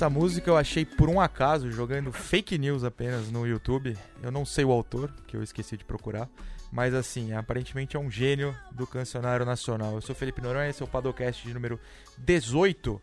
Essa 0.00 0.08
música 0.08 0.48
eu 0.48 0.56
achei 0.56 0.82
por 0.82 1.10
um 1.10 1.20
acaso 1.20 1.70
jogando 1.70 2.10
fake 2.10 2.56
news 2.56 2.84
apenas 2.84 3.30
no 3.30 3.46
YouTube. 3.46 3.94
Eu 4.22 4.32
não 4.32 4.46
sei 4.46 4.64
o 4.64 4.72
autor, 4.72 5.12
que 5.26 5.36
eu 5.36 5.42
esqueci 5.42 5.76
de 5.76 5.84
procurar. 5.84 6.26
Mas 6.72 6.94
assim, 6.94 7.34
aparentemente 7.34 7.98
é 7.98 8.00
um 8.00 8.10
gênio 8.10 8.56
do 8.72 8.86
cancionário 8.86 9.44
nacional. 9.44 9.92
Eu 9.92 10.00
sou 10.00 10.14
Felipe 10.14 10.40
Noronha, 10.40 10.70
esse 10.70 10.82
é 10.82 10.86
o 10.86 10.88
Padocast 10.88 11.46
de 11.46 11.52
número 11.52 11.78
18. 12.16 12.98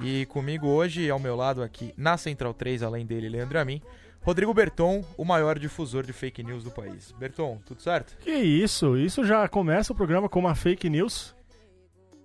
E 0.00 0.24
comigo 0.24 0.68
hoje, 0.68 1.10
ao 1.10 1.18
meu 1.18 1.36
lado 1.36 1.62
aqui 1.62 1.92
na 1.98 2.16
Central 2.16 2.54
3, 2.54 2.82
além 2.82 3.04
dele, 3.04 3.28
Leandro 3.28 3.58
Amin, 3.58 3.82
Rodrigo 4.22 4.54
Berton, 4.54 5.04
o 5.18 5.26
maior 5.26 5.58
difusor 5.58 6.02
de 6.02 6.14
fake 6.14 6.42
news 6.42 6.64
do 6.64 6.70
país. 6.70 7.12
Berton, 7.18 7.60
tudo 7.66 7.82
certo? 7.82 8.16
Que 8.20 8.32
isso? 8.32 8.96
Isso 8.96 9.22
já 9.22 9.46
começa 9.48 9.92
o 9.92 9.96
programa 9.96 10.30
com 10.30 10.38
uma 10.38 10.54
fake 10.54 10.88
news. 10.88 11.36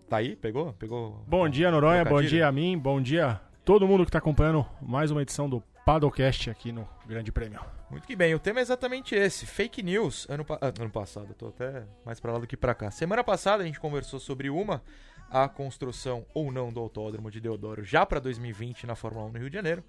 Tá 0.07 0.15
aí? 0.15 0.33
Pegou? 0.33 0.71
Pegou? 0.71 1.21
Bom 1.27 1.49
dia, 1.49 1.69
Noronha. 1.69 2.05
Bom 2.05 2.21
dia 2.21 2.47
a 2.47 2.51
mim. 2.53 2.77
Bom 2.77 3.01
dia 3.01 3.41
todo 3.65 3.87
mundo 3.87 4.03
que 4.03 4.09
está 4.09 4.19
acompanhando 4.19 4.65
mais 4.81 5.09
uma 5.09 5.21
edição 5.21 5.49
do 5.49 5.61
Padocast 5.85 6.49
aqui 6.49 6.71
no 6.71 6.87
Grande 7.05 7.31
Prêmio. 7.31 7.61
Muito 7.89 8.05
que 8.05 8.15
bem, 8.15 8.35
o 8.35 8.39
tema 8.39 8.59
é 8.59 8.61
exatamente 8.61 9.15
esse, 9.15 9.45
fake 9.45 9.81
news. 9.81 10.27
Ano, 10.29 10.45
ah, 10.49 10.73
ano 10.79 10.89
passado, 10.89 11.33
tô 11.33 11.47
até 11.47 11.85
mais 12.05 12.19
pra 12.19 12.33
lá 12.33 12.39
do 12.39 12.47
que 12.47 12.57
pra 12.57 12.75
cá. 12.75 12.91
Semana 12.91 13.23
passada 13.23 13.63
a 13.63 13.65
gente 13.65 13.79
conversou 13.79 14.19
sobre 14.19 14.49
uma, 14.49 14.83
a 15.29 15.47
construção 15.47 16.25
ou 16.33 16.51
não 16.51 16.73
do 16.73 16.79
autódromo 16.79 17.31
de 17.31 17.39
Deodoro 17.39 17.83
já 17.83 18.05
pra 18.05 18.19
2020 18.19 18.85
na 18.85 18.95
Fórmula 18.95 19.27
1 19.27 19.31
no 19.31 19.39
Rio 19.39 19.49
de 19.49 19.55
Janeiro. 19.55 19.83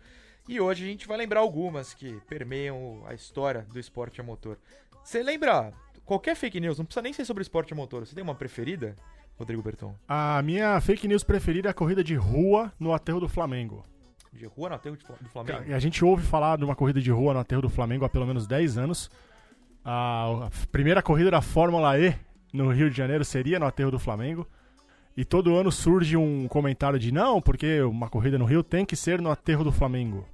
E 0.49 0.61
hoje 0.61 0.85
a 0.85 0.87
gente 0.87 1.09
vai 1.09 1.17
lembrar 1.17 1.41
algumas 1.41 1.95
que 1.95 2.21
permeiam 2.29 3.03
a 3.07 3.15
história 3.15 3.63
do 3.73 3.81
esporte 3.81 4.21
a 4.21 4.25
motor. 4.25 4.57
Você 5.03 5.21
lembra 5.21 5.73
qualquer 6.05 6.37
fake 6.37 6.61
news, 6.61 6.79
não 6.79 6.85
precisa 6.85 7.03
nem 7.03 7.13
ser 7.13 7.25
sobre 7.25 7.43
esporte 7.43 7.73
a 7.73 7.77
motor, 7.77 8.07
você 8.07 8.15
tem 8.15 8.23
uma 8.23 8.35
preferida, 8.35 8.95
Rodrigo 9.37 9.63
Berton? 9.63 9.95
A 10.09 10.41
minha 10.43 10.81
fake 10.81 11.09
news 11.09 11.25
preferida 11.25 11.69
é 11.69 11.71
a 11.71 11.75
corrida 11.75 12.05
de 12.05 12.15
rua 12.15 12.73
no 12.79 12.93
aterro 12.93 13.21
do 13.21 13.29
Flamengo. 13.29 13.85
De 14.33 14.47
rua 14.47 14.69
no 14.69 14.75
aterro 14.75 14.97
do 14.97 15.29
Flamengo? 15.29 15.73
A 15.73 15.79
gente 15.79 16.05
ouve 16.05 16.25
falar 16.25 16.59
de 16.59 16.65
uma 16.65 16.75
corrida 16.75 17.01
de 17.01 17.11
rua 17.11 17.35
no 17.35 17.41
aterro 17.41 17.63
do 17.63 17.69
Flamengo 17.69 18.05
há 18.05 18.09
pelo 18.09 18.27
menos 18.27 18.47
10 18.47 18.79
anos. 18.79 19.11
A, 19.85 20.49
primeira 20.73 21.03
corrida 21.03 21.31
da 21.31 21.43
Fórmula 21.43 21.99
E 21.99 22.17
no 22.53 22.71
Rio 22.73 22.91
de 22.91 22.97
Janeiro 22.97 23.25
seria 23.25 23.59
no 23.59 23.67
aterro 23.67 23.91
do 23.91 23.99
Flamengo. 23.99 24.47
E 25.17 25.25
todo 25.25 25.55
ano 25.55 25.71
surge 25.71 26.17
um 26.17 26.49
comentário 26.49 26.99
de 26.99 27.13
não, 27.13 27.41
porque 27.41 27.81
uma 27.83 28.09
corrida 28.09 28.37
no 28.39 28.45
Rio 28.45 28.65
tem 28.65 28.85
que 28.85 28.97
ser 28.97 29.21
no 29.21 29.31
aterro 29.31 29.63
do 29.63 29.71
Flamengo. 29.71 30.27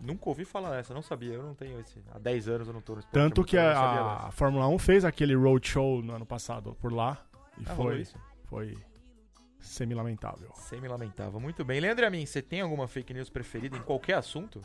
Nunca 0.00 0.28
ouvi 0.28 0.44
falar 0.44 0.78
essa, 0.78 0.94
não 0.94 1.02
sabia, 1.02 1.34
eu 1.34 1.42
não 1.42 1.54
tenho 1.54 1.80
esse. 1.80 1.98
Há 2.12 2.18
10 2.18 2.48
anos 2.48 2.68
eu 2.68 2.74
não 2.74 2.80
tô 2.80 2.94
no 2.94 3.00
esporte 3.00 3.14
Tanto 3.14 3.42
que 3.42 3.56
a, 3.56 4.26
a 4.26 4.30
Fórmula 4.30 4.68
1 4.68 4.78
fez 4.78 5.04
aquele 5.04 5.34
roadshow 5.34 6.02
no 6.02 6.14
ano 6.14 6.26
passado 6.26 6.76
por 6.80 6.92
lá. 6.92 7.18
E 7.60 7.64
Ah, 7.66 7.74
foi, 7.74 8.00
isso? 8.00 8.18
foi 8.44 8.76
semi-lamentável. 9.60 10.50
Sem 10.54 10.80
me 10.80 10.88
lamentava. 10.88 11.38
Muito 11.38 11.64
bem. 11.64 11.80
Leandro 11.80 12.06
Amin, 12.06 12.24
você 12.26 12.40
tem 12.42 12.60
alguma 12.60 12.88
fake 12.88 13.12
news 13.14 13.28
preferida 13.28 13.76
em 13.76 13.82
qualquer 13.82 14.14
assunto? 14.14 14.60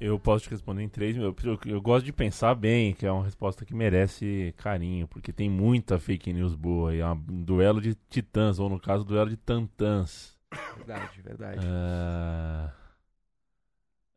Eu 0.00 0.18
posso 0.18 0.44
te 0.44 0.50
responder 0.50 0.82
em 0.82 0.88
três 0.88 1.16
minutos. 1.16 1.44
Eu, 1.44 1.58
eu 1.64 1.80
gosto 1.80 2.04
de 2.04 2.12
pensar 2.12 2.54
bem, 2.56 2.92
que 2.92 3.06
é 3.06 3.12
uma 3.12 3.24
resposta 3.24 3.64
que 3.64 3.72
merece 3.72 4.52
carinho, 4.56 5.06
porque 5.06 5.32
tem 5.32 5.48
muita 5.48 5.96
fake 5.98 6.32
news 6.32 6.56
boa. 6.56 6.92
E 6.94 6.98
é 6.98 7.06
um 7.06 7.16
duelo 7.44 7.80
de 7.80 7.94
titãs, 8.10 8.58
ou 8.58 8.68
no 8.68 8.80
caso, 8.80 9.04
duelo 9.04 9.30
de 9.30 9.36
tantãs. 9.36 10.36
Verdade, 10.76 11.22
verdade. 11.22 11.60
Ah, 11.64 12.72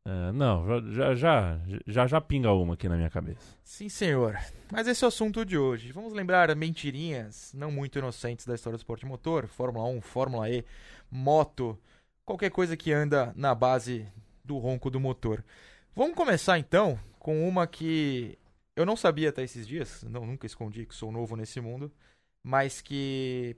ah, 0.07 0.31
não, 0.31 0.83
já, 0.91 1.15
já, 1.15 1.59
já, 1.87 2.07
já 2.07 2.21
pinga 2.21 2.53
uma 2.53 2.75
aqui 2.75 2.87
na 2.87 2.95
minha 2.95 3.09
cabeça. 3.09 3.57
Sim, 3.63 3.89
senhor. 3.89 4.37
Mas 4.71 4.87
esse 4.87 5.03
é 5.03 5.07
o 5.07 5.09
assunto 5.09 5.43
de 5.43 5.57
hoje. 5.57 5.91
Vamos 5.91 6.13
lembrar 6.13 6.55
mentirinhas 6.55 7.51
não 7.55 7.71
muito 7.71 7.97
inocentes 7.97 8.45
da 8.45 8.53
história 8.53 8.77
do 8.77 8.81
esporte 8.81 9.05
motor, 9.05 9.47
Fórmula 9.47 9.87
1, 9.87 10.01
Fórmula 10.01 10.47
E, 10.47 10.63
moto, 11.09 11.79
qualquer 12.23 12.51
coisa 12.51 12.77
que 12.77 12.91
anda 12.91 13.33
na 13.35 13.55
base 13.55 14.07
do 14.43 14.59
ronco 14.59 14.91
do 14.91 14.99
motor. 14.99 15.43
Vamos 15.95 16.15
começar 16.15 16.59
então 16.59 16.99
com 17.17 17.47
uma 17.47 17.65
que 17.65 18.37
eu 18.75 18.85
não 18.85 18.95
sabia 18.95 19.29
até 19.29 19.41
esses 19.41 19.65
dias, 19.65 20.03
não, 20.03 20.23
nunca 20.23 20.45
escondi 20.45 20.85
que 20.85 20.93
sou 20.93 21.11
novo 21.11 21.35
nesse 21.35 21.59
mundo, 21.59 21.91
mas 22.43 22.79
que 22.79 23.55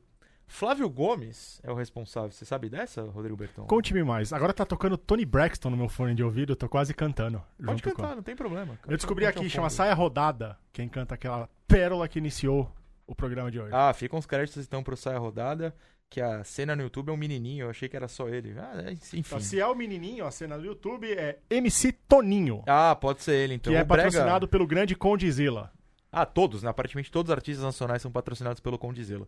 Flávio 0.47 0.89
Gomes 0.89 1.59
é 1.63 1.69
o 1.71 1.75
responsável. 1.75 2.31
Você 2.31 2.45
sabe 2.45 2.69
dessa, 2.69 3.01
Rodrigo 3.03 3.35
Berton? 3.35 3.65
Conte-me 3.65 4.01
mais. 4.03 4.31
Agora 4.31 4.53
tá 4.53 4.65
tocando 4.65 4.97
Tony 4.97 5.25
Braxton 5.25 5.69
no 5.69 5.77
meu 5.77 5.89
fone 5.89 6.15
de 6.15 6.23
ouvido, 6.23 6.53
eu 6.53 6.55
tô 6.55 6.69
quase 6.69 6.93
cantando. 6.93 7.43
Pode 7.57 7.81
junto 7.81 7.89
com- 7.95 8.01
cantar, 8.01 8.15
não 8.15 8.23
tem 8.23 8.35
problema. 8.35 8.79
Eu 8.87 8.95
descobri 8.95 9.25
ao 9.25 9.31
aqui, 9.31 9.49
chama. 9.49 9.69
Saia 9.69 9.93
Rodada, 9.93 10.57
quem 10.71 10.87
canta 10.87 11.15
aquela 11.15 11.49
pérola 11.67 12.07
que 12.07 12.17
iniciou 12.17 12.71
o 13.05 13.13
programa 13.13 13.51
de 13.51 13.59
hoje. 13.59 13.71
Ah, 13.73 13.93
ficam 13.93 14.17
os 14.17 14.25
créditos 14.25 14.65
então 14.65 14.81
pro 14.81 14.95
Saia 14.95 15.17
Rodada, 15.19 15.75
que 16.09 16.21
a 16.21 16.41
cena 16.45 16.75
no 16.77 16.81
YouTube 16.83 17.09
é 17.09 17.11
um 17.11 17.17
menininho, 17.17 17.65
eu 17.65 17.69
achei 17.69 17.89
que 17.89 17.95
era 17.97 18.07
só 18.07 18.29
ele. 18.29 18.55
Ah, 18.57 18.83
é, 18.87 18.93
enfim. 18.93 19.19
Então, 19.19 19.39
se 19.41 19.59
é 19.59 19.67
o 19.67 19.75
menininho, 19.75 20.25
a 20.25 20.31
cena 20.31 20.57
do 20.57 20.65
YouTube 20.65 21.11
é 21.11 21.39
MC 21.49 21.91
Toninho, 21.91 22.63
Ah, 22.65 22.95
pode 22.95 23.21
ser 23.21 23.33
ele 23.35 23.55
então. 23.55 23.71
que 23.71 23.77
é 23.77 23.81
O 23.83 23.85
Brega- 23.85 24.03
patrocinado 24.05 24.47
pelo 24.47 24.65
grande 24.65 24.95
Condizila. 24.95 25.71
Ah, 26.09 26.25
todos, 26.25 26.63
né? 26.63 26.69
Aparentemente 26.69 27.11
todos 27.11 27.29
os 27.29 27.35
artistas 27.35 27.63
nacionais 27.65 28.01
são 28.01 28.09
patrocinados 28.09 28.61
pelo 28.61 28.77
Condizila. 28.79 29.27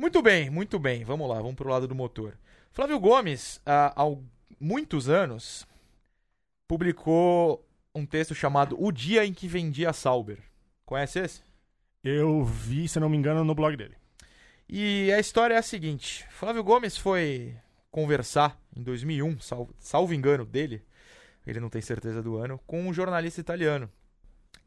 Muito 0.00 0.22
bem, 0.22 0.48
muito 0.48 0.78
bem. 0.78 1.02
Vamos 1.02 1.28
lá, 1.28 1.38
vamos 1.38 1.56
pro 1.56 1.68
lado 1.68 1.88
do 1.88 1.94
motor. 1.94 2.38
Flávio 2.70 3.00
Gomes, 3.00 3.60
há, 3.66 4.00
há 4.00 4.16
muitos 4.60 5.08
anos, 5.08 5.66
publicou 6.68 7.66
um 7.92 8.06
texto 8.06 8.32
chamado 8.32 8.76
O 8.78 8.92
Dia 8.92 9.26
em 9.26 9.34
que 9.34 9.48
Vendi 9.48 9.84
a 9.84 9.92
Sauber. 9.92 10.38
Conhece 10.86 11.18
esse? 11.18 11.42
Eu 12.04 12.44
vi, 12.44 12.86
se 12.86 13.00
não 13.00 13.08
me 13.08 13.16
engano, 13.16 13.42
no 13.42 13.56
blog 13.56 13.76
dele. 13.76 13.96
E 14.68 15.10
a 15.10 15.18
história 15.18 15.54
é 15.54 15.58
a 15.58 15.62
seguinte: 15.62 16.24
Flávio 16.30 16.62
Gomes 16.62 16.96
foi 16.96 17.56
conversar 17.90 18.56
em 18.76 18.84
2001, 18.84 19.40
salvo, 19.40 19.74
salvo 19.80 20.14
engano 20.14 20.46
dele, 20.46 20.80
ele 21.44 21.58
não 21.58 21.68
tem 21.68 21.82
certeza 21.82 22.22
do 22.22 22.36
ano, 22.36 22.60
com 22.68 22.86
um 22.86 22.94
jornalista 22.94 23.40
italiano. 23.40 23.90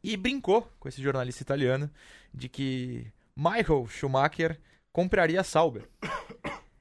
E 0.04 0.14
brincou 0.14 0.70
com 0.78 0.90
esse 0.90 1.00
jornalista 1.00 1.42
italiano 1.42 1.90
de 2.34 2.50
que 2.50 3.10
Michael 3.34 3.86
Schumacher 3.88 4.60
compraria 4.92 5.40
a 5.40 5.44
Sauber. 5.44 5.88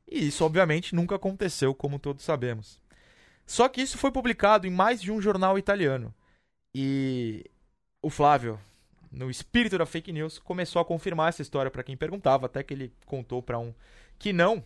E 0.08 0.28
isso, 0.28 0.44
obviamente, 0.44 0.94
nunca 0.94 1.16
aconteceu, 1.16 1.74
como 1.74 1.98
todos 2.00 2.24
sabemos. 2.24 2.82
Só 3.46 3.68
que 3.70 3.82
isso 3.82 3.98
foi 3.98 4.12
publicado 4.12 4.68
em 4.68 4.72
mais 4.72 5.02
de 5.02 5.12
um 5.12 5.22
jornal 5.22 5.58
italiano. 5.58 6.14
E 6.76 7.46
o 8.02 8.10
Flávio, 8.10 8.60
no 9.12 9.30
espírito 9.30 9.78
da 9.78 9.86
fake 9.86 10.12
news, 10.12 10.40
começou 10.40 10.82
a 10.82 10.86
confirmar 10.86 11.30
essa 11.30 11.42
história 11.42 11.72
para 11.72 11.84
quem 11.84 11.98
perguntava, 11.98 12.46
até 12.46 12.64
que 12.64 12.74
ele 12.74 12.94
contou 13.06 13.42
para 13.42 13.60
um 13.60 13.74
que 14.20 14.32
não. 14.34 14.64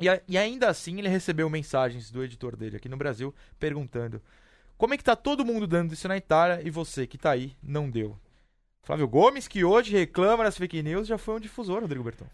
E, 0.00 0.08
a- 0.08 0.20
e 0.26 0.38
ainda 0.38 0.68
assim 0.68 0.98
ele 0.98 1.08
recebeu 1.08 1.48
mensagens 1.50 2.10
do 2.10 2.24
editor 2.24 2.56
dele 2.56 2.76
aqui 2.76 2.88
no 2.88 2.96
Brasil 2.96 3.34
perguntando: 3.58 4.20
como 4.78 4.94
é 4.94 4.96
que 4.96 5.04
tá 5.04 5.14
todo 5.14 5.44
mundo 5.44 5.66
dando 5.66 5.92
isso 5.92 6.08
na 6.08 6.16
Itália 6.16 6.60
e 6.66 6.70
você 6.70 7.06
que 7.06 7.18
tá 7.18 7.32
aí 7.32 7.54
não 7.62 7.90
deu? 7.90 8.18
Flávio 8.82 9.06
Gomes, 9.06 9.46
que 9.46 9.62
hoje 9.62 9.92
reclama 9.92 10.44
das 10.44 10.56
fake 10.56 10.82
news, 10.82 11.06
já 11.06 11.18
foi 11.18 11.34
um 11.36 11.40
difusor, 11.40 11.82
Rodrigo 11.82 12.02
Berton. 12.04 12.26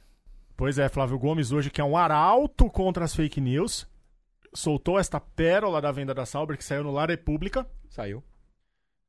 Pois 0.56 0.78
é, 0.78 0.88
Flávio 0.88 1.18
Gomes 1.18 1.52
hoje, 1.52 1.70
que 1.70 1.80
é 1.80 1.84
um 1.84 1.96
arauto 1.96 2.70
contra 2.70 3.04
as 3.04 3.14
fake 3.14 3.40
news, 3.40 3.86
soltou 4.54 4.98
esta 4.98 5.20
pérola 5.20 5.82
da 5.82 5.92
venda 5.92 6.14
da 6.14 6.24
Sauber 6.24 6.56
que 6.56 6.64
saiu 6.64 6.82
no 6.82 6.90
La 6.90 7.04
República. 7.04 7.66
Saiu. 7.90 8.24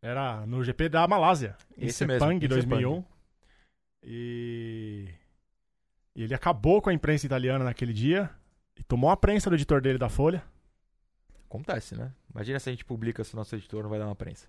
Era 0.02 0.46
no 0.46 0.64
GP 0.64 0.90
da 0.90 1.08
Malásia, 1.08 1.56
em 1.78 1.88
Esse 1.88 2.06
mesmo, 2.06 2.20
Sepang 2.20 2.46
em 2.46 2.50
2001. 2.50 3.04
E... 4.04 5.08
e 6.16 6.24
ele 6.24 6.34
acabou 6.34 6.82
com 6.82 6.90
a 6.90 6.94
imprensa 6.94 7.26
italiana 7.26 7.64
naquele 7.64 7.94
dia 7.94 8.30
e 8.76 8.84
tomou 8.84 9.10
a 9.10 9.18
prensa 9.18 9.50
do 9.50 9.56
editor 9.56 9.82
dele 9.82 9.98
da 9.98 10.10
Folha. 10.10 10.44
Acontece, 11.46 11.96
né? 11.96 12.12
Imagina 12.30 12.60
se 12.60 12.70
a 12.70 12.74
gente 12.74 12.84
publica 12.84 13.24
se 13.24 13.34
o 13.34 13.38
nosso 13.38 13.56
editor 13.56 13.84
não 13.84 13.90
vai 13.90 13.98
dar 13.98 14.06
uma 14.06 14.16
prensa. 14.16 14.48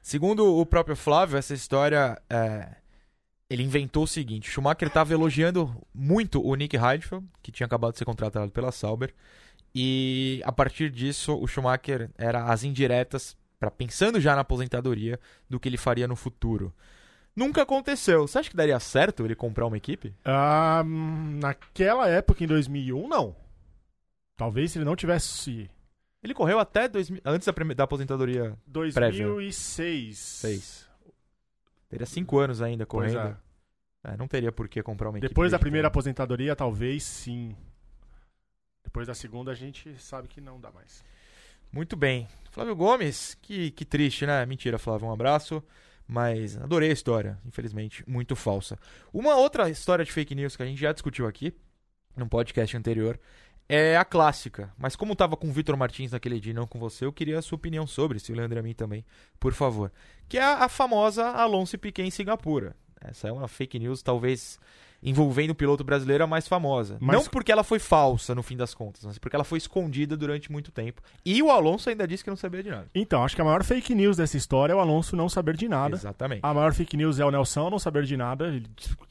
Segundo 0.00 0.56
o 0.56 0.64
próprio 0.64 0.96
Flávio, 0.96 1.36
essa 1.36 1.52
história. 1.52 2.20
é, 2.30 2.76
Ele 3.50 3.64
inventou 3.64 4.04
o 4.04 4.06
seguinte: 4.06 4.48
o 4.48 4.52
Schumacher 4.52 4.86
estava 4.86 5.12
elogiando 5.12 5.76
muito 5.92 6.40
o 6.40 6.54
Nick 6.54 6.76
Heidfeld, 6.76 7.26
que 7.42 7.50
tinha 7.50 7.66
acabado 7.66 7.92
de 7.92 7.98
ser 7.98 8.04
contratado 8.04 8.50
pela 8.52 8.70
Sauber. 8.70 9.12
E 9.74 10.40
a 10.44 10.52
partir 10.52 10.88
disso, 10.90 11.36
o 11.36 11.46
Schumacher 11.46 12.10
era 12.16 12.44
as 12.44 12.62
indiretas 12.62 13.36
para 13.58 13.70
pensando 13.70 14.20
já 14.20 14.34
na 14.34 14.40
aposentadoria 14.40 15.18
do 15.48 15.58
que 15.60 15.68
ele 15.68 15.76
faria 15.76 16.08
no 16.08 16.16
futuro. 16.16 16.72
Nunca 17.34 17.62
aconteceu. 17.62 18.26
Você 18.26 18.38
acha 18.38 18.50
que 18.50 18.56
daria 18.56 18.78
certo 18.80 19.24
ele 19.24 19.34
comprar 19.34 19.66
uma 19.66 19.76
equipe? 19.76 20.14
Ah, 20.24 20.82
naquela 20.84 22.08
época, 22.08 22.42
em 22.42 22.46
2001, 22.46 23.08
não. 23.08 23.36
Talvez 24.36 24.72
se 24.72 24.78
ele 24.78 24.84
não 24.84 24.96
tivesse... 24.96 25.70
Ele 26.22 26.34
correu 26.34 26.58
até 26.58 26.88
2000, 26.88 27.22
antes 27.24 27.46
da, 27.46 27.52
da 27.74 27.84
aposentadoria 27.84 28.56
2006. 28.66 30.18
6. 30.18 30.89
Teria 31.90 32.06
5 32.06 32.38
anos 32.38 32.62
ainda 32.62 32.86
correndo. 32.86 33.18
é. 33.18 33.36
É, 34.02 34.16
não 34.16 34.26
teria 34.26 34.50
por 34.50 34.66
que 34.66 34.82
comprar 34.82 35.10
uma 35.10 35.18
equipe. 35.18 35.28
Depois 35.28 35.52
da 35.52 35.58
primeira 35.58 35.88
aposentadoria, 35.88 36.56
talvez 36.56 37.02
sim. 37.02 37.54
Depois 38.82 39.06
da 39.06 39.14
segunda, 39.14 39.50
a 39.50 39.54
gente 39.54 39.94
sabe 40.00 40.26
que 40.26 40.40
não 40.40 40.58
dá 40.58 40.70
mais. 40.70 41.04
Muito 41.70 41.96
bem. 41.96 42.26
Flávio 42.50 42.74
Gomes, 42.74 43.36
que, 43.42 43.70
que 43.72 43.84
triste, 43.84 44.24
né? 44.24 44.46
Mentira, 44.46 44.78
Flávio, 44.78 45.06
um 45.06 45.12
abraço. 45.12 45.62
Mas 46.06 46.56
adorei 46.56 46.90
a 46.90 46.92
história, 46.92 47.38
infelizmente, 47.44 48.02
muito 48.08 48.34
falsa. 48.34 48.78
Uma 49.12 49.36
outra 49.36 49.68
história 49.68 50.04
de 50.04 50.10
fake 50.10 50.34
news 50.34 50.56
que 50.56 50.62
a 50.62 50.66
gente 50.66 50.80
já 50.80 50.92
discutiu 50.92 51.26
aqui, 51.26 51.54
num 52.16 52.26
podcast 52.26 52.76
anterior, 52.76 53.20
é 53.74 53.96
a 53.96 54.04
clássica. 54.04 54.72
Mas 54.78 54.96
como 54.96 55.14
tava 55.16 55.36
com 55.36 55.48
o 55.48 55.52
Vitor 55.52 55.76
Martins 55.76 56.12
naquele 56.12 56.38
dia 56.40 56.50
e 56.52 56.54
não 56.54 56.66
com 56.66 56.78
você, 56.78 57.04
eu 57.04 57.12
queria 57.12 57.38
a 57.38 57.42
sua 57.42 57.56
opinião 57.56 57.86
sobre, 57.86 58.18
se 58.20 58.32
o 58.32 58.34
Leandro 58.36 58.58
a 58.58 58.62
mim 58.62 58.74
também, 58.74 59.04
por 59.38 59.52
favor. 59.52 59.92
Que 60.28 60.38
é 60.38 60.42
a, 60.44 60.68
famosa 60.68 61.26
Alonso 61.28 61.76
e 61.76 61.78
Piquet 61.78 62.02
em 62.06 62.10
Singapura. 62.10 62.74
Essa 63.00 63.28
é 63.28 63.32
uma 63.32 63.48
fake 63.48 63.78
news, 63.78 64.02
talvez 64.02 64.58
envolvendo 65.02 65.50
o 65.52 65.54
piloto 65.54 65.82
brasileiro 65.82 66.22
a 66.24 66.26
mais 66.26 66.46
famosa. 66.46 66.98
Mas- 67.00 67.16
Não 67.16 67.24
porque 67.24 67.50
ela 67.50 67.64
foi 67.64 67.78
falsa, 67.78 68.34
no 68.34 68.42
fim 68.42 68.54
das 68.56 68.74
contas, 68.74 69.02
mas 69.04 69.16
porque 69.18 69.34
ela 69.34 69.44
foi 69.44 69.56
escondida 69.56 70.14
durante 70.16 70.52
muito 70.52 70.70
tempo. 70.70 71.00
E 71.24 71.42
o 71.42 71.50
Alonso 71.50 71.88
ainda 71.88 72.06
disse 72.06 72.22
que 72.22 72.28
não 72.28 72.36
sabia 72.36 72.62
de 72.62 72.68
nada. 72.68 72.86
Então, 72.94 73.24
acho 73.24 73.34
que 73.34 73.40
a 73.40 73.44
maior 73.44 73.64
fake 73.64 73.94
news 73.94 74.18
dessa 74.18 74.36
história 74.36 74.74
é 74.74 74.76
o 74.76 74.78
Alonso 74.78 75.16
não 75.16 75.28
saber 75.28 75.56
de 75.56 75.66
nada. 75.68 75.96
Exatamente. 75.96 76.40
A 76.42 76.52
maior 76.52 76.74
fake 76.74 76.96
news 76.98 77.18
é 77.18 77.24
o 77.24 77.30
Nelson 77.30 77.70
não 77.70 77.78
saber 77.78 78.04
de 78.04 78.14
nada. 78.16 78.48
Ele 78.48 78.66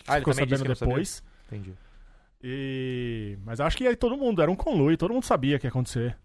Ah, 0.07 0.17
ele 0.17 0.19
ficou 0.21 0.33
sabendo 0.35 0.63
depois. 0.63 1.23
Entendi. 1.47 1.73
E... 2.41 3.37
Mas 3.43 3.59
acho 3.59 3.77
que 3.77 3.87
aí 3.87 3.95
todo 3.95 4.17
mundo, 4.17 4.41
era 4.41 4.49
um 4.49 4.55
conluio, 4.55 4.97
todo 4.97 5.13
mundo 5.13 5.25
sabia 5.25 5.59
que 5.59 5.65
ia 5.67 5.69
acontecer. 5.69 6.17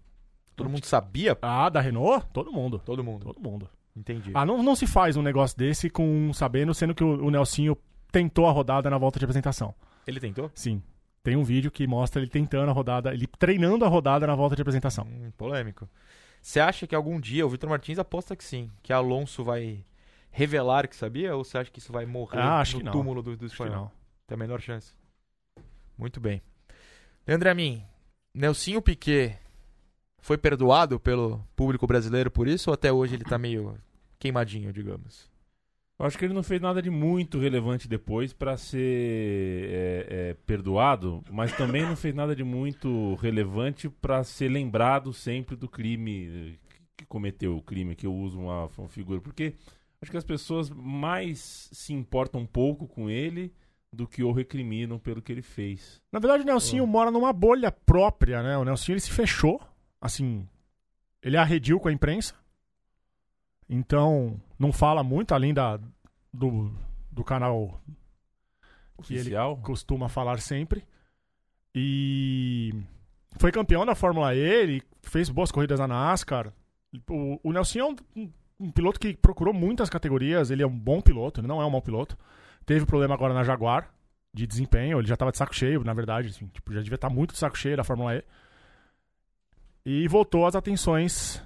Todo 0.56 0.70
mundo 0.70 0.84
sabia? 0.84 1.36
Ah, 1.42 1.68
da 1.68 1.80
Renault? 1.80 2.26
Todo 2.32 2.52
mundo. 2.52 2.80
Todo 2.84 3.02
mundo. 3.02 3.24
Todo 3.24 3.40
mundo. 3.40 3.68
Entendi. 3.96 4.30
Ah, 4.34 4.44
não, 4.46 4.62
não 4.62 4.76
se 4.76 4.86
faz 4.86 5.16
um 5.16 5.22
negócio 5.22 5.56
desse 5.56 5.90
com 5.90 6.06
um 6.06 6.32
sabendo, 6.32 6.72
sendo 6.74 6.94
que 6.94 7.02
o, 7.02 7.26
o 7.26 7.30
Nelsinho 7.30 7.76
tentou 8.10 8.46
a 8.46 8.52
rodada 8.52 8.88
na 8.88 8.98
volta 8.98 9.18
de 9.18 9.24
apresentação. 9.24 9.74
Ele 10.06 10.20
tentou? 10.20 10.50
Sim. 10.54 10.82
Tem 11.22 11.36
um 11.36 11.42
vídeo 11.42 11.70
que 11.70 11.86
mostra 11.86 12.20
ele 12.20 12.30
tentando 12.30 12.68
a 12.70 12.72
rodada, 12.72 13.12
ele 13.12 13.26
treinando 13.26 13.84
a 13.84 13.88
rodada 13.88 14.26
na 14.26 14.34
volta 14.34 14.54
de 14.54 14.62
apresentação. 14.62 15.06
Hum, 15.06 15.32
polêmico. 15.36 15.88
Você 16.40 16.60
acha 16.60 16.86
que 16.86 16.94
algum 16.94 17.18
dia 17.18 17.46
o 17.46 17.48
Vitor 17.48 17.70
Martins 17.70 17.98
aposta 17.98 18.36
que 18.36 18.44
sim, 18.44 18.70
que 18.82 18.92
Alonso 18.92 19.42
vai 19.42 19.82
revelar 20.30 20.86
que 20.86 20.94
sabia? 20.94 21.34
Ou 21.34 21.42
você 21.42 21.56
acha 21.56 21.70
que 21.70 21.78
isso 21.78 21.90
vai 21.92 22.04
morrer 22.04 22.38
Ah, 22.38 22.62
no 22.82 22.92
túmulo 22.92 23.22
do, 23.22 23.36
do 23.36 23.46
espanhol? 23.46 23.90
Tem 24.26 24.34
a 24.34 24.38
menor 24.38 24.60
chance. 24.60 24.92
Muito 25.96 26.20
bem. 26.20 26.42
Leandro 27.26 27.50
Amin, 27.50 27.82
Nelsinho 28.34 28.82
Piquet 28.82 29.38
foi 30.18 30.36
perdoado 30.36 30.98
pelo 30.98 31.46
público 31.54 31.86
brasileiro 31.86 32.30
por 32.30 32.48
isso 32.48 32.70
ou 32.70 32.74
até 32.74 32.92
hoje 32.92 33.14
ele 33.14 33.24
tá 33.24 33.38
meio 33.38 33.76
queimadinho, 34.18 34.72
digamos? 34.72 35.30
Eu 35.98 36.06
acho 36.06 36.18
que 36.18 36.24
ele 36.24 36.34
não 36.34 36.42
fez 36.42 36.60
nada 36.60 36.82
de 36.82 36.90
muito 36.90 37.38
relevante 37.38 37.86
depois 37.86 38.32
pra 38.32 38.56
ser 38.56 38.78
é, 39.70 40.06
é, 40.08 40.36
perdoado, 40.44 41.22
mas 41.30 41.56
também 41.56 41.82
não 41.82 41.94
fez 41.94 42.12
nada 42.12 42.34
de 42.34 42.42
muito 42.42 43.14
relevante 43.16 43.88
pra 43.88 44.24
ser 44.24 44.48
lembrado 44.48 45.12
sempre 45.12 45.54
do 45.54 45.68
crime 45.68 46.58
que 46.96 47.06
cometeu, 47.06 47.56
o 47.56 47.62
crime 47.62 47.94
que 47.94 48.06
eu 48.06 48.14
uso 48.14 48.40
uma, 48.40 48.68
uma 48.76 48.88
figura, 48.88 49.20
porque 49.20 49.54
acho 50.02 50.10
que 50.10 50.16
as 50.16 50.24
pessoas 50.24 50.68
mais 50.68 51.68
se 51.72 51.92
importam 51.92 52.40
um 52.40 52.46
pouco 52.46 52.88
com 52.88 53.08
ele 53.08 53.52
do 53.94 54.06
que 54.06 54.22
o 54.22 54.32
recriminam 54.32 54.98
pelo 54.98 55.22
que 55.22 55.32
ele 55.32 55.42
fez. 55.42 56.02
Na 56.12 56.18
verdade, 56.18 56.42
o 56.42 56.46
Nelsinho 56.46 56.86
mora 56.86 57.10
numa 57.10 57.32
bolha 57.32 57.70
própria, 57.70 58.42
né? 58.42 58.58
O 58.58 58.64
Nelsinho 58.64 58.94
ele 58.94 59.00
se 59.00 59.10
fechou, 59.10 59.60
assim, 60.00 60.46
ele 61.22 61.36
arrediu 61.36 61.80
com 61.80 61.88
a 61.88 61.92
imprensa. 61.92 62.34
Então, 63.68 64.40
não 64.58 64.72
fala 64.72 65.02
muito 65.02 65.32
além 65.32 65.54
da 65.54 65.80
do, 66.32 66.70
do 67.10 67.24
canal 67.24 67.80
que 69.02 69.14
ele 69.14 69.20
Oficial? 69.20 69.56
costuma 69.58 70.08
falar 70.08 70.40
sempre. 70.40 70.84
E 71.74 72.72
foi 73.38 73.50
campeão 73.50 73.84
da 73.84 73.94
Fórmula 73.94 74.34
E, 74.34 74.38
ele 74.38 74.82
fez 75.02 75.28
boas 75.28 75.50
corridas 75.50 75.78
na 75.78 75.88
NASCAR. 75.88 76.52
O, 77.08 77.40
o 77.42 77.52
Nelson 77.52 77.78
é 77.78 77.84
um, 77.84 77.96
um 78.60 78.70
piloto 78.70 79.00
que 79.00 79.14
procurou 79.14 79.52
muitas 79.52 79.90
categorias, 79.90 80.50
ele 80.50 80.62
é 80.62 80.66
um 80.66 80.78
bom 80.78 81.00
piloto, 81.00 81.40
ele 81.40 81.48
não 81.48 81.60
é 81.60 81.66
um 81.66 81.70
mau 81.70 81.82
piloto. 81.82 82.16
Teve 82.66 82.86
problema 82.86 83.14
agora 83.14 83.34
na 83.34 83.44
Jaguar 83.44 83.92
de 84.32 84.46
desempenho, 84.46 84.98
ele 84.98 85.06
já 85.06 85.16
tava 85.16 85.30
de 85.30 85.38
saco 85.38 85.54
cheio, 85.54 85.84
na 85.84 85.94
verdade, 85.94 86.28
assim, 86.28 86.46
tipo, 86.48 86.72
já 86.72 86.80
devia 86.80 86.96
estar 86.96 87.08
muito 87.08 87.32
de 87.32 87.38
saco 87.38 87.56
cheio 87.56 87.76
da 87.76 87.84
Fórmula 87.84 88.16
E. 88.16 88.24
E 89.86 90.08
voltou 90.08 90.46
as 90.46 90.56
atenções 90.56 91.42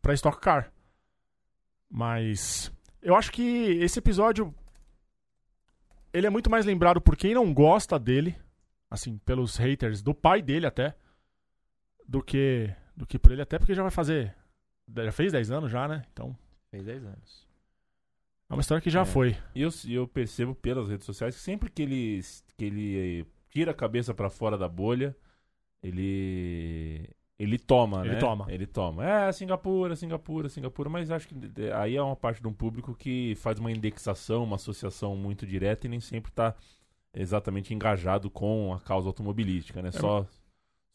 pra 0.00 0.14
Stock 0.14 0.40
Car. 0.40 0.72
Mas 1.88 2.72
eu 3.02 3.16
acho 3.16 3.32
que 3.32 3.42
esse 3.42 3.98
episódio 3.98 4.54
ele 6.12 6.26
é 6.26 6.30
muito 6.30 6.50
mais 6.50 6.64
lembrado 6.64 7.00
por 7.00 7.16
quem 7.16 7.34
não 7.34 7.52
gosta 7.52 7.98
dele, 7.98 8.36
assim, 8.88 9.18
pelos 9.18 9.56
haters 9.56 10.02
do 10.02 10.14
pai 10.14 10.40
dele 10.42 10.66
até, 10.66 10.94
do 12.06 12.22
que 12.22 12.72
do 12.96 13.06
que 13.06 13.18
por 13.18 13.32
ele 13.32 13.42
até 13.42 13.58
porque 13.58 13.74
já 13.74 13.82
vai 13.82 13.90
fazer 13.90 14.36
já 14.94 15.12
fez 15.12 15.32
10 15.32 15.50
anos 15.52 15.70
já, 15.70 15.88
né? 15.88 16.04
Então, 16.12 16.36
Fez 16.70 16.84
10 16.84 17.04
anos. 17.04 17.49
É 18.50 18.52
uma 18.52 18.60
história 18.60 18.82
que 18.82 18.90
já 18.90 19.02
É. 19.02 19.04
foi. 19.06 19.36
E 19.54 19.62
eu, 19.62 19.70
eu 19.88 20.06
percebo 20.08 20.54
pelas 20.54 20.88
redes 20.88 21.06
sociais 21.06 21.34
que 21.36 21.40
sempre 21.40 21.70
que 21.70 21.80
ele, 21.82 22.20
que 22.58 22.64
ele 22.64 23.20
eh, 23.20 23.26
tira 23.48 23.70
a 23.70 23.74
cabeça 23.74 24.12
pra 24.12 24.28
fora 24.28 24.58
da 24.58 24.68
bolha, 24.68 25.16
ele 25.82 27.08
ele 27.38 27.58
toma, 27.58 28.02
Ele 28.04 28.14
né? 28.14 28.18
toma. 28.20 28.46
Ele 28.50 28.66
toma. 28.66 29.02
É, 29.02 29.32
Singapura, 29.32 29.96
Singapura, 29.96 30.48
Singapura, 30.50 30.90
mas 30.90 31.10
acho 31.10 31.26
que 31.26 31.34
eh, 31.56 31.72
aí 31.74 31.96
é 31.96 32.02
uma 32.02 32.14
parte 32.16 32.42
de 32.42 32.46
um 32.46 32.52
público 32.52 32.94
que 32.94 33.34
faz 33.36 33.58
uma 33.58 33.72
indexação, 33.72 34.44
uma 34.44 34.56
associação 34.56 35.16
muito 35.16 35.46
direta 35.46 35.86
e 35.86 35.90
nem 35.90 36.00
sempre 36.00 36.30
tá 36.30 36.54
exatamente 37.14 37.72
engajado 37.72 38.28
com 38.30 38.74
a 38.74 38.80
causa 38.80 39.08
automobilística, 39.08 39.80
né? 39.80 39.90
Só 39.90 40.26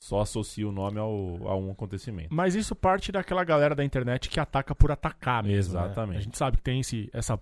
só 0.05 0.21
associa 0.21 0.67
o 0.67 0.71
nome 0.71 0.99
ao, 0.99 1.47
a 1.47 1.55
um 1.57 1.71
acontecimento. 1.71 2.29
Mas 2.31 2.53
isso 2.53 2.75
parte 2.75 3.11
daquela 3.11 3.43
galera 3.43 3.73
da 3.73 3.83
internet 3.83 4.29
que 4.29 4.39
ataca 4.39 4.75
por 4.75 4.91
atacar 4.91 5.43
mesmo. 5.43 5.73
né? 5.73 5.85
Exatamente. 5.85 6.17
A 6.19 6.21
gente 6.21 6.37
sabe 6.37 6.57
que 6.57 6.63
tem 6.63 6.79
esse, 6.79 7.09
essa 7.11 7.39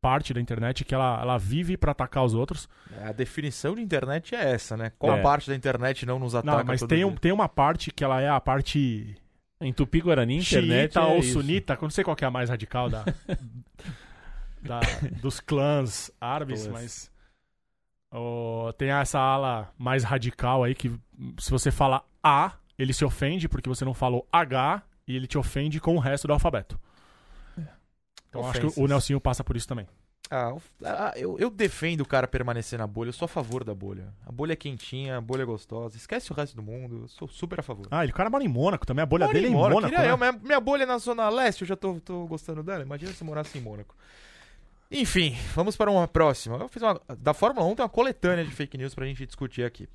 parte 0.00 0.32
da 0.32 0.40
internet 0.40 0.84
que 0.84 0.94
ela, 0.94 1.20
ela 1.20 1.38
vive 1.38 1.76
pra 1.76 1.90
atacar 1.90 2.24
os 2.24 2.32
outros. 2.32 2.68
A 3.02 3.10
definição 3.10 3.74
de 3.74 3.80
internet 3.82 4.32
é 4.34 4.52
essa, 4.52 4.76
né? 4.76 4.92
Qual 4.98 5.16
É. 5.16 5.22
parte 5.22 5.48
da 5.50 5.56
internet 5.56 6.06
não 6.06 6.18
nos 6.20 6.34
ataca 6.36 6.58
Não, 6.58 6.64
mas 6.64 6.80
todo 6.80 6.88
tem, 6.90 7.04
um, 7.04 7.16
tem 7.16 7.32
uma 7.32 7.48
parte 7.48 7.90
que 7.90 8.04
ela 8.04 8.20
é 8.20 8.28
a 8.28 8.38
parte 8.40 9.16
Em 9.60 9.72
Tupi-Guarani, 9.72 10.36
internet 10.36 10.92
xiita 10.92 11.00
é 11.00 11.04
ou 11.12 11.18
isso. 11.18 11.32
sunita, 11.32 11.76
que 11.76 11.82
eu 11.82 11.86
não 11.86 11.90
sei 11.90 12.04
qual 12.04 12.14
que 12.14 12.24
é 12.24 12.28
a 12.28 12.30
mais 12.30 12.48
radical 12.48 12.88
da, 12.88 13.04
da- 14.62 14.80
dos 15.20 15.40
clãs 15.40 16.10
árabes, 16.20 16.66
mas 16.68 17.10
ó, 18.14 18.72
tem 18.72 18.90
essa 18.90 19.18
ala 19.18 19.72
mais 19.76 20.04
radical 20.04 20.62
aí 20.64 20.74
que 20.74 20.90
se 21.38 21.50
você 21.50 21.70
fala 21.70 22.04
A, 22.22 22.52
ele 22.78 22.92
se 22.92 23.04
ofende 23.04 23.48
porque 23.48 23.68
você 23.68 23.84
não 23.84 23.94
falou 23.94 24.26
H 24.32 24.82
e 25.06 25.16
ele 25.16 25.26
te 25.26 25.36
ofende 25.36 25.80
com 25.80 25.96
o 25.96 25.98
resto 25.98 26.26
do 26.26 26.32
alfabeto. 26.32 26.78
Então 28.28 28.48
acho 28.48 28.60
que 28.60 28.80
o 28.80 28.86
Nelsinho 28.88 29.20
passa 29.20 29.44
por 29.44 29.56
isso 29.56 29.68
também. 29.68 29.86
Ah, 30.30 30.56
ah, 30.84 31.12
eu, 31.16 31.38
eu 31.38 31.50
defendo 31.50 32.00
o 32.00 32.06
cara 32.06 32.26
permanecer 32.26 32.78
na 32.78 32.86
bolha, 32.86 33.10
eu 33.10 33.12
sou 33.12 33.26
a 33.26 33.28
favor 33.28 33.62
da 33.62 33.74
bolha. 33.74 34.12
A 34.26 34.32
bolha 34.32 34.54
é 34.54 34.56
quentinha, 34.56 35.18
a 35.18 35.20
bolha 35.20 35.42
é 35.42 35.44
gostosa. 35.44 35.96
Esquece 35.96 36.32
o 36.32 36.34
resto 36.34 36.56
do 36.56 36.62
mundo, 36.62 37.02
eu 37.02 37.08
sou 37.08 37.28
super 37.28 37.60
a 37.60 37.62
favor. 37.62 37.86
Ah, 37.90 38.02
ele 38.02 38.10
o 38.10 38.14
cara 38.14 38.30
mora 38.30 38.42
em 38.42 38.48
Mônaco 38.48 38.86
também, 38.86 39.02
a 39.02 39.06
bolha 39.06 39.26
Mora 39.26 39.34
dele 39.34 39.46
é 39.46 39.50
em 39.50 39.52
Mônaco, 39.52 39.82
Mônaco. 39.82 39.94
né? 39.94 40.10
eu, 40.10 40.16
minha, 40.16 40.32
minha 40.32 40.60
bolha 40.60 40.84
é 40.84 40.86
na 40.86 40.98
Zona 40.98 41.28
Leste, 41.28 41.62
eu 41.62 41.68
já 41.68 41.76
tô, 41.76 42.00
tô 42.00 42.26
gostando 42.26 42.62
dela. 42.62 42.82
Imagina 42.82 43.12
se 43.12 43.22
eu 43.22 43.26
morasse 43.26 43.56
em 43.58 43.60
Mônaco. 43.60 43.94
Enfim, 44.94 45.36
vamos 45.54 45.76
para 45.76 45.90
uma 45.90 46.06
próxima. 46.06 46.56
Eu 46.56 46.68
fiz 46.68 46.80
uma. 46.80 47.00
Da 47.18 47.34
Fórmula 47.34 47.66
1 47.66 47.74
tem 47.74 47.82
uma 47.82 47.88
coletânea 47.88 48.44
de 48.44 48.50
fake 48.52 48.78
news 48.78 48.94
pra 48.94 49.04
gente 49.04 49.26
discutir 49.26 49.64
aqui. 49.64 49.88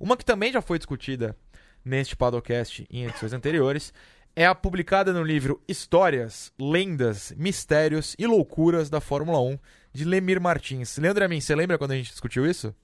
Uma 0.00 0.16
que 0.16 0.24
também 0.24 0.52
já 0.52 0.60
foi 0.60 0.78
discutida 0.78 1.36
neste 1.84 2.16
podcast 2.16 2.86
em 2.90 3.04
edições 3.04 3.32
anteriores 3.32 3.94
é 4.34 4.46
a 4.46 4.54
publicada 4.54 5.12
no 5.12 5.22
livro 5.22 5.62
Histórias, 5.68 6.52
Lendas, 6.58 7.32
Mistérios 7.36 8.16
e 8.18 8.26
Loucuras 8.26 8.90
da 8.90 9.00
Fórmula 9.00 9.40
1 9.40 9.58
de 9.92 10.04
Lemir 10.04 10.40
Martins. 10.40 10.96
Leandro 10.98 11.24
Amin, 11.24 11.40
você 11.40 11.54
lembra 11.54 11.78
quando 11.78 11.92
a 11.92 11.96
gente 11.96 12.10
discutiu 12.10 12.44
isso? 12.46 12.74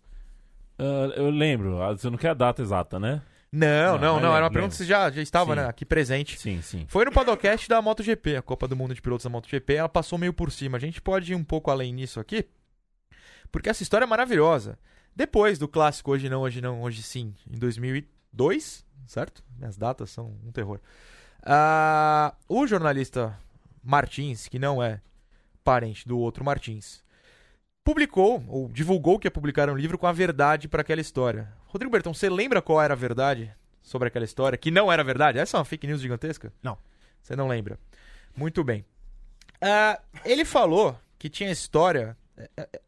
Ah, 0.79 1.13
eu 1.17 1.31
lembro, 1.31 1.83
ah, 1.83 1.93
você 1.93 2.09
não 2.09 2.19
quer 2.19 2.31
a 2.31 2.35
data 2.35 2.63
exata, 2.63 2.99
né? 3.01 3.23
Não, 3.57 3.99
Não, 3.99 4.21
não. 4.21 4.29
Era 4.29 4.29
uma 4.29 4.35
lembro, 4.35 4.51
pergunta 4.53 4.73
que 4.73 4.77
você 4.77 4.85
já, 4.85 5.11
já 5.11 5.23
estava 5.23 5.55
Sim. 5.55 5.61
né, 5.61 5.67
aqui 5.67 5.85
presente. 5.87 6.39
Sim, 6.39 6.61
sim. 6.61 6.85
Foi 6.89 7.05
no 7.07 7.13
podcast 7.13 7.67
da 7.69 7.81
MotoGP, 7.81 8.37
a 8.37 8.43
Copa 8.43 8.69
do 8.69 8.77
Mundo 8.77 8.95
de 8.95 9.01
Pilotos 9.01 9.25
da 9.25 9.31
MotoGP. 9.31 9.75
Ela 9.75 9.89
passou 9.89 10.19
meio 10.19 10.33
por 10.35 10.53
cima. 10.53 10.77
A 10.77 10.81
gente 10.81 11.01
pode 11.01 11.33
ir 11.33 11.35
um 11.35 11.43
pouco 11.45 11.71
além 11.71 11.93
nisso 11.93 12.21
aqui, 12.21 12.45
porque 13.51 13.71
essa 13.71 13.83
história 13.83 14.05
é 14.05 14.07
maravilhosa. 14.07 14.79
Depois 15.15 15.59
do 15.59 15.67
clássico 15.67 16.11
Hoje 16.11 16.29
Não, 16.29 16.43
Hoje 16.43 16.61
Não, 16.61 16.83
Hoje 16.83 17.03
Sim, 17.03 17.35
em 17.51 17.59
2002, 17.59 18.85
certo? 19.07 19.43
Minhas 19.59 19.79
datas 19.79 20.11
são 20.11 20.37
um 20.45 20.53
terror. 20.53 20.79
Ah, 21.43 22.35
o 22.47 22.67
jornalista 22.67 23.39
Martins, 23.83 24.49
que 24.49 24.59
não 24.59 24.83
é 24.83 25.01
parente 25.65 26.07
do 26.07 26.19
outro 26.19 26.45
Martins, 26.45 27.03
publicou, 27.83 28.45
ou 28.49 28.69
divulgou 28.69 29.19
que 29.19 29.27
ia 29.27 29.31
publicar 29.31 29.71
um 29.71 29.77
livro 29.77 29.97
com 29.97 30.07
a 30.07 30.13
verdade 30.13 30.69
para 30.69 30.83
aquela 30.83 31.01
história. 31.01 31.56
Rodrigo 31.67 31.91
Bertão, 31.93 32.15
você 32.15 32.29
lembra 32.29 32.63
qual 32.63 32.81
era 32.81 32.95
a 32.95 32.97
verdade 32.97 33.53
sobre 33.83 34.09
aquela 34.09 34.25
história? 34.25 34.57
Que 34.59 34.71
não 34.71 34.91
era 34.91 35.03
verdade? 35.05 35.39
Essa 35.39 35.57
é 35.57 35.59
uma 35.59 35.65
fake 35.65 35.87
news 35.87 36.01
gigantesca? 36.01 36.53
Não. 36.63 36.79
Você 37.23 37.35
não 37.37 37.49
lembra? 37.49 37.79
Muito 38.37 38.63
bem. 38.63 38.85
Ah, 39.61 40.01
ele 40.25 40.45
falou 40.45 40.99
que 41.19 41.29
tinha 41.29 41.51
história. 41.51 42.17
é, 42.37 42.49
é, 42.57 42.81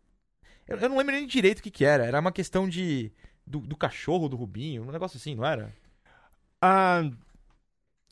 Eu 0.66 0.78
eu 0.78 0.88
não 0.88 0.98
lembro 0.98 1.14
nem 1.14 1.26
direito 1.26 1.58
o 1.58 1.62
que, 1.62 1.70
que 1.70 1.84
era. 1.84 2.04
Era 2.04 2.20
uma 2.20 2.32
questão 2.32 2.68
de. 2.68 3.12
Do, 3.46 3.60
do 3.60 3.76
cachorro 3.76 4.28
do 4.28 4.36
Rubinho, 4.36 4.82
um 4.82 4.92
negócio 4.92 5.16
assim, 5.16 5.34
não 5.34 5.44
era? 5.44 5.72
Ah, 6.60 7.00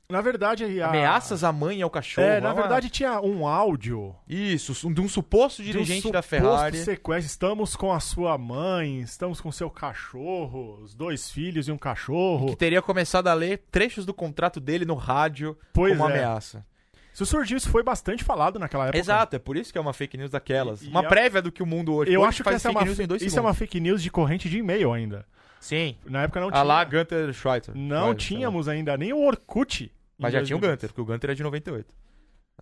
Na 0.08 0.20
verdade, 0.20 0.80
a... 0.80 0.88
Ameaças 0.88 1.42
à 1.42 1.52
mãe 1.52 1.78
e 1.78 1.82
ao 1.82 1.90
cachorro. 1.90 2.26
É, 2.26 2.40
na 2.40 2.50
uma- 2.52 2.54
verdade 2.60 2.88
tinha 2.88 3.20
um 3.20 3.46
áudio 3.46 4.14
Isso, 4.28 4.72
de 4.92 5.00
um 5.00 5.08
suposto 5.08 5.62
de 5.62 5.70
um 5.70 5.72
dirigente 5.72 6.12
da 6.12 6.22
Ferrari. 6.22 6.78
sequestro. 6.78 7.26
Estamos 7.26 7.74
com 7.74 7.92
a 7.92 7.98
sua 7.98 8.38
mãe, 8.38 9.00
estamos 9.00 9.40
com 9.40 9.50
seu 9.50 9.68
cachorro, 9.68 10.78
os 10.82 10.94
dois 10.94 11.28
filhos 11.30 11.66
e 11.66 11.72
um 11.72 11.78
cachorro. 11.78 12.46
Que 12.46 12.56
teria 12.56 12.80
começado 12.80 13.26
a 13.26 13.34
ler 13.34 13.64
trechos 13.70 14.06
do 14.06 14.14
contrato 14.14 14.60
dele 14.60 14.84
no 14.84 14.94
rádio 14.94 15.58
Pois 15.72 15.96
como 15.96 16.08
é. 16.08 16.12
ameaça. 16.14 16.64
Isso 17.12 17.26
surgiu, 17.26 17.56
isso 17.56 17.70
foi 17.70 17.82
bastante 17.82 18.22
falado 18.22 18.58
naquela 18.60 18.84
época. 18.84 18.98
Exato, 18.98 19.34
é 19.34 19.38
por 19.40 19.56
isso 19.56 19.72
que 19.72 19.78
é 19.78 19.80
uma 19.80 19.92
fake 19.94 20.16
news 20.18 20.30
daquelas. 20.30 20.82
E- 20.82 20.86
e 20.86 20.88
uma 20.90 21.00
a- 21.00 21.04
prévia 21.08 21.42
do 21.42 21.50
que 21.50 21.62
o 21.62 21.66
mundo 21.66 21.92
hoje 21.94 22.12
Eu 22.12 22.20
hoje 22.20 22.28
acho 22.28 22.42
que 22.44 22.48
essa 22.50 22.68
é 22.68 22.70
uma, 22.70 22.84
news 22.84 23.00
em 23.00 23.06
dois 23.06 23.22
isso 23.22 23.36
é 23.38 23.40
uma 23.40 23.48
segundos. 23.54 23.58
fake 23.58 23.80
news 23.80 24.02
de 24.02 24.10
corrente 24.10 24.48
de 24.48 24.58
e-mail 24.58 24.92
ainda. 24.92 25.26
Sim. 25.58 25.96
Na 26.04 26.22
época 26.22 26.38
não 26.40 26.48
A 26.48 26.52
tinha. 26.52 26.62
lá 26.62 26.84
Gunter 26.84 27.32
Schweitzer. 27.32 27.74
Não 27.74 28.08
Schweitzer, 28.12 28.16
tínhamos 28.28 28.68
ainda 28.68 28.96
nem 28.96 29.12
o 29.12 29.18
Orkut. 29.26 29.90
Mas 30.18 30.32
já 30.32 30.42
tinha 30.42 30.56
o 30.56 30.60
2010. 30.60 30.72
Gunter, 30.72 30.88
porque 30.88 31.00
o 31.00 31.04
Gunter 31.04 31.30
é 31.30 31.34
de 31.34 31.42
98. 31.42 31.94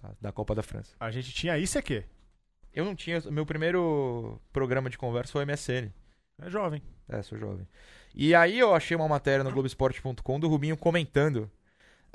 tá? 0.00 0.12
Da 0.20 0.32
Copa 0.32 0.54
da 0.54 0.62
França. 0.62 0.94
A 0.98 1.10
gente 1.10 1.32
tinha 1.32 1.58
isso 1.58 1.78
aqui. 1.78 2.04
Eu 2.72 2.84
não 2.84 2.94
tinha. 2.94 3.20
Meu 3.30 3.46
primeiro 3.46 4.40
programa 4.52 4.90
de 4.90 4.98
conversa 4.98 5.32
foi 5.32 5.44
o 5.44 5.46
MSN. 5.46 5.90
É 6.42 6.50
jovem. 6.50 6.82
É, 7.08 7.22
sou 7.22 7.38
jovem. 7.38 7.66
E 8.14 8.34
aí 8.34 8.58
eu 8.58 8.74
achei 8.74 8.96
uma 8.96 9.06
matéria 9.08 9.44
no 9.44 9.52
Globoesporte.com 9.52 10.40
do 10.40 10.48
Rubinho 10.48 10.76
comentando 10.76 11.50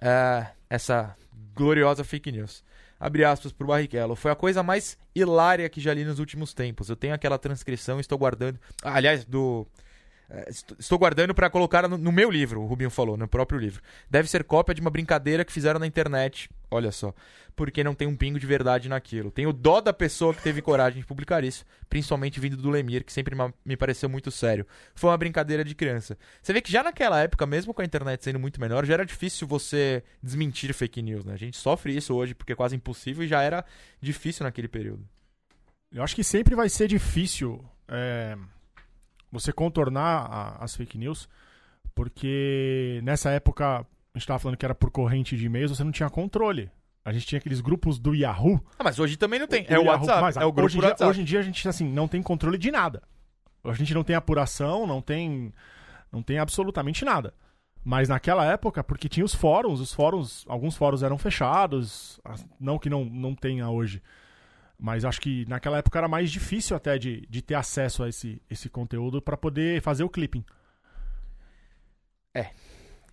é, 0.02 0.48
essa 0.70 1.16
gloriosa 1.54 2.04
fake 2.04 2.32
news. 2.32 2.64
Abre 3.00 3.24
aspas 3.24 3.54
pro 3.54 3.68
Barrichello. 3.68 4.16
Foi 4.16 4.30
a 4.30 4.36
coisa 4.36 4.62
mais 4.62 4.98
hilária 5.16 5.70
que 5.70 5.80
já 5.80 5.94
li 5.94 6.04
nos 6.04 6.20
últimos 6.20 6.54
tempos. 6.54 6.90
Eu 6.90 6.98
tenho 6.98 7.14
aquela 7.14 7.40
transcrição 7.40 7.98
e 7.98 8.02
estou 8.02 8.18
guardando. 8.18 8.60
Ah, 8.84 8.96
aliás, 8.96 9.24
do. 9.24 9.66
É, 10.30 10.50
est- 10.50 10.74
Estou 10.80 10.98
guardando 11.00 11.34
para 11.34 11.50
colocar 11.50 11.88
no, 11.88 12.12
meu 12.12 12.30
livro, 12.30 12.62
o 12.62 12.66
Rubinho 12.66 12.90
falou, 12.90 13.18
no 13.18 13.28
próprio 13.28 13.60
livro. 13.60 13.82
Deve 14.10 14.30
ser 14.30 14.44
cópia 14.44 14.76
de 14.76 14.82
uma 14.82 14.90
brincadeira 14.90 15.44
que 15.44 15.52
fizeram 15.52 15.80
na 15.80 15.88
internet. 15.88 16.50
Olha 16.72 16.92
só. 16.92 17.14
Porque 17.56 17.84
não 17.84 17.94
tem 17.96 18.08
um 18.08 18.16
pingo 18.16 18.40
de 18.40 18.46
verdade 18.46 18.88
naquilo. 18.88 19.32
Tenho 19.32 19.52
dó 19.52 19.82
da 19.82 19.92
pessoa 19.92 20.34
que 20.34 20.42
teve 20.42 20.62
coragem 20.62 21.02
de 21.02 21.06
publicar 21.08 21.44
isso, 21.44 21.66
principalmente 21.90 22.40
vindo 22.40 22.56
do 22.56 22.70
Lemir, 22.70 23.04
que 23.04 23.12
sempre 23.12 23.36
me 23.66 23.76
pareceu 23.76 24.08
muito 24.08 24.32
sério. 24.32 24.66
Foi 24.96 25.10
uma 25.10 25.18
brincadeira 25.18 25.64
de 25.66 25.76
criança. 25.76 26.18
Você 26.42 26.54
vê 26.54 26.62
que 26.62 26.72
já 26.72 26.84
naquela 26.84 27.20
época, 27.20 27.46
mesmo 27.46 27.74
com 27.74 27.82
a 27.82 27.86
internet 27.86 28.24
sendo 28.24 28.40
muito 28.40 28.62
menor, 28.62 28.86
já 28.86 28.94
era 28.94 29.06
difícil 29.06 29.48
você 29.48 30.04
desmentir 30.24 30.74
fake 30.74 31.02
news, 31.02 31.26
né? 31.26 31.34
A 31.34 31.38
gente 31.38 31.58
sofre 31.58 31.94
isso 31.96 32.14
hoje 32.16 32.34
porque 32.34 32.54
é 32.54 32.56
quase 32.56 32.76
impossível 32.76 33.24
e 33.24 33.28
já 33.28 33.42
era 33.42 33.66
difícil 34.00 34.44
naquele 34.46 34.68
período. 34.68 35.04
Eu 35.92 36.04
acho 36.04 36.16
que 36.16 36.24
sempre 36.24 36.56
vai 36.56 36.70
ser 36.70 36.88
difícil 36.88 37.66
é, 37.88 38.38
você 39.32 39.52
contornar 39.54 40.26
a- 40.30 40.64
as 40.64 40.76
fake 40.76 40.98
news, 40.98 41.28
porque 41.96 43.00
nessa 43.04 43.30
época, 43.32 43.80
a 43.80 43.86
gente 44.16 44.24
estava 44.24 44.40
falando 44.40 44.58
que 44.58 44.66
era 44.66 44.76
por 44.76 44.90
corrente 44.92 45.36
de 45.36 45.46
e-mails, 45.46 45.72
você 45.76 45.84
não 45.84 45.92
tinha 45.92 46.10
controle. 46.10 46.72
A 47.04 47.12
gente 47.14 47.26
tinha 47.26 47.40
aqueles 47.40 47.62
grupos 47.62 47.98
do 47.98 48.14
Yahoo. 48.14 48.64
Ah, 48.78 48.84
mas 48.84 49.00
hoje 49.00 49.18
também 49.18 49.40
não 49.40 49.48
tem. 49.48 49.66
É 49.68 49.78
o 49.80 49.84
Yahoo, 49.84 50.00
WhatsApp, 50.02 50.22
mas 50.22 50.38
é 50.38 50.46
o 50.46 50.52
grupo 50.52 50.66
hoje, 50.68 50.80
dia, 50.80 50.88
WhatsApp. 50.90 51.10
hoje 51.10 51.22
em 51.22 51.24
dia 51.24 51.40
a 51.40 51.44
gente 51.44 51.68
assim, 51.68 51.88
não 51.88 52.08
tem 52.08 52.22
controle 52.22 52.58
de 52.58 52.72
nada. 52.72 53.02
A 53.64 53.74
gente 53.74 53.94
não 53.94 54.04
tem 54.04 54.16
apuração, 54.16 54.86
não 54.88 55.02
tem, 55.02 55.54
não 56.12 56.22
tem 56.22 56.40
absolutamente 56.40 57.04
nada. 57.04 57.34
Mas 57.84 58.10
naquela 58.10 58.46
época, 58.46 58.84
porque 58.84 59.08
tinha 59.10 59.26
os 59.26 59.34
fóruns, 59.34 59.80
os 59.80 59.94
fóruns, 59.94 60.46
alguns 60.48 60.76
fóruns 60.76 61.02
eram 61.02 61.18
fechados, 61.18 62.20
não 62.60 62.78
que 62.78 62.90
não, 62.90 63.06
não 63.06 63.34
tenha 63.34 63.70
hoje. 63.70 64.02
Mas 64.80 65.04
acho 65.04 65.20
que 65.20 65.46
naquela 65.50 65.78
época 65.80 65.98
era 66.00 66.08
mais 66.08 66.32
difícil 66.32 66.76
até 66.76 66.98
de, 66.98 67.26
de 67.30 67.42
ter 67.42 67.56
acesso 67.56 68.02
a 68.04 68.08
esse, 68.10 68.42
esse 68.50 68.70
conteúdo 68.70 69.22
para 69.22 69.36
poder 69.36 69.82
fazer 69.82 70.04
o 70.06 70.10
clipping. 70.10 70.44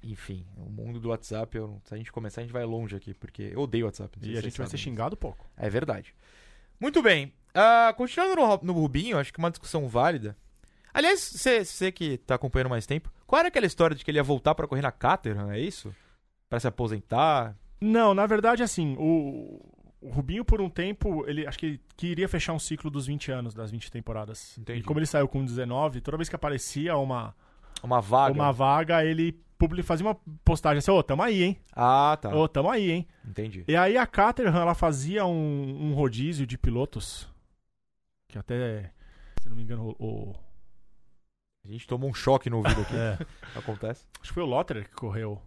Enfim, 0.03 0.47
o 0.57 0.71
mundo 0.71 1.01
do 1.01 1.09
WhatsApp, 1.09 1.57
eu- 1.57 1.81
se 1.85 1.93
a 1.93 1.97
gente 1.97 2.13
começar, 2.13 2.41
a 2.41 2.45
gente 2.45 2.53
vai 2.53 2.65
longe 2.65 2.95
aqui, 2.95 3.13
porque 3.15 3.51
eu 3.53 3.61
odeio 3.61 3.87
WhatsApp. 3.87 4.17
E 4.23 4.37
a 4.39 4.41
gente 4.41 4.57
vai 4.59 4.67
ser 4.69 4.77
xingado 4.79 5.17
pouco. 5.17 5.45
É 5.57 5.69
verdade. 5.69 6.15
Muito 6.79 7.03
bem. 7.03 7.33
Ah, 7.53 7.93
continuando 7.97 8.37
no, 8.37 8.61
no 8.63 8.73
Rubinho, 8.73 9.19
acho 9.19 9.33
que 9.33 9.39
uma 9.39 9.51
discussão 9.51 9.89
válida. 9.89 10.37
Aliás, 10.95 11.19
você 11.21 11.65
você 11.65 11.91
que 11.91 12.19
tá 12.19 12.37
acompanhando 12.37 12.71
mais 12.71 12.87
tempo, 12.87 13.11
qual 13.27 13.41
era 13.41 13.49
aquela 13.49 13.67
história 13.67 13.97
de 13.97 14.05
que 14.05 14.11
ele 14.11 14.19
ia 14.19 14.23
voltar 14.23 14.55
pra 14.55 14.69
correr 14.69 14.83
na 14.83 14.93
Caterham, 14.93 15.51
é 15.51 15.59
isso? 15.59 15.93
Pra 16.49 16.61
se 16.61 16.69
aposentar? 16.69 17.57
Não, 17.81 18.15
na 18.15 18.27
verdade, 18.27 18.63
assim, 18.63 18.95
o, 18.99 19.61
o 20.07 20.11
Rubinho, 20.11 20.45
por 20.45 20.61
um 20.61 20.69
tempo, 20.71 21.25
ele 21.29 21.47
acho 21.47 21.59
que 21.59 21.67
ele 21.67 21.81
queria 21.97 22.29
fechar 22.29 22.53
um 22.53 22.59
ciclo 22.59 22.91
dos 22.91 23.07
20 23.07 23.33
anos, 23.33 23.55
das 23.55 23.71
20 23.71 23.91
temporadas. 23.91 24.57
Entendi. 24.59 24.81
E 24.81 24.83
como 24.83 24.99
ele 25.01 25.07
saiu 25.07 25.27
com 25.29 25.45
19, 25.45 26.01
toda 26.01 26.17
vez 26.17 26.29
que 26.29 26.37
aparecia 26.37 26.97
uma, 26.97 27.35
Uma 27.83 28.01
vaga? 28.01 28.35
uma 28.35 28.53
vaga, 28.53 29.05
ele 29.05 29.39
fazia 29.83 30.07
uma 30.07 30.15
postagem 30.45 30.79
assim, 30.79 30.91
ô, 30.91 31.03
tamo 31.03 31.23
aí, 31.23 31.43
hein? 31.43 31.59
Ah, 31.73 32.19
tá. 32.21 32.35
Ô, 32.35 32.47
tamo 32.47 32.71
aí, 32.71 32.91
hein? 32.91 33.09
Entendi. 33.27 33.65
E 33.67 33.75
aí 33.75 33.97
a 33.97 34.07
Caterham, 34.07 34.55
ela 34.61 34.75
fazia 34.75 35.25
um, 35.27 35.89
um 35.91 35.95
rodízio 35.95 36.47
de 36.47 36.57
pilotos, 36.59 37.29
que 38.29 38.39
até, 38.39 38.93
se 39.43 39.49
não 39.49 39.57
me 39.57 39.63
engano, 39.63 39.97
o... 39.99 40.35
A 41.65 41.69
gente 41.69 41.87
tomou 41.87 42.09
um 42.09 42.15
choque 42.15 42.49
no 42.49 42.59
ouvido 42.59 42.81
aqui. 42.83 42.95
é, 42.95 43.19
Acontece. 43.59 44.07
acho 44.21 44.29
que 44.31 44.35
foi 44.35 44.43
o 44.45 44.47
Lotterer 44.47 44.85
que 44.89 44.95
correu 44.95 45.43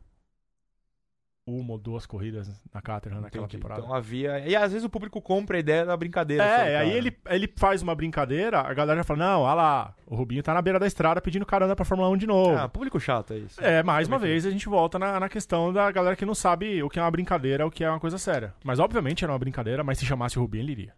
uma 1.50 1.74
ou 1.74 1.78
duas 1.78 2.06
corridas 2.06 2.50
na 2.74 2.82
Caterham 2.82 3.22
naquela 3.22 3.48
temporada. 3.48 3.82
Então 3.82 3.94
havia. 3.94 4.40
E 4.48 4.56
às 4.56 4.72
vezes 4.72 4.86
o 4.86 4.90
público 4.90 5.22
compra 5.22 5.58
a 5.58 5.60
ideia 5.60 5.86
da 5.86 5.98
brincadeira. 5.98 6.44
É, 6.44 6.78
aí 6.78 6.92
ele, 6.92 7.16
ele 7.28 7.52
faz 7.56 7.82
uma 7.82 7.96
brincadeira, 7.96 8.62
a 8.62 8.74
galera 8.74 9.00
já 9.00 9.04
fala, 9.04 9.20
não, 9.20 9.42
olha 9.42 9.54
lá, 9.54 9.96
o 10.06 10.16
Rubinho 10.16 10.44
tá 10.44 10.54
na 10.54 10.62
beira 10.62 10.80
da 10.80 10.88
estrada 10.88 11.22
pedindo 11.22 11.46
carona 11.46 11.76
pra 11.76 11.86
Fórmula 11.86 12.10
1 12.10 12.18
de 12.18 12.28
novo. 12.28 12.56
Ah, 12.56 12.70
público 12.70 13.00
chato, 13.00 13.34
é 13.34 13.38
isso. 13.38 13.64
é, 13.64 13.84
mais 13.84 14.08
uma 14.08 14.20
vez 14.20 14.46
a 14.46 14.52
gente 14.52 14.70
volta 14.70 14.98
na, 15.00 15.20
na 15.20 15.30
questão 15.30 15.74
da 15.74 15.92
galera 15.92 16.16
que 16.16 16.26
não 16.26 16.36
sabe 16.36 16.82
o 16.84 16.90
que 16.90 17.00
é 17.00 17.02
uma 17.02 17.12
brincadeira, 17.12 17.66
o 17.66 17.72
que 17.72 17.84
é 17.84 17.90
uma 17.90 18.00
coisa 18.00 18.18
séria. 18.18 18.54
Mas 18.64 18.80
obviamente 18.80 19.24
era 19.24 19.32
uma 19.32 19.40
brincadeira, 19.40 19.84
mas 19.84 19.98
se 19.98 20.06
chamasse 20.06 20.38
o 20.38 20.42
Rubinho, 20.42 20.64
ele 20.64 20.72
iria. 20.72 20.94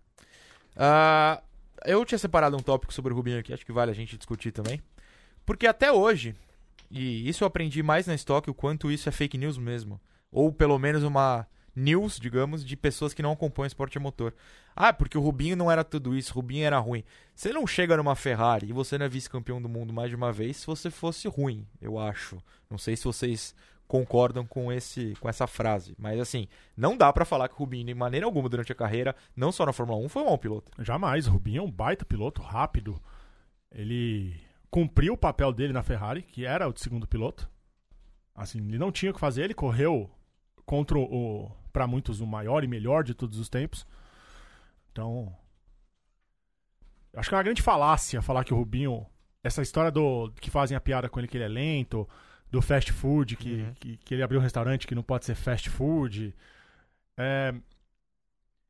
Ah, 0.76 1.42
eu 1.86 2.06
tinha 2.06 2.18
separado 2.18 2.56
um 2.56 2.62
tópico 2.62 2.94
sobre 2.94 3.14
o 3.14 3.16
Rubinho 3.16 3.40
aqui, 3.40 3.54
acho 3.54 3.66
que 3.66 3.72
vale 3.72 3.92
a 3.92 3.96
gente 3.96 4.18
discutir 4.18 4.52
também. 4.52 4.82
Porque 5.46 5.66
até 5.66 5.92
hoje, 5.92 6.36
e 6.90 7.28
isso 7.28 7.44
eu 7.44 7.48
aprendi 7.48 7.82
mais 7.82 8.08
na 8.08 8.14
Stock, 8.16 8.50
o 8.50 8.54
quanto 8.54 8.92
isso 8.92 9.10
é 9.10 9.12
fake 9.12 9.38
news 9.38 9.58
mesmo. 9.58 10.00
Ou 10.32 10.52
pelo 10.52 10.80
menos 10.80 11.04
uma 11.04 11.48
news, 11.76 12.20
digamos, 12.20 12.66
de 12.66 12.76
pessoas 12.76 13.14
que 13.14 13.22
não 13.22 13.32
acompanham 13.32 13.68
esporte 13.68 13.98
a 13.98 14.02
motor. 14.02 14.34
Ah, 14.76 14.94
porque 14.94 15.18
o 15.18 15.22
Rubinho 15.22 15.56
não 15.56 15.72
era 15.72 15.84
tudo 15.84 16.16
isso, 16.16 16.32
o 16.32 16.36
Rubinho 16.36 16.66
era 16.66 16.80
ruim. 16.80 17.04
Você 17.36 17.52
não 17.52 17.66
chega 17.66 17.98
numa 17.98 18.16
Ferrari 18.16 18.70
e 18.70 18.74
você 18.74 18.98
não 18.98 19.06
é 19.06 19.10
vice-campeão 19.10 19.62
do 19.62 19.70
mundo 19.70 19.94
mais 19.94 20.10
de 20.10 20.16
uma 20.16 20.32
vez 20.32 20.58
se 20.58 20.68
você 20.68 20.90
fosse 20.90 21.28
ruim, 21.28 21.66
eu 21.82 21.98
acho. 21.98 22.38
Não 22.70 22.78
sei 22.78 22.96
se 22.96 23.04
vocês 23.04 23.56
concordam 23.88 24.46
com 24.46 24.72
esse 24.72 25.16
com 25.20 25.28
essa 25.28 25.46
frase, 25.46 25.94
mas 25.98 26.18
assim, 26.18 26.48
não 26.78 26.96
dá 26.96 27.12
pra 27.12 27.26
falar 27.26 27.50
que 27.50 27.56
o 27.56 27.58
Rubinho 27.58 27.88
de 27.88 27.94
maneira 27.94 28.26
alguma 28.26 28.48
durante 28.48 28.72
a 28.72 28.76
carreira, 28.76 29.14
não 29.36 29.52
só 29.52 29.66
na 29.66 29.74
Fórmula 29.74 30.00
1, 30.06 30.10
foi 30.10 30.22
um 30.22 30.28
mau 30.28 30.38
piloto. 30.38 30.72
Jamais, 30.82 31.28
o 31.28 31.32
Rubinho 31.32 31.60
é 31.60 31.66
um 31.66 31.72
baita 31.72 32.06
piloto, 32.06 32.42
rápido. 32.42 33.02
Ele 33.70 34.34
cumpriu 34.70 35.14
o 35.14 35.18
papel 35.18 35.52
dele 35.52 35.74
na 35.74 35.84
Ferrari, 35.84 36.22
que 36.22 36.46
era 36.46 36.68
o 36.68 36.74
de 36.74 36.80
segundo 36.80 37.08
piloto. 37.08 37.50
Assim, 38.34 38.60
ele 38.60 38.78
não 38.78 38.92
tinha 38.92 39.12
o 39.12 39.14
que 39.14 39.20
fazer, 39.20 39.44
ele 39.44 39.54
correu 39.54 40.10
contra 40.72 40.98
o, 40.98 41.52
para 41.74 41.86
muitos, 41.86 42.22
o 42.22 42.26
maior 42.26 42.64
e 42.64 42.68
melhor 42.68 43.04
de 43.04 43.14
todos 43.14 43.38
os 43.38 43.50
tempos. 43.50 43.86
Então, 44.90 45.36
acho 47.14 47.28
que 47.28 47.36
é 47.36 47.38
uma 47.38 47.44
grande 47.44 47.62
falácia 47.62 48.22
falar 48.22 48.46
que 48.46 48.54
o 48.54 48.58
Rubinho, 48.58 49.06
essa 49.44 49.62
história 49.62 49.92
do 49.92 50.32
que 50.40 50.50
fazem 50.50 50.78
a 50.78 50.80
piada 50.80 51.10
com 51.10 51.20
ele 51.20 51.28
que 51.28 51.36
ele 51.36 51.44
é 51.44 51.48
lento, 51.50 52.08
do 52.50 52.62
fast 52.62 52.94
food, 52.94 53.36
que, 53.36 53.54
Uhum. 53.56 53.74
que, 53.82 53.98
que 53.98 54.14
ele 54.14 54.24
abriu 54.24 54.40
um 54.40 54.44
restaurante 54.44 54.88
que 54.88 54.96
não 54.96 55.04
pode 55.04 55.26
ser 55.26 55.36
fast 55.36 55.70
food. 55.70 56.34
É, 57.18 57.54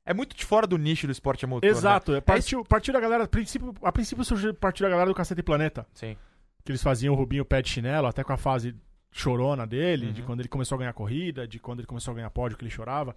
É 0.03 0.11
muito 0.13 0.35
de 0.35 0.43
fora 0.43 0.65
do 0.65 0.77
nicho 0.79 1.05
do 1.05 1.11
esporte 1.11 1.45
a 1.45 1.47
motor. 1.47 1.67
né? 1.69 1.71
Exato, 1.77 2.15
é, 2.15 2.21
partiu, 2.21 2.65
partiu 2.65 2.91
da 2.93 2.99
galera. 2.99 3.25
A 3.25 3.27
princípio, 3.27 3.75
a 3.83 3.91
princípio 3.91 4.25
surgiu 4.25 4.53
partiu 4.55 4.85
da 4.85 4.89
galera 4.89 5.07
do 5.11 5.15
Cacete 5.15 5.43
Planeta. 5.43 5.85
Sim. 5.93 6.17
Que 6.65 6.71
eles 6.71 6.81
faziam 6.81 7.13
o 7.13 7.17
Rubinho 7.17 7.45
pé 7.45 7.61
de 7.61 7.69
chinelo, 7.69 8.07
até 8.07 8.23
com 8.23 8.33
a 8.33 8.37
fase 8.37 8.75
chorona 9.11 9.65
dele, 9.67 10.07
Uhum. 10.07 10.13
de 10.13 10.21
quando 10.23 10.39
ele 10.39 10.49
começou 10.49 10.75
a 10.75 10.79
ganhar 10.79 10.93
corrida, 10.93 11.47
de 11.47 11.59
quando 11.59 11.79
ele 11.79 11.87
começou 11.87 12.11
a 12.11 12.15
ganhar 12.15 12.29
pódio, 12.29 12.57
que 12.57 12.63
ele 12.63 12.71
chorava. 12.71 13.15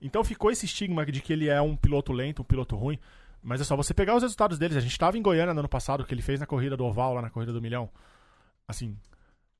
Então 0.00 0.24
ficou 0.24 0.50
esse 0.50 0.64
estigma 0.66 1.04
de 1.06 1.20
que 1.20 1.32
ele 1.32 1.48
é 1.48 1.60
um 1.60 1.76
piloto 1.76 2.12
lento, 2.12 2.42
um 2.42 2.44
piloto 2.44 2.76
ruim. 2.76 2.98
Mas 3.42 3.60
é 3.60 3.64
só 3.64 3.76
você 3.76 3.92
pegar 3.92 4.16
os 4.16 4.22
resultados 4.22 4.58
deles. 4.58 4.76
A 4.76 4.80
gente 4.80 4.92
estava 4.92 5.18
em 5.18 5.22
Goiânia 5.22 5.52
no 5.52 5.60
ano 5.60 5.68
passado, 5.68 6.04
que 6.04 6.14
ele 6.14 6.22
fez 6.22 6.40
na 6.40 6.46
corrida 6.46 6.76
do 6.78 6.84
Oval, 6.84 7.12
lá 7.14 7.20
na 7.22 7.28
corrida 7.30 7.52
do 7.52 7.60
Milhão. 7.60 7.90
Assim, 8.66 8.96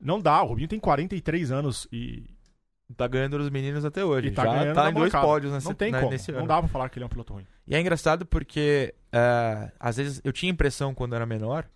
não 0.00 0.18
dá. 0.20 0.42
O 0.42 0.46
Rubinho 0.48 0.68
tem 0.68 0.80
43 0.80 1.52
anos 1.52 1.86
e, 1.92 2.24
Tá 2.96 3.06
ganhando 3.08 3.38
os 3.38 3.48
meninos 3.50 3.84
até 3.84 4.04
hoje. 4.04 4.28
e 4.28 4.30
tá 4.30 4.44
Já 4.44 4.52
ganhando 4.54 4.74
tá 4.74 4.84
na 4.84 4.90
em 4.90 4.94
dois 4.94 5.12
pódios 5.12 5.52
nesse, 5.52 5.66
Não 5.66 5.74
tem 5.74 5.90
né, 5.92 5.98
como. 6.00 6.12
nesse 6.12 6.30
Não 6.32 6.40
ano. 6.40 6.48
dá 6.48 6.58
pra 6.60 6.68
falar 6.68 6.88
que 6.90 6.98
ele 6.98 7.04
é 7.04 7.06
um 7.06 7.10
piloto 7.10 7.32
ruim. 7.34 7.46
E 7.66 7.74
é 7.74 7.80
engraçado 7.80 8.24
porque 8.26 8.94
é, 9.12 9.70
às 9.80 9.96
vezes 9.96 10.20
eu 10.24 10.32
tinha 10.32 10.50
a 10.50 10.54
impressão 10.54 10.94
quando 10.94 11.14
era 11.14 11.24
menor 11.26 11.66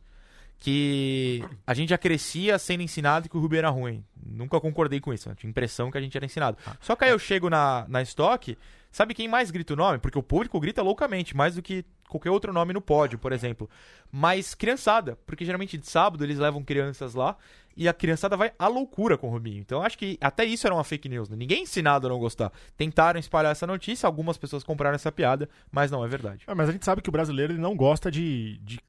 que 0.58 1.44
a 1.66 1.72
gente 1.72 1.90
já 1.90 1.98
crescia 1.98 2.58
sendo 2.58 2.82
ensinado 2.82 3.28
que 3.28 3.36
o 3.36 3.40
Rubinho 3.40 3.60
era 3.60 3.70
ruim. 3.70 4.04
Nunca 4.20 4.60
concordei 4.60 5.00
com 5.00 5.12
isso. 5.12 5.28
Eu 5.28 5.34
tinha 5.34 5.48
a 5.48 5.52
impressão 5.52 5.90
que 5.90 5.98
a 5.98 6.00
gente 6.00 6.16
era 6.16 6.26
ensinado. 6.26 6.58
Ah. 6.66 6.76
Só 6.80 6.96
que 6.96 7.04
aí 7.04 7.10
eu 7.10 7.18
chego 7.18 7.48
na, 7.48 7.86
na 7.88 8.02
estoque, 8.02 8.58
sabe 8.90 9.14
quem 9.14 9.28
mais 9.28 9.50
grita 9.50 9.74
o 9.74 9.76
nome? 9.76 9.98
Porque 9.98 10.18
o 10.18 10.22
público 10.22 10.58
grita 10.58 10.82
loucamente, 10.82 11.36
mais 11.36 11.54
do 11.54 11.62
que 11.62 11.84
qualquer 12.08 12.30
outro 12.30 12.52
nome 12.52 12.72
no 12.72 12.80
pódio, 12.80 13.18
por 13.18 13.32
exemplo. 13.32 13.70
Mas 14.10 14.54
criançada, 14.54 15.16
porque 15.26 15.44
geralmente 15.44 15.78
de 15.78 15.86
sábado 15.86 16.24
eles 16.24 16.38
levam 16.38 16.64
crianças 16.64 17.14
lá 17.14 17.36
e 17.76 17.86
a 17.86 17.92
criançada 17.94 18.36
vai 18.36 18.52
à 18.58 18.66
loucura 18.66 19.16
com 19.16 19.28
o 19.28 19.30
Rubinho. 19.30 19.60
Então 19.60 19.82
acho 19.82 19.96
que 19.96 20.18
até 20.20 20.44
isso 20.44 20.66
era 20.66 20.74
uma 20.74 20.82
fake 20.82 21.08
news. 21.08 21.28
Né? 21.28 21.36
Ninguém 21.36 21.62
ensinado 21.62 22.08
a 22.08 22.10
não 22.10 22.18
gostar. 22.18 22.52
Tentaram 22.76 23.20
espalhar 23.20 23.52
essa 23.52 23.66
notícia, 23.66 24.08
algumas 24.08 24.36
pessoas 24.36 24.64
compraram 24.64 24.96
essa 24.96 25.12
piada, 25.12 25.48
mas 25.70 25.88
não 25.90 26.04
é 26.04 26.08
verdade. 26.08 26.44
É, 26.48 26.54
mas 26.54 26.68
a 26.68 26.72
gente 26.72 26.84
sabe 26.84 27.00
que 27.00 27.08
o 27.08 27.12
brasileiro 27.12 27.52
ele 27.52 27.60
não 27.60 27.76
gosta 27.76 28.10
de, 28.10 28.58
de, 28.64 28.80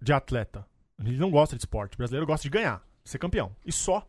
de 0.00 0.12
atleta. 0.12 0.66
Ele 1.04 1.16
não 1.18 1.30
gosta 1.30 1.56
de 1.56 1.62
esporte. 1.62 1.94
O 1.94 1.98
brasileiro 1.98 2.26
gosta 2.26 2.42
de 2.42 2.50
ganhar, 2.50 2.82
de 3.02 3.10
ser 3.10 3.18
campeão. 3.18 3.54
E 3.64 3.72
só. 3.72 4.06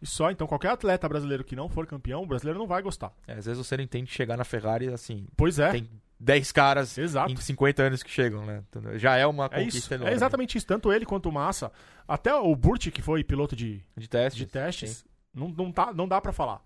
E 0.00 0.06
só, 0.06 0.30
então 0.32 0.46
qualquer 0.48 0.70
atleta 0.70 1.08
brasileiro 1.08 1.44
que 1.44 1.54
não 1.54 1.68
for 1.68 1.86
campeão, 1.86 2.22
o 2.22 2.26
brasileiro 2.26 2.58
não 2.58 2.66
vai 2.66 2.82
gostar. 2.82 3.12
É, 3.26 3.34
às 3.34 3.46
vezes 3.46 3.64
você 3.64 3.76
não 3.76 3.84
entende 3.84 4.10
chegar 4.10 4.36
na 4.36 4.42
Ferrari 4.44 4.88
assim. 4.88 5.26
Pois 5.36 5.60
é. 5.60 5.70
Tem 5.70 5.88
10 6.18 6.50
caras 6.52 6.98
Exato. 6.98 7.30
em 7.32 7.36
50 7.36 7.82
anos 7.84 8.02
que 8.02 8.10
chegam, 8.10 8.44
né? 8.44 8.64
Já 8.96 9.16
é 9.16 9.24
uma 9.26 9.46
É 9.46 9.48
conquista 9.60 9.78
isso. 9.78 9.94
enorme. 9.94 10.10
É 10.12 10.14
exatamente 10.14 10.58
isso. 10.58 10.66
Tanto 10.66 10.92
ele 10.92 11.06
quanto 11.06 11.28
o 11.28 11.32
Massa. 11.32 11.70
Até 12.06 12.34
o 12.34 12.54
Burt, 12.56 12.90
que 12.90 13.00
foi 13.02 13.22
piloto 13.22 13.54
de, 13.54 13.80
De 13.96 14.08
testes. 14.08 14.38
de 14.38 14.46
testes, 14.46 14.90
sim. 14.98 15.04
não, 15.32 15.48
não, 15.48 15.70
tá, 15.72 15.92
não 15.92 16.08
dá 16.08 16.20
pra 16.20 16.32
falar. 16.32 16.60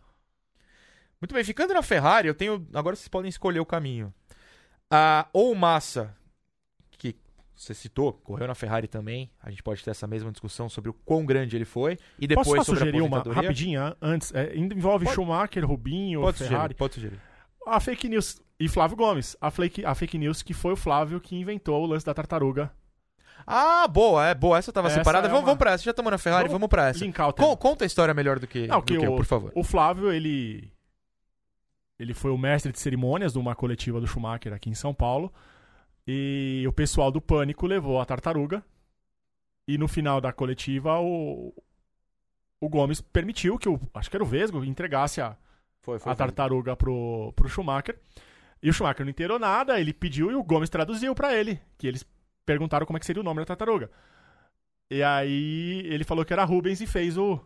Muito 1.21 1.35
bem, 1.35 1.45
ficando 1.45 1.73
na 1.75 1.83
Ferrari, 1.83 2.29
eu 2.29 2.35
tenho. 2.35 2.67
Agora 2.75 2.97
vocês 2.97 3.09
podem 3.09 3.29
escolher 3.29 3.61
o 3.61 3.67
caminho. 3.67 4.13
Ah, 4.91 5.27
ou 5.33 5.55
Massa, 5.55 6.15
você 7.57 7.73
citou, 7.75 8.13
correu 8.13 8.47
na 8.47 8.55
Ferrari 8.55 8.87
também. 8.87 9.31
A 9.43 9.51
gente 9.51 9.63
pode 9.63 9.83
ter 9.83 9.91
essa 9.91 10.07
mesma 10.07 10.31
discussão 10.31 10.69
sobre 10.69 10.91
o 10.91 10.93
quão 10.93 11.25
grande 11.25 11.57
ele 11.57 11.65
foi. 11.65 11.99
E 12.19 12.27
depois 12.27 12.47
Posso 12.47 12.65
sobre 12.67 12.79
sugerir 12.81 13.01
uma 13.03 13.21
rapidinha 13.23 13.97
antes? 14.01 14.33
É, 14.35 14.55
envolve 14.57 15.05
Pode. 15.07 15.15
Schumacher, 15.15 15.65
Rubinho, 15.67 16.21
Pode 16.21 16.39
Ferrari. 16.39 16.55
sugerir, 16.57 16.75
pode 16.75 16.95
sugerir. 16.95 17.21
A 17.67 17.81
fake 17.81 18.09
news. 18.09 18.41
E 18.61 18.69
Flávio 18.69 18.97
Gomes. 18.97 19.37
A 19.41 19.51
fake, 19.51 19.85
a 19.85 19.95
fake 19.95 20.17
news 20.19 20.43
que 20.43 20.55
foi 20.55 20.73
o 20.73 20.77
Flávio 20.77 21.21
que 21.21 21.35
inventou 21.35 21.83
o 21.83 21.87
lance 21.87 22.07
da 22.07 22.15
tartaruga. 22.15 22.71
Ah, 23.47 23.87
boa, 23.89 24.27
é 24.27 24.35
boa. 24.35 24.59
Essa 24.59 24.73
tava 24.73 24.89
Essa 24.89 24.99
separada. 24.99 25.27
é 25.27 25.31
vamos, 25.31 25.43
uma- 25.43 25.47
vamos 25.47 25.59
pra 25.59 25.73
essa. 25.73 25.85
Já 25.85 25.91
estamos 25.91 26.11
na 26.11 26.19
Ferrari, 26.19 26.45
vamos, 26.49 26.53
Vamos 26.61 26.69
pra 26.69 26.89
essa. 26.89 27.05
Con- 27.33 27.57
conta 27.57 27.85
a 27.85 27.87
história 27.87 28.13
melhor 28.15 28.39
do 28.39 28.47
que, 28.47 28.67
Não, 28.67 28.81
do 28.81 28.85
que 28.85 28.97
que 28.99 29.05
eu, 29.07 29.13
o- 29.13 29.17
por 29.17 29.25
favor. 29.25 29.53
O 29.55 29.63
Flávio, 29.63 30.11
ele. 30.13 30.73
Ele 31.99 32.13
foi 32.13 32.31
o 32.31 32.37
mestre 32.39 32.73
de 32.73 32.79
cerimônias 32.79 33.33
de 33.33 33.39
uma 33.39 33.55
coletiva 33.55 34.01
do 34.01 34.07
Schumacher 34.07 34.53
aqui 34.53 34.69
em 34.69 34.75
São 34.75 34.93
Paulo. 34.93 35.33
E 36.07 36.65
o 36.69 36.73
pessoal 36.73 37.11
do 37.11 37.21
Pânico 37.21 37.67
levou 37.67 38.01
a 38.01 38.05
tartaruga. 38.05 38.65
E 39.67 39.77
no 39.77 39.89
final 39.89 40.21
da 40.21 40.33
coletiva, 40.33 41.01
o, 41.01 41.53
o 42.61 42.69
Gomes 42.69 43.01
permitiu 43.01 43.59
que 43.59 43.69
o. 43.69 43.81
Acho 43.93 44.09
que 44.09 44.17
era 44.17 44.23
o 44.23 44.27
Vesgo 44.27 44.65
entregasse 44.65 45.21
a, 45.21 45.37
Foi, 45.83 45.99
a 46.05 46.15
tartaruga 46.15 46.77
pro, 46.77 47.33
pro 47.35 47.49
Schumacher. 47.49 47.99
E 48.63 48.71
o 48.71 48.73
Schumacher 48.73 49.05
não 49.05 49.11
entendeu 49.11 49.39
nada, 49.39 49.81
ele 49.81 49.93
pediu 49.93 50.31
e 50.31 50.35
o 50.35 50.43
Gomes 50.43 50.71
traduziu 50.71 51.15
pra 51.15 51.35
ele. 51.35 51.61
Que 51.77 51.89
eles 51.89 52.07
perguntaram 52.45 52.87
como 52.87 52.97
é 52.97 53.01
que 53.01 53.07
seria 53.07 53.21
o 53.21 53.25
nome 53.25 53.41
da 53.41 53.47
tartaruga. 53.47 53.91
E 54.89 55.03
aí 55.03 55.83
ele 55.87 56.05
falou 56.05 56.25
que 56.25 56.33
era 56.33 56.45
Rubens 56.45 56.81
e 56.81 56.87
fez 56.87 57.19
o, 57.19 57.41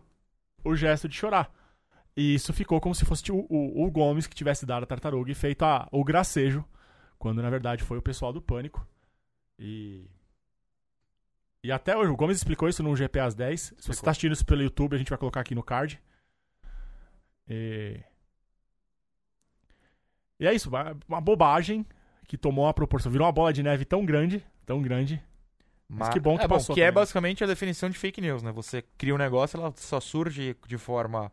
o 0.63 0.75
gesto 0.75 1.09
de 1.09 1.15
chorar. 1.15 1.51
E 2.15 2.35
isso 2.35 2.53
ficou 2.53 2.79
como 2.79 2.93
se 2.93 3.05
fosse 3.05 3.31
o, 3.31 3.47
o, 3.49 3.85
o 3.85 3.89
Gomes 3.89 4.27
que 4.27 4.35
tivesse 4.35 4.65
dado 4.65 4.83
a 4.83 4.87
tartaruga 4.87 5.31
e 5.31 5.35
feito 5.35 5.63
a, 5.63 5.87
o 5.91 6.03
gracejo. 6.03 6.63
Quando 7.21 7.39
na 7.39 7.51
verdade 7.51 7.83
foi 7.83 7.99
o 7.99 8.01
pessoal 8.01 8.33
do 8.33 8.41
Pânico. 8.41 8.83
E. 9.59 10.09
E 11.63 11.71
até 11.71 11.95
hoje, 11.95 12.09
o 12.09 12.15
Gomes 12.15 12.37
explicou 12.37 12.67
isso 12.67 12.81
no 12.81 12.95
GP 12.95 13.19
às 13.19 13.35
10. 13.35 13.61
Se 13.61 13.67
você 13.67 13.75
Explicou. 13.75 13.93
está 13.93 14.09
assistindo 14.09 14.31
isso 14.31 14.43
pelo 14.43 14.63
YouTube, 14.63 14.95
a 14.95 14.97
gente 14.97 15.09
vai 15.09 15.19
colocar 15.19 15.41
aqui 15.41 15.53
no 15.53 15.61
card. 15.61 16.01
E... 17.47 17.99
e 20.39 20.47
é 20.47 20.51
isso, 20.51 20.71
uma 21.07 21.21
bobagem 21.21 21.85
que 22.27 22.39
tomou 22.39 22.65
uma 22.65 22.73
proporção. 22.73 23.11
Virou 23.11 23.27
uma 23.27 23.31
bola 23.31 23.53
de 23.53 23.61
neve 23.61 23.85
tão 23.85 24.03
grande, 24.03 24.43
tão 24.65 24.81
grande. 24.81 25.23
Mas 25.87 26.09
que 26.09 26.19
bom 26.19 26.39
que 26.39 26.45
é 26.45 26.47
passou 26.47 26.73
que 26.73 26.81
é 26.81 26.85
também. 26.85 27.01
basicamente 27.01 27.43
a 27.43 27.47
definição 27.47 27.87
de 27.87 27.99
fake 27.99 28.19
news, 28.19 28.41
né? 28.41 28.51
Você 28.51 28.81
cria 28.97 29.13
um 29.13 29.19
negócio, 29.19 29.59
ela 29.59 29.71
só 29.77 29.99
surge 29.99 30.57
de 30.65 30.77
forma 30.79 31.31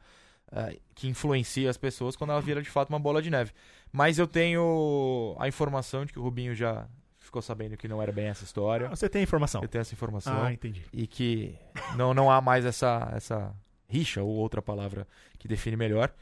ah, 0.53 0.73
que 0.95 1.09
influencia 1.09 1.69
as 1.71 1.77
pessoas 1.77 2.17
quando 2.17 2.31
ela 2.31 2.41
vira 2.41 2.63
de 2.63 2.71
fato 2.71 2.89
uma 2.91 2.99
bola 2.99 3.21
de 3.23 3.31
neve. 3.31 3.53
Mas 3.93 4.19
eu 4.19 4.27
tenho 4.27 5.35
a 5.39 5.49
informação 5.49 6.05
de 6.05 6.13
que 6.13 6.19
o 6.19 6.23
Rubinho 6.23 6.55
já 6.55 6.87
ficou 7.19 7.43
sabendo 7.43 7.77
que 7.77 7.87
não 7.89 8.01
era 8.03 8.11
bem 8.13 8.27
essa 8.27 8.45
história. 8.45 8.87
Ah, 8.87 8.97
Você 8.97 9.09
tem 9.09 9.23
informação. 9.23 9.63
Eu 9.63 9.69
tenho 9.69 9.83
essa 9.83 9.93
informação. 9.95 10.43
Ah, 10.43 10.53
entendi. 10.53 10.85
e 10.93 11.07
que 11.07 11.55
não, 11.97 12.15
não 12.15 12.31
há 12.31 12.41
mais 12.41 12.65
essa, 12.65 13.11
essa 13.15 13.55
rixa 13.89 14.23
ou 14.23 14.31
outra 14.31 14.61
palavra 14.63 15.07
que 15.39 15.47
define 15.49 15.77
melhor. 15.77 16.13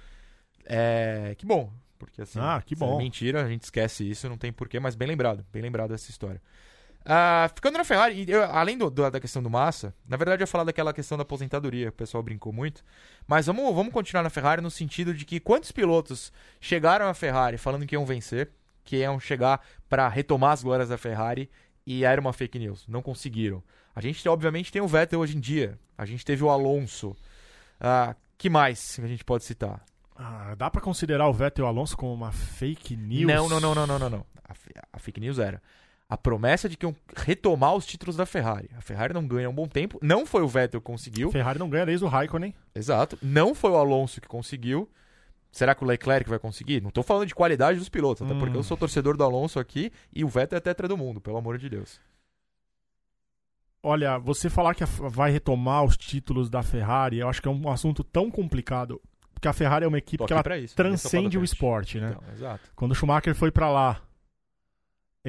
É, 0.64 1.34
que 1.38 1.46
bom, 1.46 1.72
porque 1.98 2.22
assim, 2.22 2.38
Ah, 2.40 2.60
que 2.64 2.74
é 2.74 2.76
bom. 2.76 2.98
mentira, 2.98 3.44
a 3.44 3.48
gente 3.48 3.62
esquece 3.62 4.08
isso, 4.08 4.28
não 4.28 4.36
tem 4.36 4.52
porquê, 4.52 4.80
mas 4.80 4.94
bem 4.96 5.06
lembrado, 5.06 5.44
bem 5.52 5.62
lembrado 5.62 5.94
essa 5.94 6.10
história. 6.10 6.42
Ah, 7.08 7.48
ficando 7.54 7.78
na 7.78 7.84
Ferrari, 7.84 8.24
eu- 8.28 8.42
além 8.44 8.76
do- 8.76 8.90
do- 8.90 9.08
da 9.10 9.20
questão 9.20 9.40
do 9.40 9.48
Massa, 9.48 9.94
na 10.08 10.16
verdade 10.16 10.40
eu 10.40 10.42
ia 10.42 10.46
falar 10.48 10.64
daquela 10.64 10.92
questão 10.92 11.16
da 11.16 11.22
aposentadoria, 11.22 11.88
o 11.88 11.92
pessoal 11.92 12.20
brincou 12.20 12.52
muito, 12.52 12.82
mas 13.28 13.46
vamos, 13.46 13.72
vamos 13.74 13.92
continuar 13.92 14.24
na 14.24 14.30
Ferrari 14.30 14.60
no 14.60 14.70
sentido 14.72 15.14
de 15.14 15.24
que 15.24 15.38
quantos 15.38 15.70
pilotos 15.70 16.32
chegaram 16.60 17.06
à 17.06 17.14
Ferrari 17.14 17.58
falando 17.58 17.86
que 17.86 17.94
iam 17.94 18.04
vencer, 18.04 18.50
que 18.84 18.96
iam 18.96 19.20
chegar 19.20 19.60
para 19.88 20.08
retomar 20.08 20.50
as 20.52 20.64
glórias 20.64 20.88
da 20.88 20.98
Ferrari 20.98 21.48
e 21.86 22.04
era 22.04 22.20
uma 22.20 22.32
fake 22.32 22.58
news, 22.58 22.84
não 22.88 23.00
conseguiram. 23.00 23.62
A 23.94 24.00
gente 24.00 24.28
obviamente 24.28 24.72
tem 24.72 24.82
o 24.82 24.88
Vettel 24.88 25.20
hoje 25.20 25.36
em 25.36 25.40
dia, 25.40 25.78
a 25.96 26.04
gente 26.04 26.24
teve 26.24 26.42
o 26.42 26.50
Alonso, 26.50 27.16
ah, 27.80 28.16
que 28.36 28.50
mais 28.50 28.96
que 28.96 29.02
a 29.02 29.06
gente 29.08 29.24
pode 29.24 29.44
citar? 29.44 29.80
Ah, 30.16 30.54
dá 30.56 30.68
pra 30.68 30.80
considerar 30.80 31.28
o 31.28 31.32
Vettel 31.32 31.64
e 31.64 31.66
o 31.66 31.68
Alonso 31.68 31.96
como 31.96 32.12
uma 32.12 32.32
fake 32.32 32.96
news? 32.96 33.26
Não, 33.32 33.48
não, 33.48 33.60
não, 33.60 33.74
não, 33.76 33.86
não, 33.86 33.98
não, 34.00 34.10
não. 34.10 34.26
A, 34.48 34.54
a 34.94 34.98
fake 34.98 35.20
news 35.20 35.38
era 35.38 35.62
a 36.08 36.16
promessa 36.16 36.68
de 36.68 36.76
que 36.76 36.86
iam 36.86 36.94
retomar 37.16 37.74
os 37.74 37.84
títulos 37.84 38.16
da 38.16 38.24
Ferrari. 38.24 38.70
A 38.76 38.80
Ferrari 38.80 39.12
não 39.12 39.26
ganha 39.26 39.48
há 39.48 39.50
um 39.50 39.54
bom 39.54 39.66
tempo. 39.66 39.98
Não 40.02 40.24
foi 40.24 40.42
o 40.42 40.48
Vettel 40.48 40.80
que 40.80 40.86
conseguiu. 40.86 41.32
Ferrari 41.32 41.58
não 41.58 41.68
ganha 41.68 41.84
desde 41.86 42.04
o 42.04 42.08
Raikkonen. 42.08 42.54
Exato. 42.74 43.18
Não 43.20 43.54
foi 43.54 43.70
o 43.72 43.76
Alonso 43.76 44.20
que 44.20 44.28
conseguiu. 44.28 44.88
Será 45.50 45.74
que 45.74 45.82
o 45.82 45.86
Leclerc 45.86 46.28
vai 46.28 46.38
conseguir? 46.38 46.82
Não 46.82 46.90
tô 46.90 47.02
falando 47.02 47.26
de 47.26 47.34
qualidade 47.34 47.78
dos 47.78 47.88
pilotos, 47.88 48.22
até 48.22 48.34
Hum. 48.34 48.38
porque 48.38 48.56
eu 48.56 48.62
sou 48.62 48.76
torcedor 48.76 49.16
do 49.16 49.24
Alonso 49.24 49.58
aqui 49.58 49.90
e 50.14 50.22
o 50.22 50.28
Vettel 50.28 50.58
é 50.58 50.60
tetra 50.60 50.86
do 50.86 50.96
mundo, 50.96 51.20
pelo 51.20 51.38
amor 51.38 51.56
de 51.58 51.68
Deus. 51.68 51.98
Olha, 53.82 54.18
você 54.18 54.50
falar 54.50 54.74
que 54.74 54.82
a- 54.84 54.86
vai 54.86 55.30
retomar 55.30 55.84
os 55.84 55.96
títulos 55.96 56.50
da 56.50 56.62
Ferrari, 56.62 57.18
eu 57.18 57.28
acho 57.28 57.40
que 57.40 57.48
é 57.48 57.50
um 57.50 57.70
assunto 57.70 58.02
tão 58.04 58.30
complicado. 58.30 59.00
Porque 59.32 59.48
a 59.48 59.52
Ferrari 59.52 59.84
é 59.84 59.88
uma 59.88 59.98
equipe 59.98 60.24
que 60.24 60.32
ela 60.32 60.58
isso. 60.58 60.74
Transcende 60.74 61.38
o 61.38 61.44
esporte, 61.44 62.00
né? 62.00 62.16
Então, 62.16 62.32
exato. 62.32 62.70
Quando 62.74 62.92
o 62.92 62.94
Schumacher 62.94 63.34
foi 63.34 63.50
pra 63.50 63.70
lá 63.70 64.00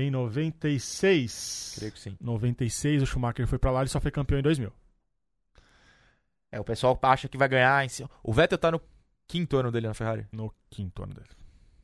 em 0.01 0.11
96, 0.11 1.73
Creio 1.77 1.91
que 1.91 1.99
sim. 1.99 2.17
96 2.21 3.01
o 3.01 3.05
Schumacher 3.05 3.47
foi 3.47 3.57
pra 3.59 3.71
lá, 3.71 3.81
ele 3.81 3.89
só 3.89 3.99
foi 3.99 4.11
campeão 4.11 4.39
em 4.39 4.43
2000. 4.43 4.71
É, 6.51 6.59
o 6.59 6.63
pessoal 6.63 6.97
acha 7.03 7.27
que 7.27 7.37
vai 7.37 7.47
ganhar 7.49 7.83
em 7.85 7.89
cima. 7.89 8.09
O 8.23 8.31
Vettel 8.31 8.57
tá 8.57 8.71
no 8.71 8.81
quinto 9.27 9.57
ano 9.57 9.71
dele 9.71 9.87
na 9.87 9.93
Ferrari. 9.93 10.25
No 10.31 10.53
quinto 10.69 11.03
ano 11.03 11.13
dele. 11.13 11.27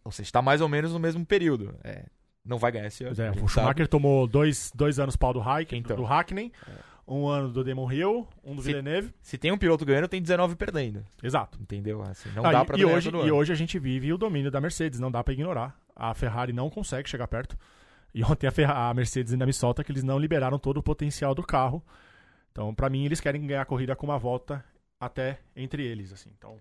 Ou 0.06 0.12
seja, 0.12 0.28
está 0.28 0.42
mais 0.42 0.62
ou 0.62 0.70
menos 0.70 0.94
no 0.94 1.00
mesmo 1.00 1.26
período. 1.26 1.76
É, 1.84 2.06
não 2.46 2.58
vai 2.58 2.72
ganhar 2.72 2.88
esse 2.88 3.04
ano. 3.04 3.12
É, 3.22 3.32
o 3.32 3.34
sabe. 3.36 3.50
Schumacher 3.50 3.88
tomou 3.88 4.26
dois, 4.28 4.72
dois 4.74 5.00
anos 5.00 5.16
pau 5.16 5.34
do 5.34 5.40
Raikkonen, 5.40 5.82
Então. 5.82 5.98
do 5.98 6.04
Hackney, 6.04 6.52
um 7.06 7.28
ano 7.28 7.50
do 7.52 7.64
Damon 7.64 7.92
Hill, 7.92 8.28
um 8.44 8.56
do 8.56 8.62
Se- 8.62 8.70
Villeneuve. 8.70 9.14
Se 9.22 9.38
tem 9.38 9.52
um 9.52 9.58
piloto 9.58 9.84
ganhando, 9.86 10.08
tem 10.08 10.22
19 10.22 10.56
perdendo. 10.56 11.06
Exato. 11.22 11.60
Entendeu? 11.62 12.02
Assim, 12.04 12.30
não 12.34 12.46
Ah, 12.46 12.52
dá 12.52 12.62
e- 12.62 12.66
pra 12.66 12.78
e, 12.78 12.86
hoje, 12.86 13.10
e 13.10 13.32
hoje 13.32 13.52
a 13.52 13.56
gente 13.56 13.78
vive 13.78 14.14
o 14.14 14.18
domínio 14.18 14.50
da 14.50 14.62
Mercedes, 14.62 15.00
não 15.00 15.12
dá 15.12 15.22
pra 15.24 15.34
ignorar. 15.34 15.78
A 15.96 16.14
Ferrari 16.14 16.54
não 16.54 16.70
consegue 16.70 17.10
chegar 17.10 17.28
perto. 17.28 17.58
E 18.14 18.24
ontem 18.24 18.48
a, 18.48 18.52
Ferra- 18.52 18.90
a 18.90 18.94
Mercedes 18.94 19.34
ainda 19.34 19.46
me 19.46 19.54
solta 19.54 19.84
que 19.84 19.92
eles 19.92 20.04
não 20.04 20.20
liberaram 20.20 20.60
todo 20.60 20.78
o 20.78 20.84
potencial 20.84 21.34
do 21.34 21.42
carro. 21.44 21.84
Então, 22.52 22.74
pra 22.74 22.90
mim, 22.90 23.06
eles 23.06 23.20
querem 23.20 23.46
ganhar 23.48 23.62
a 23.64 23.66
corrida 23.66 23.96
com 23.96 24.06
uma 24.06 24.20
volta 24.20 24.64
até 25.00 25.40
entre 25.56 25.84
eles, 25.86 26.14
assim. 26.14 26.30
Então, 26.38 26.60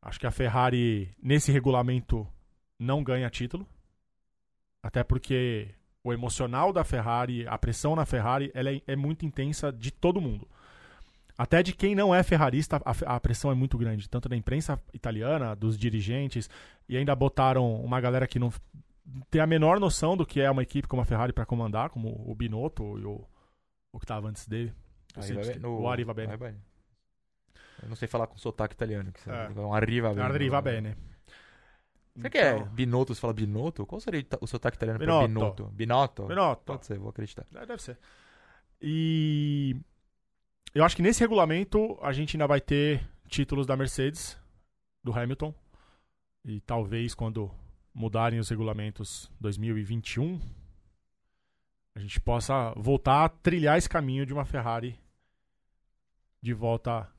acho 0.00 0.18
que 0.18 0.26
a 0.26 0.30
Ferrari 0.30 1.14
nesse 1.22 1.52
regulamento 1.52 2.26
não 2.78 3.04
ganha 3.04 3.28
título. 3.28 3.66
Até 4.82 5.04
porque 5.04 5.68
o 6.02 6.12
emocional 6.12 6.72
da 6.72 6.84
Ferrari, 6.84 7.46
a 7.46 7.58
pressão 7.58 7.94
na 7.94 8.06
Ferrari, 8.06 8.50
ela 8.54 8.70
é, 8.70 8.80
é 8.86 8.96
muito 8.96 9.26
intensa 9.26 9.70
de 9.70 9.90
todo 9.90 10.20
mundo. 10.20 10.48
Até 11.36 11.62
de 11.62 11.72
quem 11.72 11.94
não 11.94 12.14
é 12.14 12.22
ferrarista, 12.22 12.80
a, 12.84 13.16
a 13.16 13.20
pressão 13.20 13.50
é 13.50 13.54
muito 13.54 13.76
grande, 13.76 14.08
tanto 14.08 14.28
da 14.28 14.36
imprensa 14.36 14.80
italiana, 14.92 15.54
dos 15.54 15.76
dirigentes, 15.76 16.48
e 16.88 16.96
ainda 16.96 17.14
botaram 17.14 17.80
uma 17.80 18.00
galera 18.00 18.26
que 18.26 18.38
não 18.38 18.50
tem 19.30 19.40
a 19.40 19.46
menor 19.46 19.78
noção 19.80 20.16
do 20.16 20.26
que 20.26 20.40
é 20.40 20.50
uma 20.50 20.62
equipe 20.62 20.88
como 20.88 21.02
a 21.02 21.04
Ferrari 21.04 21.32
para 21.32 21.46
comandar, 21.46 21.90
como 21.90 22.08
o 22.30 22.34
Binotto 22.34 22.98
e 22.98 23.04
o, 23.04 23.24
o 23.92 23.98
que 23.98 24.04
estava 24.04 24.28
antes 24.28 24.46
dele. 24.46 24.74
No- 25.60 25.80
o 25.80 25.88
Arriva 25.88 26.12
Bene. 26.14 26.32
Arriva. 26.32 26.54
Eu 27.82 27.88
não 27.88 27.96
sei 27.96 28.08
falar 28.08 28.26
com 28.26 28.36
sotaque 28.36 28.74
italiano. 28.74 29.12
Que 29.12 29.30
É. 29.30 29.46
é. 29.46 29.60
um 29.60 29.72
Arriva 29.72 30.08
Bene. 30.10 30.20
Arriva 30.22 30.60
Bene. 30.60 30.96
Você 32.16 32.30
que 32.30 32.38
é 32.38 32.56
Então, 32.56 32.68
Binotto, 32.74 33.14
você 33.14 33.20
fala 33.20 33.32
Binotto? 33.32 33.86
Qual 33.86 34.00
seria 34.00 34.26
o 34.40 34.46
sotaque 34.46 34.76
italiano 34.76 34.98
pra 34.98 35.06
Binotto? 35.26 35.66
Binotto? 35.66 36.26
Binotto. 36.26 36.62
Pode 36.64 36.84
ser, 36.86 36.98
vou 36.98 37.10
acreditar. 37.10 37.46
É, 37.54 37.64
Deve 37.64 37.80
ser. 37.82 37.96
E 38.80 39.76
eu 40.74 40.84
acho 40.84 40.96
que 40.96 41.02
nesse 41.02 41.20
regulamento 41.20 41.98
a 42.02 42.12
gente 42.12 42.36
ainda 42.36 42.46
vai 42.46 42.60
ter 42.60 43.06
títulos 43.28 43.66
da 43.66 43.76
Mercedes, 43.76 44.36
do 45.02 45.12
Hamilton. 45.16 45.54
E 46.44 46.60
talvez 46.60 47.14
quando 47.14 47.50
mudarem 47.98 48.38
os 48.38 48.48
regulamentos 48.48 49.28
2021, 49.40 50.40
a 51.96 51.98
gente 51.98 52.20
possa 52.20 52.72
voltar 52.76 53.24
a 53.24 53.28
trilhar 53.28 53.76
esse 53.76 53.88
caminho 53.88 54.24
de 54.24 54.32
uma 54.32 54.44
Ferrari 54.44 54.96
de 56.40 56.54
volta 56.54 57.10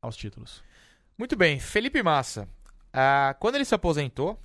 aos 0.00 0.16
títulos. 0.16 0.64
Muito 1.18 1.36
bem, 1.36 1.60
Felipe 1.60 2.02
Massa. 2.02 2.48
Ah, 2.90 3.36
quando 3.38 3.56
ele 3.56 3.66
se 3.66 3.74
aposentou, 3.74 4.40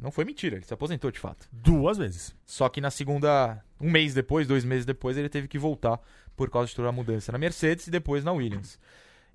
não 0.00 0.12
foi 0.12 0.24
mentira, 0.24 0.54
ele 0.54 0.64
se 0.64 0.72
aposentou 0.72 1.10
de 1.10 1.18
fato. 1.18 1.48
Duas 1.50 1.98
vezes. 1.98 2.32
Só 2.46 2.68
que 2.68 2.80
na 2.80 2.90
segunda, 2.90 3.64
um 3.80 3.90
mês 3.90 4.14
depois, 4.14 4.46
dois 4.46 4.64
meses 4.64 4.86
depois, 4.86 5.18
ele 5.18 5.28
teve 5.28 5.48
que 5.48 5.58
voltar 5.58 6.00
por 6.36 6.48
causa 6.50 6.68
de 6.68 6.76
toda 6.76 6.88
a 6.88 6.92
mudança 6.92 7.32
na 7.32 7.38
Mercedes 7.38 7.88
e 7.88 7.90
depois 7.90 8.22
na 8.22 8.30
Williams. 8.30 8.78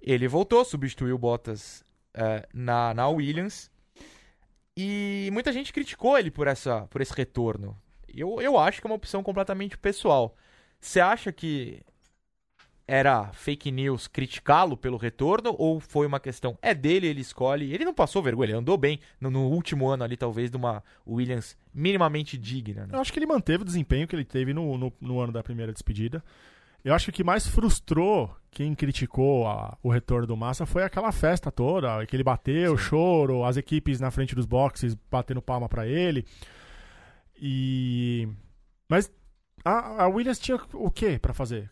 Ele 0.02 0.26
voltou, 0.26 0.64
substituiu 0.64 1.16
o 1.16 1.20
Bottas 1.20 1.84
eh, 2.14 2.48
na, 2.54 2.94
na 2.94 3.10
Williams 3.10 3.70
e 4.78 5.30
muita 5.32 5.52
gente 5.52 5.72
criticou 5.72 6.18
ele 6.18 6.30
por, 6.30 6.48
essa, 6.48 6.82
por 6.88 7.02
esse 7.02 7.14
retorno. 7.14 7.78
Eu, 8.08 8.42
eu 8.42 8.58
acho 8.58 8.82
que 8.82 8.88
é 8.88 8.90
uma 8.90 8.96
opção 8.96 9.24
completamente 9.24 9.78
pessoal. 9.78 10.36
Você 10.80 11.00
acha 11.00 11.32
que 11.32 11.82
era 12.88 13.32
fake 13.34 13.72
news 13.72 14.08
criticá-lo 14.08 14.78
pelo 14.78 14.98
retorno 14.98 15.56
ou 15.58 15.80
foi 15.80 16.06
uma 16.06 16.20
questão 16.20 16.58
é 16.62 16.74
dele, 16.74 17.08
ele 17.08 17.22
escolhe, 17.22 17.74
ele 17.74 17.84
não 17.84 17.94
passou 17.94 18.22
vergonha, 18.22 18.50
ele 18.50 18.58
andou 18.58 18.78
bem 18.78 19.00
no, 19.20 19.32
no 19.32 19.48
último 19.48 19.88
ano 19.88 20.04
ali 20.04 20.16
talvez 20.16 20.52
de 20.52 20.58
uma 20.58 20.84
Williams 21.08 21.58
minimamente 21.74 22.38
digna, 22.38 22.86
né? 22.86 22.96
Eu 22.96 23.00
acho 23.00 23.12
que 23.12 23.18
ele 23.18 23.26
manteve 23.26 23.64
o 23.64 23.66
desempenho 23.66 24.08
que 24.08 24.16
ele 24.16 24.26
teve 24.26 24.54
no, 24.54 24.78
no, 24.78 24.94
no 25.02 25.20
ano 25.20 25.34
da 25.34 25.42
primeira 25.42 25.74
despedida. 25.74 26.24
Eu 26.86 26.94
acho 26.94 27.06
que 27.06 27.10
o 27.10 27.14
que 27.14 27.24
mais 27.24 27.48
frustrou 27.48 28.34
quem 28.52 28.74
criticou 28.76 29.48
a- 29.48 29.76
o 29.82 29.90
retorno 29.90 30.28
do 30.28 30.38
Massa 30.38 30.66
foi 30.68 30.84
aquela 30.84 31.12
festa 31.12 31.52
toda, 31.52 32.06
que 32.06 32.16
ele 32.16 32.24
bateu, 32.24 32.74
o 32.74 32.78
Sim. 32.78 32.84
choro, 32.86 33.44
as 33.44 33.58
equipes 33.58 34.00
na 34.00 34.12
frente 34.12 34.36
dos 34.36 34.46
boxes 34.46 34.94
batendo 35.12 35.42
palma 35.42 35.68
pra 35.68 35.88
ele. 35.88 36.24
E 37.42 38.28
mas 38.88 39.12
a, 39.64 40.04
a 40.04 40.08
Williams 40.08 40.40
tinha 40.40 40.60
o 40.74 40.92
que 40.92 41.18
pra 41.20 41.34
fazer? 41.34 41.70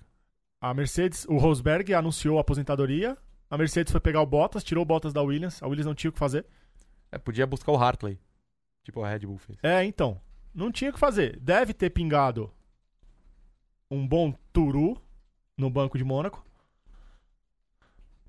A 0.59 0.73
Mercedes, 0.73 1.25
o 1.25 1.37
Rosberg 1.37 1.93
anunciou 1.93 2.37
a 2.37 2.41
aposentadoria, 2.41 3.17
a 3.49 3.57
Mercedes 3.57 3.91
foi 3.91 4.01
pegar 4.01 4.21
o 4.21 4.25
Bottas, 4.25 4.63
tirou 4.63 4.81
o 4.81 4.85
Bottas 4.85 5.13
da 5.13 5.21
Williams, 5.21 5.61
a 5.61 5.67
Williams 5.67 5.85
não 5.85 5.93
tinha 5.95 6.09
o 6.09 6.13
que 6.13 6.19
fazer. 6.19 6.45
É, 7.11 7.17
podia 7.19 7.45
buscar 7.45 7.71
o 7.71 7.77
Hartley, 7.77 8.19
tipo 8.83 9.03
a 9.03 9.09
Red 9.09 9.19
Bull 9.19 9.37
fez. 9.37 9.59
É, 9.61 9.83
então. 9.85 10.19
Não 10.55 10.71
tinha 10.71 10.89
o 10.89 10.93
que 10.93 10.99
fazer. 10.99 11.39
Deve 11.39 11.73
ter 11.73 11.89
pingado 11.89 12.51
um 13.89 14.07
bom 14.07 14.33
Turu 14.53 15.01
no 15.57 15.69
banco 15.69 15.97
de 15.97 16.03
Mônaco. 16.03 16.45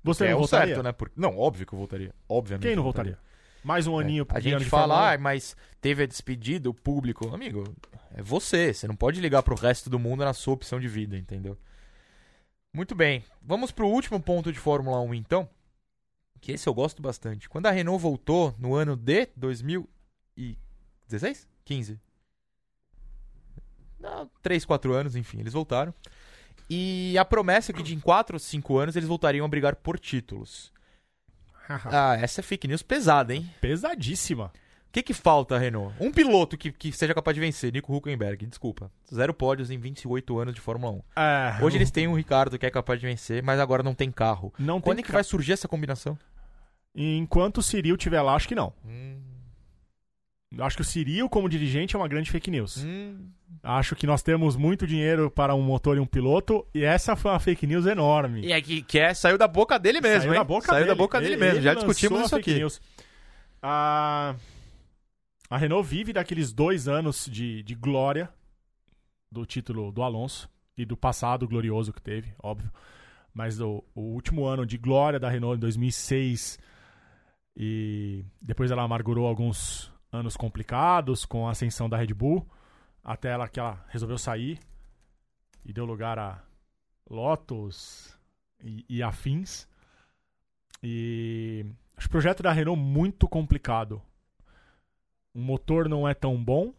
Você 0.03 0.25
é 0.25 0.29
não 0.31 0.37
o 0.37 0.39
voltaria? 0.39 0.75
certo, 0.75 0.83
né? 0.83 0.91
Porque... 0.91 1.13
Não, 1.15 1.37
óbvio 1.37 1.65
que 1.65 1.73
eu 1.73 1.79
voltaria. 1.79 2.13
Obviamente. 2.27 2.63
Quem 2.63 2.75
não 2.75 2.81
eu 2.81 2.83
voltaria? 2.83 3.17
Mais 3.63 3.87
um 3.87 3.97
aninho 3.97 4.27
É, 4.29 4.37
A 4.37 4.39
gente 4.39 4.65
fala, 4.65 5.13
ah, 5.13 5.17
mas 5.17 5.57
teve 5.81 6.03
a 6.03 6.05
despedida, 6.05 6.69
o 6.69 6.73
público. 6.73 7.33
Amigo, 7.33 7.63
é 8.13 8.21
você. 8.21 8.71
Você 8.71 8.87
não 8.87 8.95
pode 8.95 9.19
ligar 9.19 9.41
pro 9.41 9.55
resto 9.55 9.89
do 9.89 9.97
mundo 9.97 10.23
na 10.23 10.33
sua 10.33 10.53
opção 10.53 10.79
de 10.79 10.87
vida, 10.87 11.17
entendeu? 11.17 11.57
Muito 12.71 12.93
bem. 12.93 13.23
Vamos 13.41 13.71
pro 13.71 13.87
último 13.87 14.21
ponto 14.21 14.53
de 14.53 14.59
Fórmula 14.59 14.99
1, 14.99 15.15
então. 15.15 15.49
Que 16.39 16.51
esse 16.51 16.69
eu 16.69 16.73
gosto 16.75 17.01
bastante. 17.01 17.49
Quando 17.49 17.65
a 17.65 17.71
Renault 17.71 18.03
voltou 18.03 18.53
no 18.59 18.75
ano 18.75 18.95
de 18.95 19.29
2016? 19.35 21.47
15? 21.63 21.99
Não, 23.99 24.29
3, 24.43 24.63
4 24.63 24.93
anos, 24.93 25.15
enfim, 25.15 25.39
eles 25.39 25.53
voltaram. 25.53 25.91
E 26.69 27.15
a 27.17 27.25
promessa 27.25 27.71
é 27.71 27.75
que 27.75 27.83
de 27.83 27.93
em 27.93 27.99
4 27.99 28.35
ou 28.35 28.39
5 28.39 28.77
anos 28.77 28.95
eles 28.95 29.07
voltariam 29.07 29.45
a 29.45 29.49
brigar 29.49 29.75
por 29.75 29.99
títulos. 29.99 30.71
Ah, 31.67 32.15
essa 32.19 32.41
é 32.41 32.43
fake 32.43 32.67
news 32.67 32.81
pesada, 32.81 33.33
hein? 33.33 33.49
Pesadíssima. 33.59 34.51
O 34.89 34.91
que, 34.95 35.03
que 35.03 35.13
falta, 35.13 35.57
Renault? 35.57 35.93
Um 35.99 36.11
piloto 36.11 36.57
que, 36.57 36.71
que 36.71 36.91
seja 36.91 37.13
capaz 37.13 37.35
de 37.35 37.41
vencer, 37.41 37.73
Nico 37.73 37.93
Huckenberg, 37.93 38.45
desculpa. 38.45 38.89
Zero 39.13 39.33
pódios 39.33 39.69
em 39.69 39.77
28 39.77 40.39
anos 40.39 40.55
de 40.55 40.61
Fórmula 40.61 40.93
1. 40.93 41.01
É, 41.21 41.57
Hoje 41.61 41.77
eles 41.77 41.91
têm 41.91 42.07
um 42.07 42.15
Ricardo 42.15 42.57
que 42.57 42.65
é 42.65 42.71
capaz 42.71 42.99
de 42.99 43.05
vencer, 43.05 43.43
mas 43.43 43.59
agora 43.59 43.83
não 43.83 43.93
tem 43.93 44.09
carro. 44.09 44.53
não 44.57 44.79
Quando 44.79 44.97
tem 44.97 45.03
é 45.03 45.05
que 45.05 45.11
vai 45.11 45.23
surgir 45.23 45.51
essa 45.51 45.67
combinação? 45.67 46.17
Enquanto 46.95 47.57
o 47.57 47.61
Cyril 47.63 47.95
estiver 47.95 48.21
lá, 48.21 48.35
acho 48.35 48.47
que 48.47 48.55
não. 48.55 48.71
Hum, 48.85 49.19
Acho 50.59 50.75
que 50.77 50.81
o 50.81 50.85
Cyril, 50.85 51.27
como 51.29 51.49
dirigente, 51.49 51.95
é 51.95 51.99
uma 51.99 52.07
grande 52.07 52.31
fake 52.31 52.49
news. 52.51 52.83
hum. 52.83 53.29
Acho 53.63 53.95
que 53.95 54.05
nós 54.05 54.21
temos 54.21 54.55
muito 54.55 54.85
dinheiro 54.85 55.29
para 55.31 55.55
um 55.55 55.61
motor 55.61 55.97
e 55.97 55.99
um 55.99 56.05
piloto, 56.05 56.65
e 56.73 56.83
essa 56.83 57.15
foi 57.15 57.31
uma 57.31 57.39
fake 57.39 57.65
news 57.65 57.85
enorme. 57.87 58.41
E 58.45 58.51
é 58.51 58.61
que, 58.61 58.81
que 58.83 58.99
é, 58.99 59.13
saiu 59.13 59.37
da 59.39 59.47
boca 59.47 59.79
dele 59.79 59.99
mesmo, 59.99 60.21
Saiu 60.21 60.33
hein? 60.33 60.39
da 60.39 60.43
boca 60.43 60.67
saiu 60.67 60.77
dele. 60.79 60.87
da 60.89 60.95
boca 60.95 61.19
dele 61.19 61.33
Ele- 61.33 61.39
mesmo. 61.41 61.55
ele 61.57 61.63
Já 61.63 61.73
discutimos 61.73 62.19
isso 62.21 62.29
fake 62.35 62.51
aqui. 62.51 62.59
news. 62.59 62.79
A, 63.61 64.35
a 65.49 65.57
Renault 65.57 65.87
vive 65.87 66.13
daqueles 66.13 66.53
dois 66.53 66.87
anos 66.87 67.27
de, 67.31 67.63
de 67.63 67.73
glória 67.73 68.29
do 69.31 69.45
título 69.45 69.91
do 69.91 70.03
Alonso 70.03 70.47
e 70.77 70.85
do 70.85 70.95
passado 70.95 71.47
glorioso 71.47 71.91
que 71.91 72.01
teve, 72.01 72.33
óbvio. 72.41 72.69
Mas 73.33 73.59
o, 73.59 73.83
o 73.95 74.01
último 74.13 74.45
ano 74.45 74.65
de 74.65 74.77
glória 74.77 75.19
da 75.19 75.29
Renault 75.29 75.57
em 75.57 75.59
2006 75.59 76.59
e 77.57 78.23
depois 78.41 78.69
ela 78.69 78.83
amargurou 78.83 79.25
alguns 79.27 79.91
anos 80.15 80.35
complicados 80.35 81.25
com 81.25 81.47
a 81.47 81.51
ascensão 81.51 81.87
da 81.87 81.97
Red 81.97 82.13
Bull 82.13 82.47
até 83.05 83.29
ela 83.29 83.47
que 83.47 83.59
ela 83.59 83.85
resolveu 83.89 84.17
sair 84.17 84.59
e 85.63 85.71
deu 85.71 85.85
lugar 85.85 86.17
a 86.17 86.43
Lotus 87.07 88.17
e, 88.63 88.83
e 88.89 89.03
afins. 89.03 89.67
E 90.81 91.65
o 92.03 92.09
projeto 92.09 92.41
da 92.41 92.51
Renault 92.51 92.81
muito 92.81 93.27
complicado. 93.27 94.01
O 95.33 95.39
motor 95.39 95.87
não 95.87 96.07
é 96.07 96.15
tão 96.15 96.43
bom. 96.43 96.73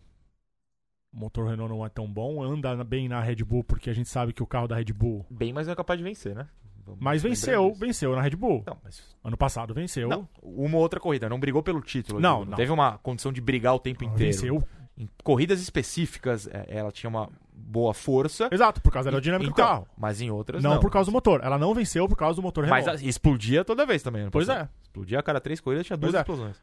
O 1.12 1.16
motor 1.16 1.48
Renault 1.48 1.72
não 1.72 1.86
é 1.86 1.88
tão 1.88 2.12
bom. 2.12 2.42
Anda 2.42 2.82
bem 2.82 3.08
na 3.08 3.20
Red 3.20 3.44
Bull 3.44 3.62
porque 3.62 3.88
a 3.88 3.94
gente 3.94 4.08
sabe 4.08 4.32
que 4.32 4.42
o 4.42 4.46
carro 4.46 4.66
da 4.66 4.76
Red 4.76 4.92
Bull. 4.92 5.24
Bem, 5.30 5.52
mas 5.52 5.66
não 5.66 5.72
é 5.72 5.76
capaz 5.76 5.98
de 5.98 6.04
vencer, 6.04 6.34
né? 6.34 6.48
Vamos 6.86 7.00
Mas 7.02 7.22
venceu, 7.22 7.68
disso. 7.68 7.80
venceu 7.80 8.14
na 8.16 8.22
Red 8.22 8.30
Bull. 8.36 8.62
Não, 8.66 8.78
mas 8.82 9.02
Ano 9.24 9.36
passado 9.36 9.74
venceu. 9.74 10.08
Não, 10.08 10.28
uma 10.42 10.78
outra 10.78 11.00
corrida, 11.00 11.28
não 11.28 11.38
brigou 11.40 11.62
pelo 11.62 11.80
título. 11.80 12.20
Não, 12.20 12.44
não. 12.44 12.56
Teve 12.56 12.70
uma 12.72 12.96
condição 12.98 13.32
de 13.32 13.40
brigar 13.40 13.74
o 13.74 13.78
tempo 13.78 14.04
inteiro. 14.04 14.32
Venceu. 14.32 14.62
Em 14.98 15.06
corridas 15.22 15.60
específicas, 15.60 16.46
é, 16.46 16.64
ela 16.68 16.90
tinha 16.90 17.10
uma 17.10 17.28
boa 17.52 17.92
força. 17.92 18.48
Exato, 18.50 18.80
por 18.80 18.90
causa 18.90 19.10
da 19.10 19.16
aerodinâmica 19.16 19.50
Então, 19.50 19.64
do 19.66 19.68
carro. 19.68 19.88
Mas 19.98 20.20
em 20.22 20.30
outras 20.30 20.62
Não, 20.62 20.74
não. 20.74 20.80
por 20.80 20.90
causa 20.90 21.10
do 21.10 21.12
motor. 21.12 21.40
Ela 21.44 21.58
não 21.58 21.74
venceu 21.74 22.08
por 22.08 22.16
causa 22.16 22.36
do 22.36 22.42
motor 22.42 22.66
Mas 22.66 22.86
Renault. 22.86 23.04
a- 23.04 23.08
explodia 23.08 23.62
toda 23.64 23.84
vez 23.84 24.02
também. 24.02 24.22
ano 24.22 24.30
Pois 24.30 24.46
passado. 24.46 24.64
é. 24.64 24.82
Explodia 24.84 25.18
a 25.18 25.22
cada 25.22 25.38
três 25.40 25.60
corridas, 25.60 25.84
tinha 25.86 25.96
duas 25.98 26.12
Pois 26.12 26.18
é. 26.18 26.20
explosões. 26.22 26.62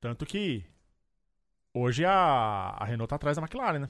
Tanto 0.00 0.26
que 0.26 0.64
hoje 1.72 2.04
a, 2.04 2.76
a 2.78 2.84
Renault 2.84 3.08
tá 3.08 3.16
atrás 3.16 3.36
da 3.36 3.42
McLaren, 3.42 3.78
né? 3.78 3.88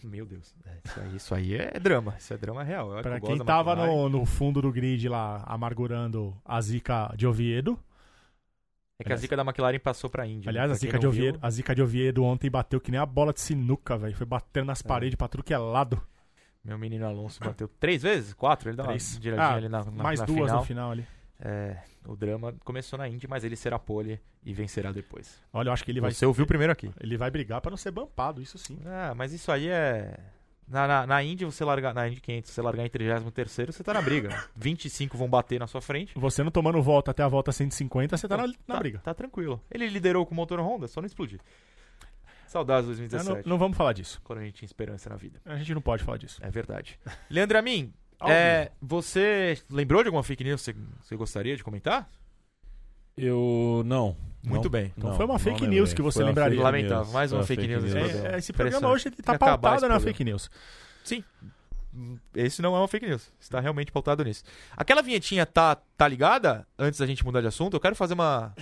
Meu 0.06 0.24
Deus. 0.26 0.54
É, 0.64 0.78
Isso 0.84 1.00
aí, 1.00 1.16
isso 1.16 1.34
aí 1.34 1.54
é 1.54 1.78
drama. 1.80 2.14
Isso 2.18 2.32
é 2.34 2.36
drama 2.38 2.62
real. 2.62 2.96
Eu, 2.96 3.02
Pra 3.02 3.16
eu 3.16 3.20
quem 3.20 3.38
tava 3.38 3.74
no, 3.74 4.08
no 4.08 4.24
fundo 4.24 4.60
do 4.62 4.70
grid 4.72 5.08
lá 5.08 5.42
amargurando 5.46 6.36
a 6.44 6.60
zica 6.60 7.12
de 7.16 7.26
Oviedo. 7.26 7.78
É 9.00 9.04
que 9.04 9.12
a 9.12 9.16
zica 9.16 9.36
da 9.36 9.42
McLaren 9.44 9.78
passou 9.78 10.10
pra 10.10 10.26
Indy. 10.26 10.48
Aliás, 10.48 10.70
né? 10.70 10.74
a 10.74 10.78
Pra 10.78 10.80
quem 10.80 10.88
zica, 10.88 10.98
de 10.98 11.06
não 11.06 11.12
viu, 11.12 11.22
Oviedo, 11.28 11.38
a 11.40 11.50
zica 11.50 11.74
de 11.74 11.82
Oviedo 11.82 12.24
ontem 12.24 12.50
bateu 12.50 12.80
que 12.80 12.90
nem 12.90 12.98
a 12.98 13.06
bola 13.06 13.32
de 13.32 13.40
sinuca, 13.40 13.96
velho. 13.96 14.16
Foi 14.16 14.26
batendo 14.26 14.66
nas 14.66 14.84
É. 14.84 14.88
paredes 14.88 15.14
pra 15.14 15.28
tudo 15.28 15.44
que 15.44 15.54
é 15.54 15.58
lado. 15.58 16.00
Meu 16.64 16.76
menino 16.76 17.06
Alonso 17.06 17.38
bateu 17.42 17.68
três 17.78 18.02
vezes? 18.02 18.34
Quatro? 18.34 18.68
Ele 18.68 18.76
dá 18.76 18.82
Três. 18.84 19.14
uma 19.14 19.22
giradinha 19.22 19.46
Ah, 19.46 19.54
ali 19.54 19.68
na, 19.68 19.84
na, 19.84 20.02
Mais 20.02 20.18
na 20.20 20.26
duas 20.26 20.40
final. 20.46 20.56
no 20.58 20.64
final 20.64 20.90
ali. 20.90 21.06
É, 21.40 21.76
o 22.04 22.16
drama 22.16 22.52
começou 22.64 22.98
na 22.98 23.08
Indy, 23.08 23.28
mas 23.28 23.44
ele 23.44 23.54
será 23.54 23.78
pole 23.78 24.20
e 24.44 24.52
vencerá 24.52 24.90
depois. 24.90 25.40
Olha, 25.52 25.68
eu 25.68 25.72
acho 25.72 25.84
que 25.84 25.90
ele 25.90 26.00
vai, 26.00 26.10
Você 26.12 26.26
ouviu 26.26 26.46
primeiro 26.46 26.72
aqui. 26.72 26.90
ele 27.00 27.16
vai 27.16 27.30
brigar 27.30 27.60
pra 27.60 27.70
não 27.70 27.76
ser 27.76 27.90
bampado, 27.92 28.42
isso 28.42 28.58
sim. 28.58 28.78
Ah, 28.84 29.14
mas 29.14 29.32
isso 29.32 29.52
aí 29.52 29.68
é. 29.68 30.18
Na, 30.66 30.86
na, 30.86 31.06
na 31.06 31.22
Indy, 31.22 31.44
você 31.46 31.64
largar. 31.64 31.94
Na 31.94 32.08
Indy 32.08 32.20
500, 32.20 32.50
você 32.50 32.60
largar 32.60 32.84
em 32.84 32.90
33, 32.90 33.74
você 33.74 33.82
tá 33.84 33.94
na 33.94 34.02
briga. 34.02 34.28
25 34.56 35.16
vão 35.16 35.28
bater 35.28 35.58
na 35.60 35.66
sua 35.66 35.80
frente. 35.80 36.12
Você 36.16 36.42
não 36.42 36.50
tomando 36.50 36.82
volta 36.82 37.10
até 37.10 37.22
a 37.22 37.28
volta 37.28 37.52
150, 37.52 38.16
você 38.16 38.28
tá 38.28 38.36
na, 38.36 38.46
na 38.48 38.52
tá, 38.66 38.78
briga. 38.78 38.98
Tá 38.98 39.14
tranquilo. 39.14 39.62
Ele 39.70 39.86
liderou 39.88 40.26
com 40.26 40.32
o 40.32 40.36
motor 40.36 40.60
Honda, 40.60 40.86
só 40.88 41.00
não 41.00 41.06
explodir. 41.06 41.40
Saudades 42.46 42.86
de 42.86 42.92
Ah, 42.94 43.08
2017. 43.08 43.46
não, 43.46 43.50
não 43.54 43.58
vamos 43.58 43.76
falar 43.76 43.92
disso. 43.92 44.20
Quando 44.24 44.40
a 44.40 44.42
gente 44.44 44.54
tinha 44.54 44.66
esperança 44.66 45.08
na 45.10 45.16
vida. 45.16 45.40
A 45.44 45.56
gente 45.56 45.72
não 45.74 45.82
pode 45.82 46.02
falar 46.02 46.16
disso. 46.18 46.38
É 46.42 46.50
verdade. 46.50 46.98
Leandro 47.30 47.58
Amin, 47.58 47.92
é, 48.26 48.70
você 48.80 49.58
lembrou 49.70 50.02
de 50.02 50.08
alguma 50.08 50.22
fake 50.22 50.42
news 50.44 50.64
que 50.64 50.72
você, 50.72 50.78
você 51.02 51.16
gostaria 51.16 51.56
de 51.56 51.62
comentar? 51.64 52.08
Eu. 53.16 53.82
Não. 53.84 54.16
Muito 54.42 54.64
Não. 54.64 54.70
bem. 54.70 54.92
Então 54.96 55.10
Não, 55.10 55.16
foi 55.16 55.26
uma 55.26 55.38
fake 55.38 55.60
lembrei. 55.62 55.78
news 55.80 55.92
que 55.92 56.00
você 56.02 56.22
lembraria. 56.22 56.60
Lamentável, 56.62 57.12
mais 57.12 57.32
uma 57.32 57.42
fake 57.42 57.66
news 57.66 57.84
programa. 57.84 58.28
É, 58.28 58.38
esse 58.38 58.52
programa 58.52 58.88
hoje 58.88 59.10
tá 59.10 59.32
acabar 59.34 59.58
pautado 59.58 59.88
na 59.88 59.98
fake 60.00 60.22
news. 60.24 60.48
Esse 62.34 62.62
não 62.62 62.76
é 62.76 62.78
uma 62.78 62.86
fake 62.86 63.06
news. 63.06 63.32
Está 63.40 63.58
realmente 63.58 63.90
pautado 63.90 64.22
nisso. 64.22 64.44
Aquela 64.76 65.02
vinhetinha 65.02 65.44
tá, 65.44 65.74
tá 65.96 66.06
ligada? 66.06 66.66
Antes 66.78 67.00
da 67.00 67.06
gente 67.06 67.24
mudar 67.24 67.40
de 67.40 67.48
assunto, 67.48 67.74
eu 67.74 67.80
quero 67.80 67.96
fazer 67.96 68.14
uma 68.14 68.54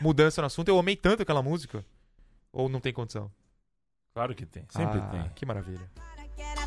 mudança 0.00 0.40
no 0.40 0.46
assunto. 0.46 0.68
Eu 0.68 0.78
amei 0.78 0.94
tanto 0.94 1.22
aquela 1.22 1.42
música. 1.42 1.84
Ou 2.52 2.68
não 2.68 2.78
tem 2.78 2.92
condição? 2.92 3.30
Claro 4.14 4.32
que 4.34 4.46
tem. 4.46 4.64
Sempre 4.68 4.98
Ah, 5.00 5.08
tem. 5.10 5.30
Que 5.34 5.44
maravilha. 5.44 5.90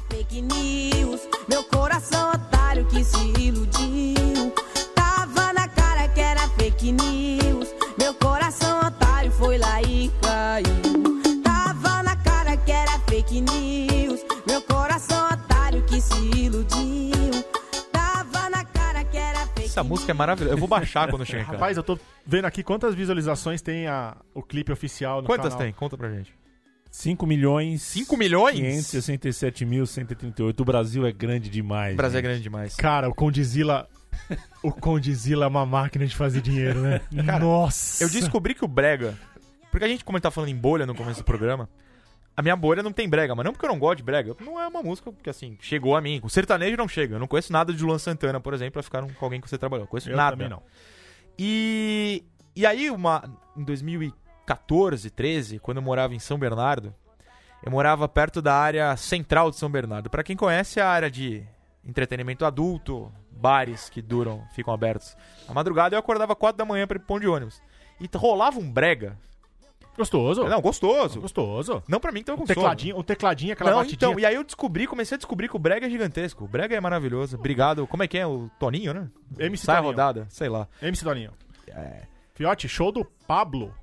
Fake 0.09 0.41
news, 0.41 1.21
meu 1.49 1.63
coração 1.63 2.31
otário 2.31 2.85
que 2.87 3.03
se 3.03 3.17
iludiu. 3.39 4.53
Tava 4.95 5.53
na 5.53 5.67
cara 5.67 6.07
que 6.09 6.19
era 6.19 6.47
fake 6.49 6.91
news, 6.91 7.73
meu 7.99 8.13
coração 8.13 8.79
otário 8.87 9.31
foi 9.31 9.57
lá 9.57 9.81
e 9.83 10.09
caiu. 10.21 11.41
Tava 11.43 12.03
na 12.03 12.15
cara 12.15 12.57
que 12.57 12.71
era 12.71 12.99
fake 13.07 13.41
news, 13.41 14.21
meu 14.47 14.61
coração 14.61 15.29
otário 15.29 15.83
que 15.83 15.99
se 16.01 16.19
iludiu. 16.35 17.43
Tava 17.91 18.49
na 18.49 18.63
cara 18.65 19.03
que 19.03 19.17
era 19.17 19.45
fake 19.47 19.65
Essa 19.65 19.83
música 19.83 20.11
é 20.11 20.15
maravilhosa. 20.15 20.53
Eu 20.53 20.57
vou 20.57 20.67
baixar 20.67 21.09
quando 21.09 21.25
chegar. 21.25 21.45
Rapaz, 21.51 21.77
eu 21.77 21.83
tô 21.83 21.97
vendo 22.25 22.45
aqui 22.45 22.63
quantas 22.63 22.95
visualizações 22.95 23.61
tem 23.61 23.87
a, 23.87 24.15
o 24.33 24.41
clipe 24.41 24.71
oficial 24.71 25.21
no 25.21 25.27
Quantas 25.27 25.53
canal. 25.53 25.59
tem? 25.59 25.73
Conta 25.73 25.97
pra 25.97 26.09
gente. 26.09 26.33
5 26.91 27.25
milhões. 27.27 27.81
5 27.81 28.17
milhões? 28.17 28.59
567.138. 28.87 30.59
O 30.59 30.65
Brasil 30.65 31.05
é 31.05 31.11
grande 31.11 31.49
demais. 31.49 31.93
O 31.93 31.97
Brasil 31.97 32.19
é 32.19 32.21
gente. 32.21 32.29
grande 32.29 32.43
demais. 32.43 32.75
Cara, 32.75 33.09
o 33.09 33.13
Condzilla... 33.13 33.87
o 34.63 34.71
Condzilla 34.71 35.45
é 35.45 35.47
uma 35.47 35.65
máquina 35.65 36.05
de 36.05 36.15
fazer 36.15 36.41
dinheiro, 36.41 36.81
né? 36.81 37.01
Cara, 37.25 37.39
Nossa! 37.39 38.03
Eu 38.03 38.09
descobri 38.09 38.53
que 38.55 38.65
o 38.65 38.67
brega... 38.67 39.17
Porque 39.69 39.85
a 39.85 39.87
gente, 39.87 40.03
como 40.03 40.15
a 40.15 40.17
gente 40.17 40.23
tá 40.23 40.31
falando 40.31 40.49
em 40.49 40.55
bolha 40.55 40.85
no 40.85 40.95
começo 40.95 41.19
do 41.19 41.23
programa, 41.25 41.69
a 42.35 42.41
minha 42.41 42.55
bolha 42.55 42.81
não 42.81 42.91
tem 42.91 43.07
brega, 43.07 43.35
mas 43.35 43.43
não 43.45 43.51
porque 43.51 43.65
eu 43.65 43.69
não 43.69 43.77
gosto 43.77 43.97
de 43.97 44.03
brega. 44.03 44.35
Não 44.39 44.59
é 44.59 44.67
uma 44.67 44.81
música 44.81 45.11
que, 45.23 45.29
assim, 45.29 45.57
chegou 45.59 45.95
a 45.95 46.01
mim. 46.01 46.19
O 46.23 46.29
sertanejo 46.29 46.77
não 46.77 46.87
chega. 46.87 47.15
Eu 47.15 47.19
não 47.19 47.27
conheço 47.27 47.51
nada 47.51 47.73
de 47.73 47.83
Luan 47.83 47.99
Santana, 47.99 48.39
por 48.39 48.53
exemplo, 48.53 48.73
pra 48.73 48.83
ficar 48.83 49.01
com 49.01 49.25
alguém 49.25 49.41
que 49.41 49.49
você 49.49 49.57
trabalhou. 49.57 49.83
Eu 49.83 49.87
conheço 49.87 50.09
Eu 50.09 50.15
nada. 50.15 50.31
também 50.37 50.49
não. 50.49 50.63
E, 51.37 52.23
e 52.55 52.65
aí, 52.65 52.89
uma, 52.89 53.23
em 53.55 53.63
2014, 54.47 55.09
13, 55.09 55.59
quando 55.59 55.77
eu 55.77 55.83
morava 55.83 56.15
em 56.15 56.19
São 56.19 56.37
Bernardo, 56.39 56.93
eu 57.63 57.69
morava 57.71 58.07
perto 58.07 58.41
da 58.41 58.55
área 58.55 58.95
central 58.95 59.49
de 59.51 59.57
São 59.57 59.69
Bernardo. 59.69 60.09
Pra 60.09 60.23
quem 60.23 60.37
conhece, 60.37 60.79
é 60.79 60.83
a 60.83 60.87
área 60.89 61.11
de 61.11 61.43
entretenimento 61.85 62.45
adulto, 62.45 63.11
bares 63.29 63.89
que 63.89 64.01
duram, 64.01 64.43
ficam 64.53 64.73
abertos. 64.73 65.15
A 65.47 65.53
madrugada 65.53 65.95
eu 65.95 65.99
acordava 65.99 66.35
4 66.35 66.57
da 66.57 66.65
manhã 66.65 66.87
pra 66.87 66.95
ir 66.95 66.99
pro 66.99 67.07
pão 67.07 67.19
de 67.19 67.27
ônibus. 67.27 67.61
E 67.99 68.07
rolava 68.15 68.59
um 68.59 68.71
brega. 68.71 69.17
Gostoso. 69.97 70.43
Não, 70.43 70.61
gostoso. 70.61 71.19
Gostoso. 71.19 71.83
Não 71.87 71.99
pra 71.99 72.11
mim, 72.11 72.19
então 72.19 72.35
Um 72.35 72.37
com 72.39 72.45
sono. 72.45 72.55
tecladinho, 72.55 72.97
um 72.99 73.03
tecladinho, 73.03 73.53
aquela 73.53 73.71
Não, 73.71 73.77
batidinha. 73.79 73.95
então, 74.11 74.19
e 74.19 74.25
aí 74.27 74.35
eu 74.35 74.43
descobri, 74.43 74.85
comecei 74.85 75.15
a 75.15 75.17
descobrir 75.17 75.49
que 75.49 75.55
o 75.55 75.59
brega 75.59 75.87
é 75.87 75.89
gigantesco. 75.89 76.45
O 76.45 76.47
brega 76.47 76.75
é 76.75 76.79
maravilhoso. 76.79 77.35
Obrigado. 77.35 77.87
Como 77.87 78.03
é 78.03 78.07
que 78.07 78.17
é? 78.17 78.25
O 78.27 78.49
Toninho, 78.59 78.93
né? 78.93 79.09
MC 79.39 79.65
Sai 79.65 79.77
Toninho. 79.77 79.91
rodada, 79.91 80.27
sei 80.29 80.47
lá. 80.49 80.67
MC 80.81 81.03
Doninho. 81.03 81.31
É. 81.69 82.03
Fiote, 82.35 82.69
show 82.69 82.91
do 82.91 83.03
Pablo. 83.03 83.73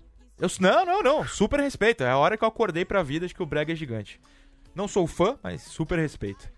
Eu, 0.45 0.51
não, 0.61 0.85
não, 0.85 1.03
não. 1.03 1.27
Super 1.27 1.61
respeito. 1.61 2.03
É 2.05 2.11
a 2.11 2.19
hora 2.19 2.37
que 2.37 2.45
eu 2.45 2.49
acordei 2.49 2.85
pra 2.85 3.03
vida 3.03 3.27
de 3.27 3.35
que 3.35 3.43
o 3.43 3.47
Brega 3.47 3.73
é 3.73 3.77
gigante. 3.77 4.21
Não 4.75 4.87
sou 4.89 5.07
fã, 5.07 5.39
mas 5.43 5.63
super 5.63 5.99
respeito. 5.99 6.49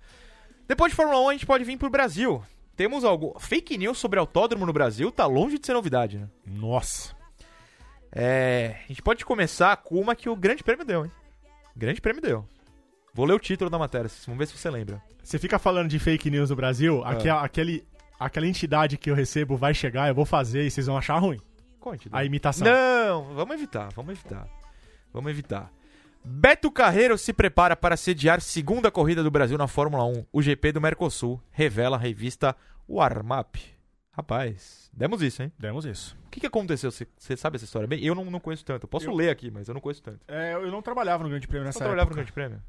Depois 0.66 0.90
de 0.92 0.96
Fórmula 0.96 1.20
1, 1.20 1.28
a 1.28 1.32
gente 1.32 1.46
pode 1.46 1.64
vir 1.64 1.76
pro 1.76 1.90
Brasil. 1.90 2.42
Temos 2.74 3.04
algo. 3.04 3.36
Fake 3.38 3.78
news 3.78 3.98
sobre 3.98 4.18
autódromo 4.18 4.66
no 4.66 4.72
Brasil 4.72 5.10
tá 5.12 5.26
longe 5.26 5.58
de 5.58 5.66
ser 5.66 5.72
novidade, 5.74 6.18
né? 6.18 6.28
Nossa. 6.46 7.14
É. 8.12 8.76
A 8.84 8.88
gente 8.88 9.02
pode 9.02 9.24
começar 9.24 9.76
com 9.78 10.00
uma 10.00 10.14
que 10.14 10.28
o 10.28 10.36
Grande 10.36 10.62
Prêmio 10.62 10.84
deu, 10.84 11.04
hein? 11.04 11.12
Grande 11.74 12.00
Prêmio 12.00 12.22
deu. 12.22 12.46
Vou 13.14 13.24
ler 13.26 13.34
o 13.34 13.38
título 13.38 13.70
da 13.70 13.78
matéria, 13.78 14.10
vamos 14.26 14.38
ver 14.38 14.46
se 14.46 14.56
você 14.58 14.68
lembra. 14.68 15.02
Você 15.22 15.38
fica 15.38 15.58
falando 15.58 15.88
de 15.88 15.98
fake 15.98 16.30
news 16.30 16.50
no 16.50 16.56
Brasil, 16.56 17.02
Ah. 17.04 17.12
aque- 17.12 17.28
aquele, 17.28 17.86
aquela 18.20 18.46
entidade 18.46 18.98
que 18.98 19.10
eu 19.10 19.14
recebo 19.14 19.56
vai 19.56 19.72
chegar, 19.72 20.08
eu 20.08 20.14
vou 20.14 20.26
fazer 20.26 20.66
e 20.66 20.70
vocês 20.70 20.86
vão 20.86 20.96
achar 20.98 21.16
ruim. 21.18 21.40
Conte. 21.86 22.08
A 22.10 22.24
imitação. 22.24 22.66
Não, 22.66 23.32
vamos 23.34 23.54
evitar, 23.54 23.92
vamos 23.94 24.10
evitar. 24.18 24.48
Vamos 25.12 25.30
evitar. 25.30 25.70
Beto 26.24 26.68
Carreiro 26.68 27.16
se 27.16 27.32
prepara 27.32 27.76
para 27.76 27.96
sediar 27.96 28.40
segunda 28.40 28.90
corrida 28.90 29.22
do 29.22 29.30
Brasil 29.30 29.56
na 29.56 29.68
Fórmula 29.68 30.04
1. 30.04 30.26
O 30.32 30.42
GP 30.42 30.72
do 30.72 30.80
Mercosul 30.80 31.40
revela 31.52 31.96
a 31.96 32.00
revista 32.00 32.56
Warmap. 32.88 33.54
Rapaz, 34.10 34.90
demos 34.92 35.22
isso, 35.22 35.44
hein? 35.44 35.52
Demos 35.56 35.84
isso. 35.84 36.18
O 36.26 36.30
que, 36.30 36.40
que 36.40 36.46
aconteceu? 36.46 36.90
Você 36.90 37.06
você 37.16 37.36
sabe 37.36 37.54
essa 37.54 37.64
história 37.66 37.86
bem? 37.86 38.02
Eu 38.04 38.16
não, 38.16 38.24
não 38.24 38.40
conheço 38.40 38.64
tanto. 38.64 38.82
Eu 38.82 38.88
posso 38.88 39.06
Eu- 39.06 39.14
ler 39.14 39.30
aqui, 39.30 39.48
mas 39.48 39.68
eu 39.68 39.74
não 39.74 39.80
conheço 39.80 40.02
tanto. 40.02 40.18
É, 40.26 40.54
eu 40.54 40.68
não 40.72 40.82
trabalhava 40.82 41.22
no 41.22 41.28
Grande 41.28 41.46
Prêmio 41.46 41.66
nessa 41.66 41.78
trabalhava 41.78 42.10
no 42.10 42.18
época. 42.18 42.32
Grande 42.32 42.32
Prêmio. 42.32 42.62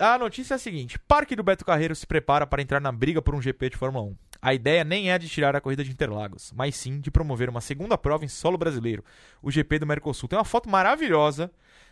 A 0.00 0.18
notícia 0.18 0.54
é 0.54 0.56
a 0.56 0.58
seguinte: 0.58 0.98
Parque 0.98 1.36
do 1.36 1.42
Beto 1.42 1.64
Carreiro 1.64 1.94
se 1.94 2.06
prepara 2.06 2.46
para 2.46 2.62
entrar 2.62 2.80
na 2.80 2.90
briga 2.90 3.20
por 3.20 3.34
um 3.34 3.42
GP 3.42 3.70
de 3.70 3.76
Fórmula 3.76 4.04
1. 4.06 4.16
A 4.42 4.54
ideia 4.54 4.82
nem 4.82 5.10
é 5.12 5.18
de 5.18 5.28
tirar 5.28 5.54
a 5.54 5.60
corrida 5.60 5.84
de 5.84 5.90
Interlagos, 5.90 6.50
mas 6.56 6.74
sim 6.74 6.98
de 6.98 7.10
promover 7.10 7.50
uma 7.50 7.60
segunda 7.60 7.98
prova 7.98 8.24
em 8.24 8.28
solo 8.28 8.56
brasileiro, 8.56 9.04
o 9.42 9.50
GP 9.50 9.78
do 9.80 9.86
Mercosul. 9.86 10.28
Tem 10.28 10.38
uma 10.38 10.44
foto 10.46 10.68
maravilhosa 10.70 11.50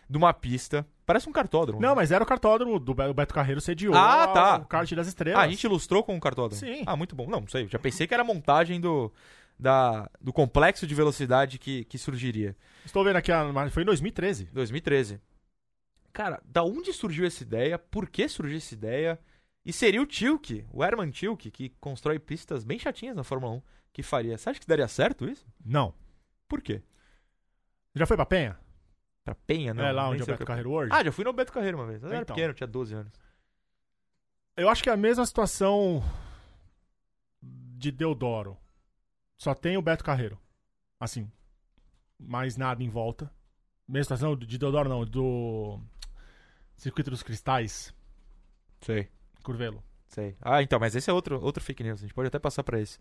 de 0.09 0.17
uma 0.17 0.33
pista, 0.33 0.83
parece 1.05 1.29
um 1.29 1.31
cartódromo. 1.31 1.79
Não, 1.79 1.93
mas 1.93 2.11
era 2.11 2.23
o 2.23 2.27
cartódromo 2.27 2.79
do 2.79 2.95
Be- 2.95 3.03
o 3.03 3.13
Beto 3.13 3.31
Carreiro 3.35 3.61
sediou 3.61 3.93
Ah, 3.93 4.25
tá. 4.27 4.55
o 4.57 4.65
kart 4.65 4.91
das 4.93 5.05
estrelas. 5.07 5.39
Ah, 5.39 5.43
a 5.45 5.47
gente 5.47 5.63
ilustrou 5.63 6.03
com 6.03 6.15
um 6.15 6.19
cartódromo? 6.19 6.59
Sim. 6.59 6.81
Ah, 6.87 6.95
muito 6.95 7.15
bom. 7.15 7.27
Não, 7.29 7.41
não 7.41 7.47
sei. 7.47 7.67
Já 7.67 7.77
pensei 7.77 8.07
que 8.07 8.13
era 8.15 8.23
a 8.23 8.25
montagem 8.25 8.81
do, 8.81 9.13
da, 9.59 10.09
do 10.19 10.33
complexo 10.33 10.87
de 10.87 10.95
velocidade 10.95 11.59
que, 11.59 11.83
que 11.85 11.99
surgiria. 11.99 12.55
Estou 12.83 13.03
vendo 13.03 13.17
aqui, 13.17 13.31
a, 13.31 13.45
foi 13.69 13.83
em 13.83 13.85
2013. 13.85 14.45
2013. 14.51 15.19
Cara, 16.13 16.41
da 16.45 16.63
onde 16.63 16.91
surgiu 16.93 17.25
essa 17.25 17.43
ideia? 17.43 17.77
Por 17.79 18.09
que 18.09 18.27
surgiu 18.27 18.57
essa 18.57 18.73
ideia? 18.73 19.19
E 19.65 19.71
seria 19.73 20.01
o 20.01 20.05
Tilke, 20.05 20.65
o 20.71 20.83
Herman 20.83 21.11
Tilke, 21.11 21.51
que 21.51 21.69
constrói 21.79 22.17
pistas 22.17 22.63
bem 22.63 22.79
chatinhas 22.79 23.15
na 23.15 23.23
Fórmula 23.23 23.53
1, 23.55 23.61
que 23.93 24.01
faria. 24.01 24.37
Você 24.37 24.49
acha 24.49 24.59
que 24.59 24.65
daria 24.67 24.87
certo 24.87 25.29
isso? 25.29 25.45
Não. 25.63 25.93
Por 26.47 26.61
quê? 26.61 26.81
Já 27.93 28.05
foi 28.05 28.15
pra 28.17 28.25
Penha? 28.25 28.57
Pra 29.23 29.35
Penha, 29.35 29.73
não? 29.73 29.83
é 29.83 29.91
lá 29.91 30.09
onde 30.09 30.21
é 30.21 30.23
o 30.23 30.27
Beto 30.27 30.45
Carreiro 30.45 30.71
World? 30.71 30.93
Ah, 30.93 31.03
já 31.03 31.11
fui 31.11 31.23
no 31.23 31.33
Beto 31.33 31.51
Carreiro 31.51 31.77
uma 31.77 31.85
vez. 31.85 32.01
Eu 32.01 32.09
era 32.09 32.21
Então. 32.21 32.35
pequeno, 32.35 32.53
tinha 32.53 32.65
12 32.67 32.95
anos. 32.95 33.13
Eu 34.57 34.69
acho 34.69 34.81
que 34.81 34.89
é 34.89 34.93
a 34.93 34.97
mesma 34.97 35.25
situação 35.25 36.01
de 37.41 37.91
Deodoro. 37.91 38.57
Só 39.37 39.53
tem 39.53 39.77
o 39.77 39.81
Beto 39.81 40.03
Carreiro. 40.03 40.39
Assim, 40.99 41.31
mais 42.19 42.57
nada 42.57 42.83
em 42.83 42.89
volta. 42.89 43.31
Mesma 43.87 44.03
situação 44.03 44.35
de 44.35 44.57
Deodoro, 44.57 44.89
não, 44.89 45.05
do 45.05 45.79
Circuito 46.79 47.11
dos 47.11 47.21
Cristais, 47.21 47.93
Sei. 48.81 49.07
Curvelo. 49.43 49.83
Sei. 50.07 50.35
Ah, 50.41 50.63
então, 50.63 50.79
mas 50.79 50.95
esse 50.95 51.09
é 51.09 51.13
outro, 51.13 51.39
outro 51.43 51.63
fake 51.63 51.83
news. 51.83 51.99
A 51.99 52.01
gente 52.03 52.13
pode 52.13 52.27
até 52.27 52.39
passar 52.39 52.63
pra 52.63 52.79
esse. 52.79 52.97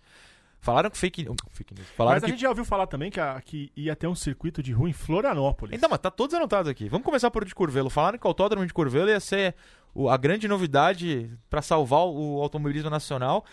Falaram 0.61 0.91
que 0.91 0.99
fake, 0.99 1.25
fake 1.53 1.73
news. 1.75 1.87
Falaram 1.97 2.17
Mas 2.17 2.25
a 2.25 2.27
que 2.27 2.33
gente 2.33 2.41
já 2.43 2.49
ouviu 2.49 2.65
falar 2.65 2.89
também 2.89 3.11
que, 3.11 3.21
a- 3.21 3.41
que 3.41 3.71
ia 3.77 3.95
ter 3.95 4.09
um 4.09 4.15
circuito 4.15 4.61
de 4.61 4.73
rua 4.73 4.91
em 4.91 4.93
Florianópolis. 4.93 5.77
Então, 5.77 5.89
mas 5.89 6.01
tá 6.01 6.11
todos 6.11 6.35
anotados 6.35 6.69
aqui. 6.69 6.89
Vamos 6.89 7.05
começar 7.05 7.31
por 7.31 7.45
o 7.45 7.47
de 7.47 7.55
Curvelo. 7.55 7.89
Falaram 7.89 8.19
que 8.19 8.27
o 8.27 8.29
autódromo 8.29 8.67
de 8.67 8.75
Curvelo 8.75 9.09
ia 9.09 9.21
ser 9.21 9.55
o- 9.95 10.11
a 10.11 10.17
grande 10.17 10.49
novidade 10.49 11.31
pra 11.49 11.63
salvar 11.63 12.01
o 12.07 12.43
automobilismo 12.43 12.91
nacional. 12.91 13.45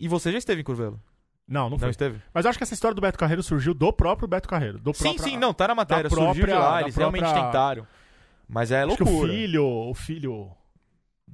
E 0.00 0.08
você 0.08 0.32
já 0.32 0.38
esteve 0.38 0.62
em 0.62 0.64
Curvelo? 0.64 0.98
Não, 1.46 1.68
não 1.68 1.78
foi. 1.78 1.86
Não 1.86 1.90
esteve? 1.90 2.22
Mas 2.32 2.46
eu 2.46 2.48
acho 2.48 2.58
que 2.58 2.62
essa 2.64 2.72
história 2.72 2.94
do 2.94 3.02
Beto 3.02 3.18
Carreiro 3.18 3.42
surgiu 3.42 3.74
do 3.74 3.92
próprio 3.92 4.26
Beto 4.26 4.48
Carreiro. 4.48 4.78
Do 4.80 4.94
Sim, 4.94 5.02
próprio, 5.04 5.24
sim, 5.24 5.36
não, 5.36 5.52
tá 5.52 5.68
na 5.68 5.74
matéria. 5.74 6.08
Surgiu 6.08 6.32
de 6.32 6.40
própria- 6.40 6.58
lá, 6.58 6.74
da 6.76 6.80
eles 6.82 6.96
realmente 6.96 7.20
própria- 7.24 7.44
tentaram. 7.44 7.86
Mas 8.48 8.70
é 8.70 8.82
Acho 8.82 8.96
que 8.96 9.04
loucura. 9.04 9.32
o 9.32 9.34
filho, 9.34 9.64
o 9.66 9.94
filho... 9.94 10.50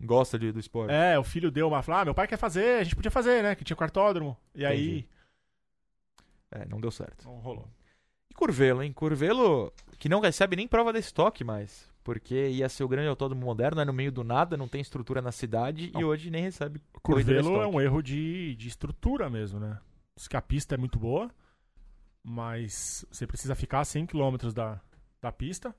Gosta 0.02 0.38
de- 0.38 0.52
do 0.52 0.60
esporte. 0.60 0.92
É, 0.92 1.18
o 1.18 1.24
filho 1.24 1.50
deu 1.50 1.68
uma... 1.68 1.82
Falou, 1.82 2.00
ah, 2.00 2.04
meu 2.06 2.14
pai 2.14 2.26
quer 2.26 2.36
fazer, 2.38 2.80
a 2.80 2.84
gente 2.84 2.96
podia 2.96 3.10
fazer, 3.10 3.42
né? 3.42 3.54
Que 3.54 3.64
tinha 3.64 3.76
quartódromo. 3.76 4.36
E 4.54 4.64
aí... 4.64 4.88
Entendi. 4.90 5.08
É, 6.50 6.66
não 6.66 6.80
deu 6.80 6.90
certo. 6.90 7.24
Não 7.24 7.38
rolou. 7.38 7.68
E 8.30 8.34
Curvelo, 8.34 8.82
hein? 8.82 8.92
Curvelo 8.92 9.72
que 9.98 10.08
não 10.08 10.20
recebe 10.20 10.56
nem 10.56 10.66
prova 10.66 10.92
de 10.92 10.98
estoque 10.98 11.44
mais. 11.44 11.88
Porque 12.02 12.48
ia 12.48 12.68
ser 12.68 12.82
o 12.82 12.88
grande 12.88 13.08
autódromo 13.08 13.44
moderno, 13.44 13.80
é 13.80 13.84
no 13.84 13.92
meio 13.92 14.10
do 14.10 14.24
nada, 14.24 14.56
não 14.56 14.66
tem 14.66 14.80
estrutura 14.80 15.20
na 15.20 15.30
cidade 15.30 15.90
e 15.94 16.00
Não. 16.00 16.08
hoje 16.08 16.30
nem 16.30 16.42
recebe 16.42 16.80
Curvelo 17.02 17.60
é 17.60 17.66
um 17.66 17.80
erro 17.80 18.02
de, 18.02 18.56
de 18.56 18.68
estrutura 18.68 19.28
mesmo, 19.28 19.60
né? 19.60 19.78
Diz 20.16 20.26
que 20.26 20.36
a 20.36 20.42
pista 20.42 20.74
é 20.74 20.78
muito 20.78 20.98
boa, 20.98 21.30
mas 22.22 23.04
você 23.10 23.26
precisa 23.26 23.54
ficar 23.54 23.80
a 23.80 23.84
100 23.84 24.06
km 24.06 24.36
da, 24.54 24.80
da 25.20 25.30
pista 25.30 25.74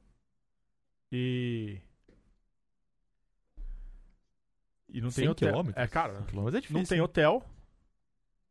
e. 1.11 1.79
E 4.89 4.99
não 4.99 5.09
tem 5.09 5.23
100 5.23 5.29
hotel. 5.29 5.49
quilômetros? 5.49 5.83
É, 5.83 5.87
cara, 5.87 6.21
Quilômetros 6.23 6.55
é 6.55 6.61
difícil. 6.61 6.77
não 6.79 6.85
tem 6.85 7.01
hotel. 7.01 7.43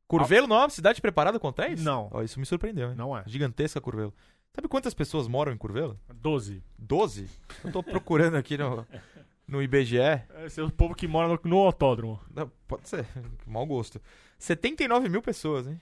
Curvelo 0.09 0.47
não 0.47 0.57
é 0.57 0.61
uma 0.61 0.71
cidade 0.71 1.01
preparada 1.01 1.39
com 1.39 1.49
hotéis? 1.49 1.83
Não. 1.85 2.09
Ó, 2.11 2.23
isso 2.23 2.41
me 2.41 2.47
surpreendeu, 2.47 2.91
hein? 2.91 2.97
Não 2.97 3.17
é. 3.17 3.23
Gigantesca 3.27 3.81
Curvelo. 3.81 4.13
Sabe 4.53 4.67
quantas 4.67 4.93
pessoas 4.93 5.29
moram 5.29 5.53
em 5.53 5.57
Curvelo? 5.57 6.01
12. 6.13 6.63
12? 6.79 7.29
Eu 7.65 7.71
tô 7.71 7.83
procurando 7.83 8.37
aqui 8.37 8.59
no, 8.59 8.85
no 9.47 9.63
IBGE. 9.63 9.99
Esse 10.45 10.61
é 10.61 10.65
o 10.65 10.71
povo 10.71 10.95
que 10.95 11.07
mora 11.07 11.29
no, 11.29 11.39
no 11.45 11.59
autódromo. 11.59 12.21
Não, 12.35 12.51
pode 12.67 12.89
ser, 12.89 13.07
mau 13.47 13.65
gosto. 13.65 14.01
79 14.39 15.09
mil 15.09 15.23
pessoas, 15.23 15.69
hein? 15.69 15.81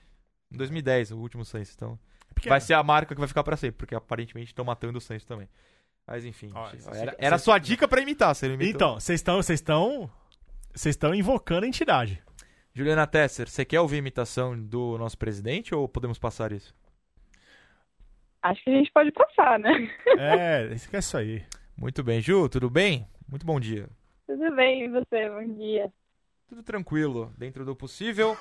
Em 0.51 0.57
2010, 0.57 1.11
o 1.11 1.17
último 1.17 1.43
censo. 1.43 1.73
Então, 1.75 1.99
Pequeno. 2.35 2.51
vai 2.51 2.61
ser 2.61 2.73
a 2.75 2.83
marca 2.83 3.15
que 3.15 3.19
vai 3.19 3.27
ficar 3.27 3.43
pra 3.43 3.57
sempre, 3.57 3.77
porque 3.77 3.95
aparentemente 3.95 4.51
estão 4.51 4.65
matando 4.65 4.97
o 4.97 5.01
censo 5.01 5.25
também. 5.25 5.47
Mas 6.09 6.25
enfim, 6.25 6.49
Ó, 6.55 6.71
era, 6.91 7.15
era, 7.19 7.35
a 7.35 7.39
sua 7.39 7.59
dica 7.59 7.87
pra 7.87 8.01
imitar, 8.01 8.33
você 8.33 8.47
imitou. 8.47 8.67
Então, 8.67 8.93
vocês 8.95 9.19
estão. 9.19 9.35
Vocês 9.35 9.59
estão. 9.59 10.09
Vocês 10.73 10.95
estão 10.95 11.13
invocando 11.13 11.65
a 11.65 11.67
entidade. 11.67 12.19
Juliana 12.73 13.05
Tesser, 13.05 13.47
você 13.47 13.63
quer 13.63 13.79
ouvir 13.79 13.97
a 13.97 13.99
imitação 13.99 14.59
do 14.59 14.97
nosso 14.97 15.17
presidente 15.17 15.75
ou 15.75 15.87
podemos 15.87 16.17
passar 16.17 16.51
isso? 16.51 16.73
Acho 18.41 18.63
que 18.63 18.71
a 18.71 18.73
gente 18.73 18.91
pode 18.91 19.11
passar, 19.11 19.59
né? 19.59 19.71
É, 20.17 20.73
isso 20.73 20.89
que 20.89 20.95
é 20.95 20.99
isso 20.99 21.15
aí. 21.15 21.43
Muito 21.77 22.03
bem, 22.03 22.21
Ju, 22.21 22.49
tudo 22.49 22.71
bem? 22.71 23.07
Muito 23.27 23.45
bom 23.45 23.59
dia. 23.59 23.87
Tudo 24.25 24.55
bem, 24.55 24.85
e 24.85 24.89
você? 24.89 25.29
Bom 25.29 25.53
dia. 25.55 25.93
Tudo 26.47 26.63
tranquilo, 26.63 27.31
dentro 27.37 27.63
do 27.63 27.75
possível. 27.75 28.35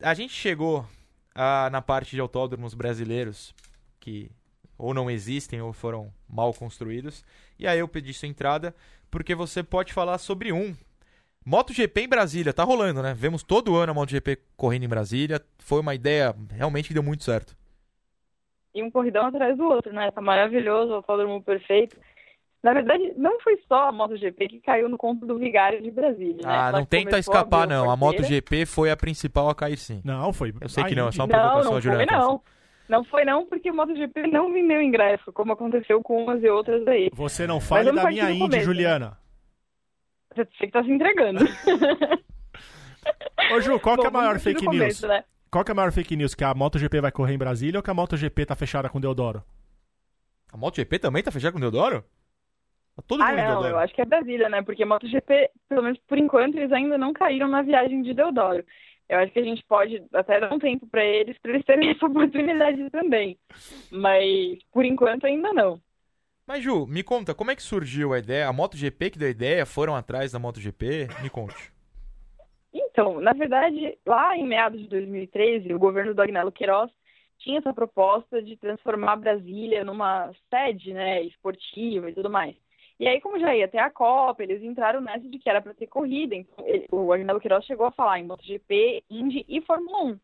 A 0.00 0.14
gente 0.14 0.32
chegou 0.32 0.86
ah, 1.34 1.68
na 1.72 1.82
parte 1.82 2.12
de 2.12 2.20
autódromos 2.20 2.74
brasileiros 2.74 3.52
que 3.98 4.30
ou 4.78 4.92
não 4.94 5.10
existem 5.10 5.60
ou 5.60 5.72
foram 5.72 6.12
mal 6.28 6.52
construídos. 6.54 7.24
E 7.58 7.66
aí 7.66 7.78
eu 7.78 7.88
pedi 7.88 8.12
sua 8.12 8.28
entrada 8.28 8.74
porque 9.10 9.34
você 9.34 9.62
pode 9.62 9.92
falar 9.92 10.18
sobre 10.18 10.52
um. 10.52 10.74
MotoGP 11.44 12.02
em 12.02 12.08
Brasília, 12.08 12.52
tá 12.52 12.62
rolando, 12.62 13.02
né? 13.02 13.14
Vemos 13.14 13.42
todo 13.42 13.74
ano 13.76 13.90
a 13.92 13.94
MotoGP 13.94 14.38
correndo 14.56 14.84
em 14.84 14.88
Brasília. 14.88 15.40
Foi 15.58 15.80
uma 15.80 15.94
ideia 15.94 16.34
realmente 16.50 16.88
que 16.88 16.94
deu 16.94 17.02
muito 17.02 17.24
certo. 17.24 17.56
E 18.74 18.82
um 18.82 18.90
corridão 18.90 19.26
atrás 19.26 19.56
do 19.56 19.64
outro, 19.64 19.92
né? 19.92 20.10
Tá 20.10 20.20
maravilhoso, 20.20 20.92
o 20.92 20.94
autódromo 20.96 21.42
perfeito. 21.42 21.96
Na 22.62 22.72
verdade, 22.72 23.12
não 23.16 23.40
foi 23.40 23.58
só 23.66 23.88
a 23.88 23.92
MotoGP 23.92 24.48
que 24.48 24.60
caiu 24.60 24.88
no 24.88 24.96
conto 24.96 25.26
do 25.26 25.36
vigário 25.36 25.82
de 25.82 25.90
Brasília, 25.90 26.36
né? 26.36 26.42
Ah, 26.46 26.68
Ela 26.68 26.78
não 26.78 26.86
tenta 26.86 27.18
escapar, 27.18 27.64
abrir 27.64 27.74
não. 27.74 27.90
A. 27.90 27.96
MotoGP 27.96 28.64
foi 28.66 28.90
a 28.90 28.96
principal 28.96 29.48
a 29.50 29.54
cair 29.54 29.76
sim. 29.76 30.00
Não, 30.04 30.32
foi. 30.32 30.54
Eu 30.60 30.68
sei 30.68 30.84
a 30.84 30.86
que 30.86 30.94
não, 30.94 31.08
é 31.08 31.12
só 31.12 31.24
uma 31.24 31.36
Não, 31.36 31.42
provocação, 31.42 31.72
não 31.72 31.80
Juliana. 31.80 32.06
foi 32.06 32.18
não. 32.18 32.40
Não 32.88 33.04
foi 33.04 33.24
não, 33.24 33.46
porque 33.46 33.70
o 33.70 33.74
MotoGP 33.74 34.26
não 34.26 34.52
vendeu 34.52 34.82
ingresso, 34.82 35.32
como 35.32 35.52
aconteceu 35.52 36.02
com 36.02 36.22
umas 36.24 36.42
e 36.42 36.48
outras 36.48 36.86
aí. 36.86 37.08
Você 37.12 37.46
não 37.46 37.60
fale 37.60 37.90
da 37.92 38.04
minha 38.06 38.30
Indy, 38.30 38.56
né? 38.56 38.62
Juliana. 38.62 39.18
Você 40.34 40.44
que 40.66 40.70
tá 40.72 40.82
se 40.82 40.90
entregando. 40.90 41.40
Ô, 43.54 43.60
Ju, 43.60 43.78
qual 43.80 43.96
que 43.98 44.04
é 44.04 44.08
a 44.08 44.10
Bom, 44.10 44.18
maior 44.18 44.38
fake 44.38 44.64
começo, 44.64 45.06
news? 45.06 45.16
né? 45.16 45.24
Qual 45.50 45.64
que 45.64 45.70
é 45.70 45.72
a 45.72 45.74
maior 45.74 45.92
fake 45.92 46.16
news? 46.16 46.34
Que 46.34 46.44
a 46.44 46.54
MotoGP 46.54 47.00
vai 47.00 47.12
correr 47.12 47.34
em 47.34 47.38
Brasília 47.38 47.78
ou 47.78 47.82
que 47.82 47.90
a 47.90 47.94
MotoGP 47.94 48.46
tá 48.46 48.56
fechada 48.56 48.88
com 48.88 49.00
Deodoro? 49.00 49.42
A 50.52 50.56
MotoGP 50.56 50.98
também 50.98 51.22
tá 51.22 51.30
fechada 51.30 51.52
com 51.52 51.58
o 51.58 51.60
Deodoro? 51.60 52.02
Tá 52.96 53.02
todo 53.06 53.22
Ah, 53.22 53.26
mundo 53.28 53.38
em 53.38 53.42
não, 53.42 53.48
Deodoro. 53.52 53.74
eu 53.74 53.78
acho 53.78 53.94
que 53.94 54.00
é 54.00 54.04
Brasília, 54.04 54.48
né? 54.48 54.62
Porque 54.62 54.84
MotoGP, 54.84 55.50
pelo 55.68 55.82
menos 55.82 55.98
por 56.08 56.16
enquanto, 56.18 56.56
eles 56.56 56.72
ainda 56.72 56.96
não 56.96 57.12
caíram 57.12 57.48
na 57.48 57.62
viagem 57.62 58.02
de 58.02 58.14
Deodoro. 58.14 58.64
Eu 59.12 59.18
acho 59.18 59.30
que 59.30 59.40
a 59.40 59.44
gente 59.44 59.62
pode 59.68 60.02
até 60.14 60.40
dar 60.40 60.50
um 60.50 60.58
tempo 60.58 60.86
para 60.86 61.04
eles, 61.04 61.36
para 61.36 61.52
eles 61.52 61.66
terem 61.66 61.90
essa 61.92 62.06
oportunidade 62.06 62.88
também. 62.88 63.38
Mas, 63.90 64.58
por 64.72 64.86
enquanto, 64.86 65.26
ainda 65.26 65.52
não. 65.52 65.78
Mas, 66.46 66.64
Ju, 66.64 66.86
me 66.86 67.02
conta, 67.02 67.34
como 67.34 67.50
é 67.50 67.54
que 67.54 67.62
surgiu 67.62 68.14
a 68.14 68.18
ideia? 68.18 68.48
A 68.48 68.52
MotoGP 68.54 69.10
que 69.10 69.18
deu 69.18 69.28
a 69.28 69.30
ideia? 69.30 69.66
Foram 69.66 69.94
atrás 69.94 70.32
da 70.32 70.38
MotoGP? 70.38 71.08
Me 71.22 71.28
conte. 71.28 71.70
Então, 72.72 73.20
na 73.20 73.34
verdade, 73.34 73.98
lá 74.06 74.34
em 74.34 74.46
meados 74.46 74.80
de 74.80 74.88
2013, 74.88 75.74
o 75.74 75.78
governo 75.78 76.14
do 76.14 76.22
Agnello 76.22 76.50
Queiroz 76.50 76.90
tinha 77.38 77.58
essa 77.58 77.74
proposta 77.74 78.42
de 78.42 78.56
transformar 78.56 79.16
Brasília 79.16 79.84
numa 79.84 80.32
sede, 80.48 80.94
né, 80.94 81.22
esportiva 81.22 82.08
e 82.08 82.14
tudo 82.14 82.30
mais. 82.30 82.56
E 83.02 83.08
aí, 83.08 83.20
como 83.20 83.36
já 83.36 83.52
ia 83.52 83.66
ter 83.66 83.78
a 83.78 83.90
Copa, 83.90 84.44
eles 84.44 84.62
entraram 84.62 85.00
nessa 85.00 85.28
de 85.28 85.36
que 85.36 85.50
era 85.50 85.60
para 85.60 85.74
ter 85.74 85.88
corrida. 85.88 86.36
Então, 86.36 86.64
ele- 86.64 86.86
o 86.92 87.12
Agnello 87.12 87.40
Queiroz 87.40 87.64
chegou 87.64 87.84
a 87.84 87.90
falar 87.90 88.20
em 88.20 88.24
MotoGP, 88.24 89.02
Indy 89.10 89.44
e 89.48 89.60
Fórmula 89.62 90.04
1. 90.04 90.20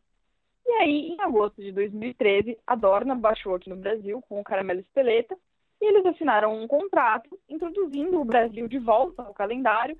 E 0.65 0.71
aí, 0.71 1.09
em 1.09 1.19
agosto 1.19 1.61
de 1.61 1.73
2013, 1.73 2.57
a 2.65 2.75
Dorna 2.75 3.15
baixou 3.15 3.53
aqui 3.53 3.69
no 3.69 3.75
Brasil 3.75 4.23
com 4.29 4.39
o 4.39 4.43
Caramelo 4.45 4.79
Espeleta 4.79 5.37
e 5.81 5.85
eles 5.87 6.05
assinaram 6.05 6.57
um 6.57 6.69
contrato 6.69 7.37
introduzindo 7.49 8.21
o 8.21 8.23
Brasil 8.23 8.65
de 8.69 8.79
volta 8.79 9.23
ao 9.23 9.33
calendário 9.33 9.97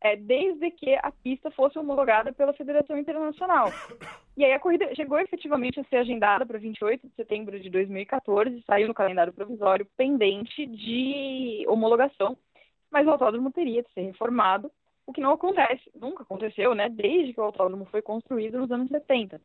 é, 0.00 0.16
desde 0.16 0.70
que 0.70 0.94
a 0.94 1.10
pista 1.10 1.50
fosse 1.50 1.78
homologada 1.78 2.32
pela 2.32 2.52
Federação 2.52 2.98
Internacional. 2.98 3.72
E 4.36 4.44
aí 4.44 4.52
a 4.52 4.60
corrida 4.60 4.94
chegou 4.94 5.18
efetivamente 5.18 5.80
a 5.80 5.84
ser 5.84 5.96
agendada 5.96 6.44
para 6.44 6.58
28 6.58 7.08
de 7.08 7.14
setembro 7.14 7.58
de 7.58 7.70
2014, 7.70 8.62
saiu 8.66 8.88
no 8.88 8.94
calendário 8.94 9.32
provisório 9.32 9.86
pendente 9.96 10.66
de 10.66 11.64
homologação, 11.68 12.36
mas 12.90 13.06
o 13.06 13.10
autódromo 13.10 13.50
teria 13.50 13.82
de 13.82 13.92
ser 13.92 14.02
reformado, 14.02 14.70
o 15.06 15.12
que 15.12 15.20
não 15.20 15.32
acontece, 15.32 15.90
nunca 15.94 16.22
aconteceu, 16.22 16.74
né, 16.74 16.88
desde 16.88 17.32
que 17.32 17.40
o 17.40 17.44
autódromo 17.44 17.86
foi 17.86 18.02
construído 18.02 18.58
nos 18.58 18.70
anos 18.70 18.88
70. 18.88 19.40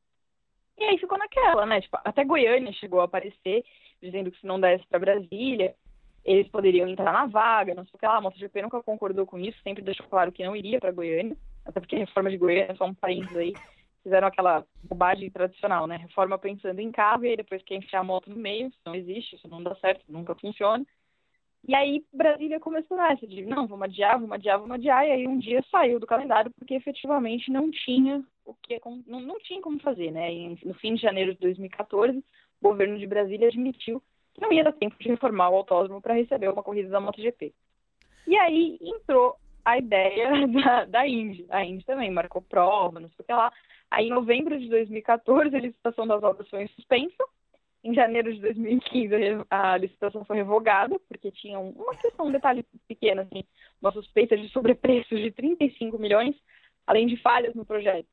E 0.78 0.84
aí 0.84 0.98
ficou 0.98 1.18
naquela, 1.18 1.66
né, 1.66 1.80
tipo, 1.80 1.98
até 2.04 2.24
Goiânia 2.26 2.74
chegou 2.74 3.00
a 3.02 3.06
aparecer, 3.06 3.64
dizendo 4.02 4.32
que 4.32 4.40
se 4.40 4.48
não 4.48 4.60
desse 4.60 4.86
para 4.88 5.00
Brasília, 5.00 5.76
eles 6.24 6.48
poderiam 6.50 6.88
entrar 6.88 7.12
na 7.12 7.26
vaga, 7.26 7.74
não 7.74 7.84
sei 7.84 7.92
o 7.96 7.98
que 7.98 8.06
lá. 8.06 8.18
A 8.18 8.22
MotoGP 8.22 8.62
nunca 8.62 8.84
concordou 8.84 9.26
com 9.26 9.40
isso, 9.40 9.58
sempre 9.64 9.84
deixou 9.84 10.06
claro 10.08 10.32
que 10.32 10.46
não 10.46 10.56
iria 10.56 10.80
para 10.80 10.92
Goiânia, 10.92 11.36
até 11.66 11.80
porque 11.80 11.96
a 11.96 12.00
reforma 12.00 12.30
de 12.30 12.38
Goiânia, 12.38 12.76
só 12.76 12.86
um 12.86 12.94
parênteses 12.94 13.36
aí, 13.36 13.54
fizeram 14.04 14.28
aquela 14.28 14.66
bobagem 14.84 15.30
tradicional, 15.30 15.88
né? 15.88 15.98
Reforma 15.98 16.38
pensando 16.38 16.80
em 16.80 16.92
carro 16.92 17.26
e 17.26 17.30
aí 17.30 17.38
depois 17.38 17.64
quer 17.64 17.76
enfiar 17.76 18.00
a 18.00 18.04
moto 18.04 18.30
no 18.30 18.36
meio, 18.36 18.68
isso 18.68 18.80
não 18.86 18.96
existe, 18.96 19.36
isso 19.36 19.48
não 19.48 19.62
dá 19.62 19.76
certo, 19.76 20.04
nunca 20.08 20.36
funciona. 20.36 20.86
E 21.68 21.76
aí 21.76 22.04
Brasília 22.12 22.60
começou 22.60 22.98
nessa 22.98 23.28
de, 23.28 23.46
não, 23.46 23.68
vamos 23.68 23.86
adiar, 23.86 24.20
vamos 24.20 24.32
adiar, 24.32 24.58
vamos 24.58 24.74
adiar, 24.76 25.08
e 25.08 25.12
aí 25.12 25.28
um 25.28 25.38
dia 25.38 25.64
saiu 25.70 26.00
do 26.00 26.08
calendário 26.08 26.52
porque 26.58 26.74
efetivamente 26.74 27.52
não 27.52 27.70
tinha 27.70 28.24
o 28.44 28.56
que 28.56 28.82
não, 29.06 29.22
não 29.22 29.40
tinha 29.40 29.62
como 29.62 29.80
fazer, 29.80 30.12
né? 30.12 30.34
E 30.34 30.58
no 30.66 30.74
fim 30.76 30.96
de 30.96 31.02
janeiro 31.02 31.34
de 31.34 31.40
2014, 31.40 32.18
o 32.18 32.24
governo 32.68 32.98
de 32.98 33.06
Brasília 33.06 33.48
admitiu 33.48 34.02
não 34.39 34.52
ia 34.52 34.63
dar 34.63 34.74
tempo 34.74 34.96
de 35.00 35.10
reformar 35.10 35.50
o 35.50 35.58
autódromo 35.58 36.02
para 36.02 36.13
receber 36.13 36.50
uma 36.50 36.63
corrida 36.63 36.89
da 36.89 37.00
MotoGP. 37.00 37.54
E 38.28 38.38
aí 38.38 38.78
entrou 38.82 39.36
a 39.65 39.78
ideia 39.78 40.48
da, 40.48 40.86
da 40.86 41.08
Indy. 41.08 41.46
A 41.50 41.63
Indy 41.63 41.86
também 41.86 42.12
marcou 42.12 42.41
prova, 42.41 43.00
não 43.00 43.10
sei 43.10 43.17
o 43.20 43.24
que 43.24 43.34
lá. 43.34 43.52
Aí, 43.89 44.08
em 44.08 44.12
novembro 44.12 44.58
de 44.58 44.70
2014, 44.70 45.56
a 45.56 45.60
licitação 45.60 46.08
das 46.08 46.24
obras 46.24 46.48
foi 46.50 46.65
suspensa. 46.70 47.24
Em 47.84 47.94
janeiro 47.94 48.34
de 48.34 48.39
2015, 48.39 49.13
a 49.50 49.76
licitação 49.76 50.24
foi 50.24 50.38
revogada, 50.38 50.98
porque 51.10 51.32
tinha 51.32 51.60
uma 51.60 51.96
questão, 51.96 52.28
um 52.28 52.32
detalhe 52.32 52.63
pequeno, 52.88 53.22
assim, 53.22 53.44
uma 53.82 53.91
suspeita 53.91 54.38
de 54.38 54.48
sobrepreço 54.50 55.15
de 55.15 55.32
35 55.32 55.98
milhões, 55.98 56.36
além 56.86 57.08
de 57.08 57.17
falhas 57.17 57.56
no 57.56 57.65
projeto. 57.65 58.08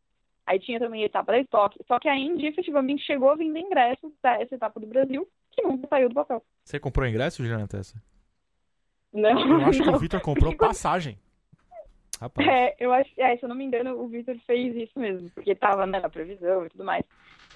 Aí 0.46 0.58
tinha 0.58 0.80
também 0.80 1.02
a 1.02 1.06
etapa 1.06 1.32
da 1.32 1.38
estoque. 1.38 1.78
Só 1.86 1.98
que 2.00 2.08
a 2.08 2.16
Indy 2.16 2.46
efetivamente 2.46 3.04
chegou 3.04 3.30
a 3.30 3.36
vender 3.36 3.60
ingressos 3.60 4.10
para 4.22 4.40
essa 4.40 4.54
etapa 4.54 4.80
do 4.80 4.86
Brasil, 4.86 5.28
que 5.60 5.68
nunca 5.68 5.88
saiu 5.88 6.08
do 6.08 6.14
papel. 6.14 6.42
Você 6.64 6.78
comprou 6.78 7.06
ingresso, 7.06 7.42
Juliana 7.42 7.66
Tessa? 7.66 8.00
Não, 9.12 9.60
Eu 9.60 9.66
acho 9.66 9.80
que 9.80 9.86
não. 9.86 9.94
o 9.94 9.98
Vitor 9.98 10.20
comprou 10.20 10.56
passagem. 10.56 11.18
Rapaz. 12.20 12.48
É, 12.48 12.76
eu 12.78 12.92
acho 12.92 13.10
é, 13.16 13.36
se 13.36 13.44
eu 13.44 13.48
não 13.48 13.56
me 13.56 13.64
engano, 13.64 13.98
o 14.00 14.08
Vitor 14.08 14.36
fez 14.46 14.74
isso 14.74 14.98
mesmo, 14.98 15.30
porque 15.30 15.52
estava 15.52 15.86
né, 15.86 16.00
na 16.00 16.08
previsão 16.08 16.66
e 16.66 16.68
tudo 16.70 16.84
mais. 16.84 17.04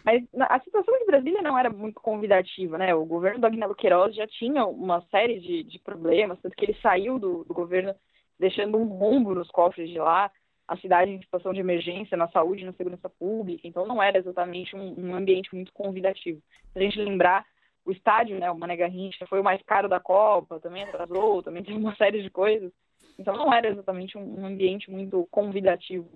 Mas 0.04 0.24
a 0.40 0.60
situação 0.60 0.98
de 0.98 1.04
Brasília 1.04 1.42
não 1.42 1.56
era 1.56 1.70
muito 1.70 2.00
convidativa, 2.00 2.76
né? 2.76 2.94
O 2.94 3.04
governo 3.04 3.40
do 3.40 3.46
Agnello 3.46 3.74
Queiroz 3.74 4.14
já 4.14 4.26
tinha 4.26 4.64
uma 4.66 5.00
série 5.10 5.38
de, 5.40 5.62
de 5.62 5.78
problemas, 5.78 6.38
tanto 6.40 6.56
que 6.56 6.64
ele 6.64 6.76
saiu 6.80 7.18
do, 7.18 7.44
do 7.44 7.54
governo 7.54 7.94
deixando 8.38 8.78
um 8.78 8.84
rombo 8.84 9.34
nos 9.34 9.48
cofres 9.48 9.88
de 9.88 9.98
lá, 9.98 10.30
a 10.66 10.76
cidade 10.76 11.10
em 11.10 11.20
situação 11.20 11.52
de 11.52 11.60
emergência 11.60 12.16
na 12.16 12.28
saúde 12.28 12.62
e 12.62 12.66
na 12.66 12.72
segurança 12.72 13.08
pública, 13.08 13.66
então 13.66 13.86
não 13.86 14.02
era 14.02 14.18
exatamente 14.18 14.74
um, 14.74 14.94
um 14.98 15.14
ambiente 15.14 15.54
muito 15.54 15.72
convidativo. 15.72 16.40
Se 16.72 16.78
a 16.78 16.82
gente 16.82 16.98
lembrar, 16.98 17.44
o 17.84 17.92
estádio, 17.92 18.38
né, 18.38 18.50
o 18.50 18.58
Mané 18.58 18.76
Garrincha, 18.76 19.26
foi 19.26 19.40
o 19.40 19.44
mais 19.44 19.60
caro 19.62 19.88
da 19.88 19.98
Copa, 20.00 20.60
também 20.60 20.84
atrasou, 20.84 21.42
também 21.44 21.62
teve 21.64 21.76
uma 21.78 21.94
série 21.96 22.22
de 22.22 22.30
coisas. 22.30 22.70
Então 23.18 23.36
não 23.36 23.52
era 23.52 23.68
exatamente 23.68 24.16
um, 24.16 24.46
ambiente 24.46 24.90
muito 24.90 25.26
convidativo. 25.30 26.08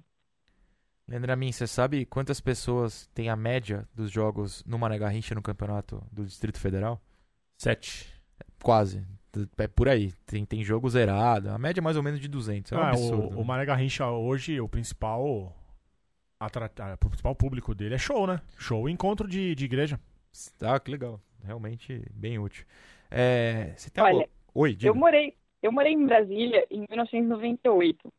Leandro 1.09 1.33
Amin, 1.33 1.53
você 1.53 1.67
sabe 1.67 2.05
quantas 2.05 2.41
pessoas 2.41 3.07
tem 3.15 3.29
a 3.29 3.37
média 3.37 3.87
dos 3.95 4.11
jogos 4.11 4.65
no 4.65 4.79
Mané 4.79 4.99
Garrincha 4.99 5.35
no 5.35 5.43
campeonato 5.43 6.03
do 6.11 6.25
Distrito 6.25 6.59
Federal? 6.59 7.01
Sete. 7.57 8.13
Quase. 8.63 9.07
É 9.59 9.69
por 9.69 9.89
aí. 9.89 10.13
Tem, 10.25 10.45
tem 10.45 10.65
jogo 10.65 10.89
zerado. 10.89 11.51
A 11.51 11.59
média 11.59 11.81
é 11.81 11.83
mais 11.83 11.97
ou 11.97 12.03
menos 12.03 12.19
de 12.19 12.27
200. 12.27 12.73
É 12.73 12.77
um 12.77 12.81
Ah, 12.81 12.89
absurdo. 12.89 13.27
o, 13.29 13.31
né? 13.31 13.37
o 13.37 13.45
Mané 13.45 13.65
Garrincha 13.67 14.09
hoje, 14.11 14.61
o 14.61 14.69
principal, 14.69 15.55
atra- 16.41 16.71
o 16.95 17.09
principal 17.09 17.35
público 17.37 17.75
dele 17.75 17.95
é 17.95 17.99
show, 17.99 18.27
né? 18.27 18.41
Show 18.59 18.89
e 18.89 18.93
encontro 18.93 19.29
de, 19.29 19.55
de 19.55 19.65
igreja. 19.65 20.01
Ah, 20.61 20.81
que 20.81 20.91
legal. 20.91 21.21
Realmente 21.47 22.03
bem 22.13 22.39
útil. 22.39 22.67
É, 23.11 23.73
você 23.77 23.91
tem 23.91 24.03
Olha, 24.03 24.15
algo... 24.15 24.29
Oi, 24.55 24.75
diga. 24.75 24.89
Eu 24.89 24.95
morei, 24.95 25.35
eu 25.63 25.73
morei 25.73 25.93
em 25.93 26.07
Brasília 26.07 26.67
em 26.71 26.81
1998. 26.89 28.13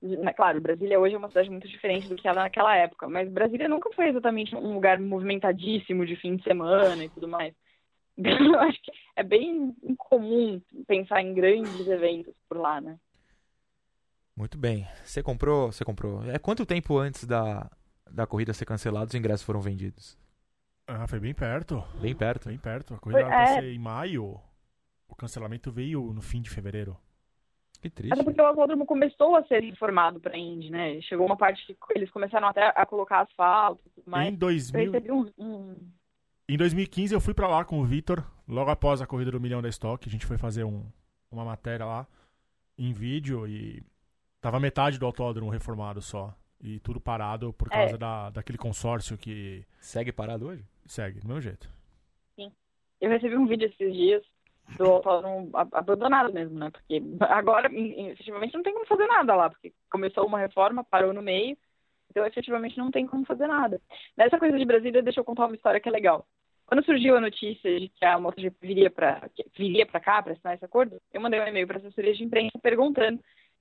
Né, 0.00 0.32
Claro, 0.32 0.60
Brasília 0.60 1.00
hoje 1.00 1.14
é 1.14 1.18
uma 1.18 1.28
cidade 1.28 1.50
muito 1.50 1.66
diferente 1.66 2.08
do 2.08 2.14
que 2.14 2.28
era 2.28 2.42
naquela 2.42 2.76
época, 2.76 3.08
mas 3.08 3.28
Brasília 3.28 3.68
nunca 3.68 3.90
foi 3.92 4.08
exatamente 4.08 4.54
um 4.54 4.74
lugar 4.74 5.00
movimentadíssimo 5.00 6.06
de 6.06 6.14
fim 6.16 6.36
de 6.36 6.44
semana 6.44 7.04
e 7.04 7.08
tudo 7.08 7.26
mais. 7.26 7.54
Eu 8.18 8.60
acho 8.60 8.80
que 8.82 8.92
é 9.16 9.22
bem 9.22 9.74
incomum 9.82 10.60
pensar 10.86 11.20
em 11.22 11.34
grandes 11.34 11.86
eventos 11.86 12.34
por 12.48 12.58
lá, 12.58 12.80
né? 12.80 12.98
Muito 14.36 14.56
bem. 14.56 14.86
Você 15.04 15.22
comprou... 15.22 15.72
Você 15.72 15.84
comprou... 15.84 16.22
É 16.30 16.38
quanto 16.38 16.66
tempo 16.66 16.96
antes 16.98 17.24
da, 17.24 17.68
da 18.08 18.26
corrida 18.26 18.52
ser 18.52 18.64
cancelada 18.64 19.06
os 19.06 19.14
ingressos 19.14 19.44
foram 19.44 19.60
vendidos? 19.60 20.16
Ah, 20.88 21.06
foi 21.06 21.20
bem 21.20 21.34
perto. 21.34 21.84
Bem 22.00 22.14
perto. 22.14 22.48
Bem 22.48 22.58
perto. 22.58 22.94
A 22.94 22.98
corrida 22.98 23.20
Foi- 23.22 23.30
era 23.32 23.44
pra 23.44 23.54
é. 23.56 23.60
ser 23.60 23.72
em 23.72 23.78
maio. 23.78 24.40
O 25.06 25.14
cancelamento 25.14 25.70
veio 25.70 26.12
no 26.12 26.20
fim 26.22 26.40
de 26.40 26.50
fevereiro. 26.50 26.96
Que 27.80 27.88
triste. 27.90 28.12
Até 28.12 28.24
porque 28.24 28.40
o 28.40 28.46
autódromo 28.46 28.84
começou 28.86 29.36
a 29.36 29.44
ser 29.44 29.62
informado 29.62 30.18
para 30.18 30.34
a 30.34 30.38
Indy, 30.38 30.70
né? 30.70 31.00
Chegou 31.02 31.26
uma 31.26 31.36
parte 31.36 31.64
que 31.66 31.76
eles 31.94 32.10
começaram 32.10 32.48
até 32.48 32.72
a 32.74 32.84
colocar 32.86 33.20
asfalto 33.20 33.80
e 33.86 33.90
tudo 33.90 34.10
mais. 34.10 34.28
em, 34.28 34.32
Eu 34.32 34.38
2000, 34.38 34.92
recebi 34.92 35.12
um, 35.12 35.30
um, 35.38 35.76
em 36.48 36.56
2015 36.56 37.14
eu 37.14 37.20
fui 37.20 37.34
pra 37.34 37.46
lá 37.46 37.64
com 37.64 37.78
o 37.80 37.84
Vitor, 37.84 38.24
logo 38.48 38.70
após 38.70 39.00
a 39.00 39.06
corrida 39.06 39.30
do 39.30 39.40
Milhão 39.40 39.62
da 39.62 39.68
Stock. 39.68 40.08
A 40.08 40.10
gente 40.10 40.26
foi 40.26 40.36
fazer 40.38 40.64
um- 40.64 40.84
uma 41.30 41.44
matéria 41.44 41.86
lá 41.86 42.06
em 42.76 42.92
vídeo 42.92 43.46
e 43.46 43.80
tava 44.40 44.58
metade 44.58 44.98
do 44.98 45.06
autódromo 45.06 45.50
reformado 45.50 46.00
só. 46.02 46.34
E 46.60 46.80
tudo 46.80 46.98
parado 47.00 47.52
por 47.52 47.68
causa 47.70 47.96
da, 47.96 48.30
daquele 48.30 48.58
consórcio 48.58 49.16
que 49.16 49.64
Segue 49.80 50.10
parado 50.10 50.46
hoje? 50.48 50.64
Segue, 50.92 51.20
do 51.20 51.28
mesmo 51.28 51.42
jeito. 51.42 51.78
Eu 53.00 53.10
recebi 53.10 53.36
um 53.36 53.46
vídeo 53.46 53.68
esses 53.68 53.94
dias 53.94 54.22
do 54.76 54.84
autódromo 54.84 55.50
abandonado 55.54 56.32
mesmo, 56.32 56.58
né? 56.58 56.70
Porque 56.70 57.02
agora, 57.20 57.70
efetivamente, 57.72 58.54
não 58.54 58.62
tem 58.62 58.74
como 58.74 58.86
fazer 58.86 59.06
nada 59.06 59.34
lá, 59.34 59.48
porque 59.48 59.72
começou 59.90 60.26
uma 60.26 60.38
reforma, 60.38 60.84
parou 60.84 61.12
no 61.12 61.22
meio, 61.22 61.56
então 62.10 62.26
efetivamente 62.26 62.76
não 62.76 62.90
tem 62.90 63.06
como 63.06 63.24
fazer 63.24 63.46
nada. 63.46 63.80
Nessa 64.16 64.38
coisa 64.38 64.58
de 64.58 64.64
Brasília, 64.64 65.02
deixa 65.02 65.20
eu 65.20 65.24
contar 65.24 65.46
uma 65.46 65.54
história 65.54 65.80
que 65.80 65.88
é 65.88 65.92
legal. 65.92 66.26
Quando 66.66 66.84
surgiu 66.84 67.16
a 67.16 67.20
notícia 67.20 67.80
de 67.80 67.88
que 67.88 68.04
a 68.04 68.18
MotoGP 68.18 68.66
viria 68.66 68.90
para 68.90 69.30
viria 69.56 69.86
para 69.86 70.00
cá 70.00 70.22
para 70.22 70.34
assinar 70.34 70.54
esse 70.54 70.64
acordo, 70.64 71.00
eu 71.12 71.20
mandei 71.20 71.40
um 71.40 71.46
e-mail 71.46 71.66
para 71.66 71.78
a 71.78 71.80
assessoria 71.80 72.12
de 72.12 72.22
imprensa 72.22 72.58
perguntando 72.62 73.18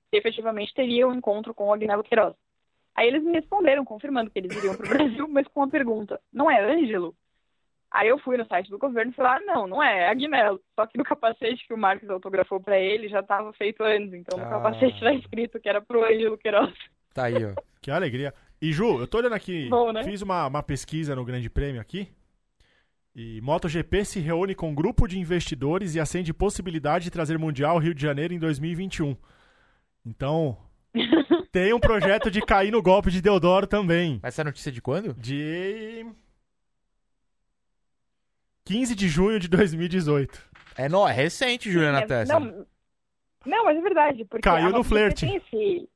se 0.10 0.18
efetivamente 0.18 0.74
teria 0.74 1.08
um 1.08 1.14
encontro 1.14 1.54
com 1.54 1.68
o 1.68 1.74
Agnello 1.74 2.04
Queiroz. 2.04 2.36
Aí 2.98 3.08
eles 3.08 3.24
me 3.24 3.32
responderam, 3.34 3.86
confirmando 3.86 4.32
que 4.32 4.40
eles 4.40 4.56
iriam 4.58 4.76
para 4.76 4.86
o 4.86 4.90
Brasil, 4.98 5.28
mas 5.28 5.48
com 5.48 5.62
a 5.64 5.68
pergunta: 5.68 6.20
não 6.34 6.50
é 6.50 6.60
Ângelo? 6.74 7.16
Aí 7.92 8.10
eu 8.10 8.18
fui 8.20 8.36
no 8.38 8.46
site 8.48 8.70
do 8.70 8.78
governo 8.80 9.12
e 9.12 9.16
falei: 9.16 9.32
ah, 9.34 9.40
não, 9.46 9.68
não 9.68 9.82
é, 9.84 10.00
é 10.06 10.10
Agnello. 10.10 10.60
Só 10.76 10.86
que 10.88 10.98
no 10.98 11.04
capacete 11.04 11.66
que 11.68 11.74
o 11.74 11.78
Marcos 11.78 12.10
autografou 12.10 12.60
para 12.60 12.78
ele 12.80 13.08
já 13.08 13.20
estava 13.22 13.54
feito 13.54 13.84
antes, 13.84 14.14
então 14.14 14.38
no 14.38 14.44
Ah. 14.46 14.50
capacete 14.50 14.96
está 14.96 15.14
escrito 15.14 15.60
que 15.60 15.70
era 15.70 15.80
pro 15.82 16.04
Ângelo 16.04 16.38
Queiroz. 16.38 16.74
Tá 17.14 17.26
aí, 17.26 17.36
ó. 17.46 17.54
Que 17.82 17.92
alegria. 17.92 18.34
E 18.62 18.74
Ju, 18.74 19.00
eu 19.00 19.08
tô 19.08 19.20
olhando 19.20 19.36
aqui, 19.36 19.70
Bom, 19.70 19.94
né? 19.94 20.04
fiz 20.04 20.22
uma, 20.22 20.48
uma 20.48 20.62
pesquisa 20.64 21.16
no 21.16 21.24
Grande 21.24 21.50
Prêmio 21.50 21.80
aqui. 21.80 22.10
E 23.16 23.40
MotoGP 23.42 24.04
se 24.04 24.20
reúne 24.20 24.54
com 24.54 24.70
um 24.70 24.76
grupo 24.76 25.08
de 25.08 25.18
investidores 25.18 25.96
e 25.96 26.00
acende 26.00 26.34
possibilidade 26.34 27.06
de 27.06 27.12
trazer 27.12 27.38
Mundial 27.38 27.78
Rio 27.78 27.94
de 27.94 28.02
Janeiro 28.02 28.34
em 28.34 28.40
2021. 28.40 29.16
Então, 30.06 30.58
tem 31.52 31.74
um 31.74 31.80
projeto 31.80 32.30
de 32.32 32.42
cair 32.42 32.72
no 32.72 32.82
golpe 32.82 33.10
de 33.12 33.22
Deodoro 33.22 33.66
também. 33.68 34.20
Mas 34.22 34.34
essa 34.36 34.44
notícia 34.44 34.70
é 34.70 34.74
de 34.74 34.82
quando? 34.82 35.14
De 35.16 36.06
15 38.66 38.96
de 38.96 39.08
junho 39.08 39.40
de 39.40 39.48
2018. 39.48 40.46
É, 40.78 40.90
não, 40.90 41.08
é 41.08 41.12
recente, 41.14 41.72
Juliana 41.72 42.00
É, 42.00 42.06
Tessa. 42.06 42.40
Não, 42.40 42.66
não, 43.46 43.66
mas 43.66 43.78
é 43.78 43.82
verdade. 43.82 44.26
Porque 44.26 44.48
Caiu 44.48 44.68
a 44.68 44.72
no 44.72 44.84
flerte. 44.84 45.26
tem 45.26 45.38
esse- 45.38 45.90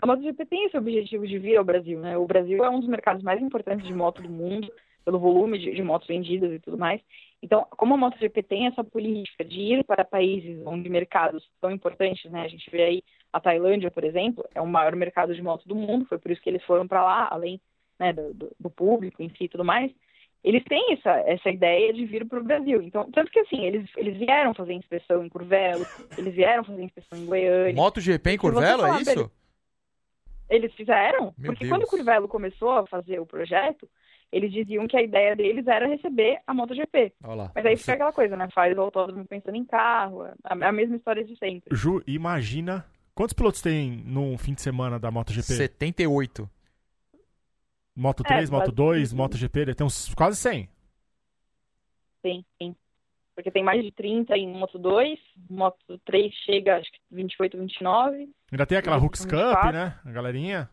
A 0.00 0.06
MotoGP 0.06 0.46
tem 0.46 0.64
esse 0.66 0.76
objetivo 0.76 1.26
de 1.26 1.38
vir 1.40 1.56
ao 1.56 1.64
Brasil, 1.64 1.98
né? 1.98 2.16
O 2.16 2.24
Brasil 2.26 2.64
é 2.64 2.70
um 2.70 2.78
dos 2.78 2.88
mercados 2.88 3.22
mais 3.22 3.42
importantes 3.42 3.84
de 3.84 3.92
moto 3.92 4.22
do 4.22 4.28
mundo, 4.30 4.72
pelo 5.04 5.18
volume 5.18 5.58
de, 5.58 5.72
de 5.74 5.82
motos 5.82 6.06
vendidas 6.06 6.52
e 6.52 6.60
tudo 6.60 6.78
mais. 6.78 7.00
Então, 7.42 7.66
como 7.70 7.94
a 7.94 7.96
MotoGP 7.96 8.42
tem 8.44 8.66
essa 8.68 8.84
política 8.84 9.44
de 9.44 9.58
ir 9.60 9.84
para 9.84 10.04
países 10.04 10.62
onde 10.64 10.88
mercados 10.88 11.44
são 11.60 11.70
importantes, 11.72 12.30
né? 12.30 12.42
A 12.42 12.48
gente 12.48 12.70
vê 12.70 12.82
aí 12.84 13.02
a 13.32 13.40
Tailândia, 13.40 13.90
por 13.90 14.04
exemplo, 14.04 14.44
é 14.54 14.60
o 14.60 14.66
maior 14.66 14.94
mercado 14.96 15.34
de 15.34 15.42
moto 15.42 15.66
do 15.68 15.74
mundo, 15.74 16.06
foi 16.06 16.18
por 16.18 16.30
isso 16.30 16.40
que 16.40 16.48
eles 16.48 16.62
foram 16.64 16.86
para 16.86 17.02
lá, 17.04 17.28
além 17.30 17.60
né, 17.98 18.12
do, 18.12 18.32
do- 18.58 18.70
público 18.70 19.22
em 19.22 19.28
si 19.30 19.44
e 19.44 19.48
tudo 19.48 19.64
mais. 19.64 19.90
Eles 20.44 20.62
têm 20.64 20.92
essa, 20.92 21.10
essa 21.26 21.50
ideia 21.50 21.92
de 21.92 22.06
vir 22.06 22.24
para 22.26 22.38
o 22.38 22.44
Brasil. 22.44 22.80
Então, 22.80 23.10
tanto 23.10 23.30
que 23.30 23.40
assim, 23.40 23.64
eles, 23.64 23.90
eles 23.96 24.16
vieram 24.16 24.54
fazer 24.54 24.72
inspeção 24.72 25.24
em 25.24 25.28
Curvelo, 25.28 25.84
eles 26.16 26.32
vieram 26.34 26.62
fazer 26.62 26.82
inspeção 26.82 27.18
em 27.18 27.26
Goiânia. 27.26 27.74
MotoGP 27.74 28.30
em 28.30 28.38
Curvelo, 28.38 28.86
é 28.86 29.00
isso? 29.00 29.30
Eles 30.48 30.72
fizeram, 30.74 31.34
Meu 31.36 31.52
porque 31.52 31.64
Deus. 31.64 31.70
quando 31.70 31.82
o 31.84 31.90
Curvelo 31.90 32.28
começou 32.28 32.70
a 32.70 32.86
fazer 32.86 33.20
o 33.20 33.26
projeto, 33.26 33.88
eles 34.32 34.52
diziam 34.52 34.86
que 34.86 34.96
a 34.96 35.02
ideia 35.02 35.36
deles 35.36 35.66
era 35.66 35.86
receber 35.86 36.40
a 36.46 36.54
MotoGP. 36.54 37.12
Olha 37.24 37.34
lá. 37.34 37.52
Mas 37.54 37.66
aí 37.66 37.76
fica 37.76 37.94
aquela 37.94 38.12
coisa, 38.12 38.36
né? 38.36 38.48
Faz 38.54 38.76
o 38.76 38.80
autódromo 38.80 39.26
pensando 39.26 39.56
em 39.56 39.64
carro, 39.64 40.22
a, 40.22 40.68
a 40.68 40.72
mesma 40.72 40.96
história 40.96 41.24
de 41.24 41.36
sempre. 41.36 41.74
Ju, 41.76 42.02
imagina. 42.06 42.86
Quantos 43.18 43.32
pilotos 43.32 43.60
tem 43.60 43.90
num 44.06 44.38
fim 44.38 44.54
de 44.54 44.62
semana 44.62 44.96
da 44.96 45.10
MotoGP? 45.10 45.42
78. 45.42 46.48
Moto 47.96 48.22
3, 48.22 48.48
É, 48.48 48.52
Moto 48.52 48.60
quase- 48.66 48.76
2, 48.76 49.12
MotoGP, 49.12 49.58
deve 49.64 49.74
ter 49.74 49.82
uns 49.82 50.14
quase 50.14 50.36
100. 50.36 50.68
Sim, 52.24 52.44
sim. 52.62 52.76
Porque 53.34 53.50
tem 53.50 53.64
mais 53.64 53.82
de 53.82 53.90
30 53.90 54.36
em 54.38 54.46
Moto 54.52 54.78
2, 54.78 55.18
Moto 55.50 55.98
3 56.04 56.32
chega 56.44 56.76
acho 56.76 56.88
que 56.92 56.98
28, 57.10 57.58
29. 57.58 58.28
Ainda 58.52 58.64
tem 58.66 58.78
aquela 58.78 58.98
Hooks 58.98 59.24
Cup, 59.24 59.32
24. 59.32 59.72
né? 59.72 59.98
A 60.04 60.10
galerinha. 60.12 60.70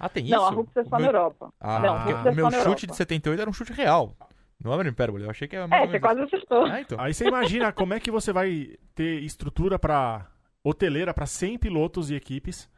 Ah, 0.00 0.08
tem 0.08 0.24
Não, 0.24 0.38
isso? 0.38 0.46
a 0.46 0.50
Rux 0.50 0.74
é 0.78 0.84
só 0.84 0.88
O 0.88 0.90
na 0.92 0.98
meu- 1.00 1.06
Europa. 1.08 1.52
Ah, 1.60 1.78
Não, 1.80 1.96
porque 1.98 2.12
Rux 2.12 2.26
é 2.26 2.30
o 2.30 2.34
meu 2.34 2.46
chute 2.50 2.58
Europa. 2.60 2.86
de 2.86 2.96
78 2.96 3.40
era 3.42 3.50
um 3.50 3.52
chute 3.52 3.72
real. 3.74 4.16
Não 4.58 4.72
é 4.72 4.76
uma 4.76 4.88
hipérbole. 4.88 5.24
Eu 5.24 5.30
achei 5.30 5.46
que 5.46 5.54
era 5.54 5.68
mais 5.68 5.82
É, 5.84 5.86
você 5.92 6.00
quase 6.00 6.20
acertou. 6.22 6.64
Ah, 6.64 6.80
então. 6.80 6.98
Aí 6.98 7.12
você 7.12 7.28
imagina 7.28 7.70
como 7.74 7.92
é 7.92 8.00
que 8.00 8.10
você 8.10 8.32
vai 8.32 8.74
ter 8.94 9.22
estrutura 9.22 9.78
para 9.78 10.26
hoteleira 10.64 11.12
para 11.12 11.26
100 11.26 11.58
pilotos 11.58 12.10
e 12.10 12.14
equipes. 12.14 12.68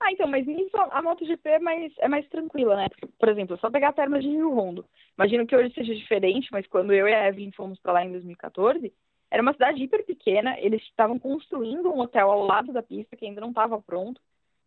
Ah, 0.00 0.10
então, 0.10 0.26
mas 0.26 0.46
nisso 0.46 0.76
a 0.76 1.00
MotoGP 1.00 1.48
é 1.48 1.58
mais, 1.58 1.92
é 1.98 2.08
mais 2.08 2.28
tranquila, 2.28 2.74
né? 2.74 2.88
Por 3.18 3.28
exemplo, 3.28 3.56
só 3.58 3.70
pegar 3.70 3.90
a 3.90 3.92
terma 3.92 4.18
de 4.20 4.28
Rio 4.28 4.52
Rondo. 4.52 4.84
Imagino 5.16 5.46
que 5.46 5.54
hoje 5.54 5.72
seja 5.74 5.94
diferente, 5.94 6.48
mas 6.50 6.66
quando 6.66 6.92
eu 6.92 7.06
e 7.06 7.14
a 7.14 7.28
Evelyn 7.28 7.52
fomos 7.52 7.78
pra 7.78 7.92
lá 7.92 8.04
em 8.04 8.10
2014, 8.10 8.92
era 9.30 9.42
uma 9.42 9.52
cidade 9.52 9.82
hiper 9.82 10.04
pequena, 10.04 10.58
eles 10.58 10.82
estavam 10.82 11.18
construindo 11.18 11.88
um 11.88 12.00
hotel 12.00 12.30
ao 12.30 12.44
lado 12.44 12.72
da 12.72 12.82
pista 12.82 13.16
que 13.16 13.24
ainda 13.24 13.40
não 13.40 13.50
estava 13.50 13.80
pronto. 13.80 14.20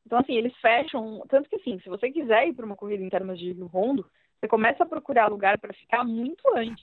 Então, 0.06 0.18
assim, 0.20 0.34
eles 0.34 0.56
fecham. 0.58 1.24
Tanto 1.28 1.50
que, 1.50 1.58
assim, 1.58 1.80
se 1.80 1.90
você 1.90 2.12
quiser 2.12 2.48
ir 2.48 2.54
para 2.54 2.66
uma 2.66 2.76
corrida 2.76 3.04
em 3.04 3.10
termas 3.10 3.38
de 3.38 3.52
Rio 3.52 3.68
Rondo, 3.68 4.10
você 4.40 4.48
começa 4.48 4.84
a 4.84 4.88
procurar 4.88 5.28
lugar 5.28 5.60
para 5.60 5.74
ficar 5.74 6.04
muito 6.04 6.42
antes. 6.56 6.82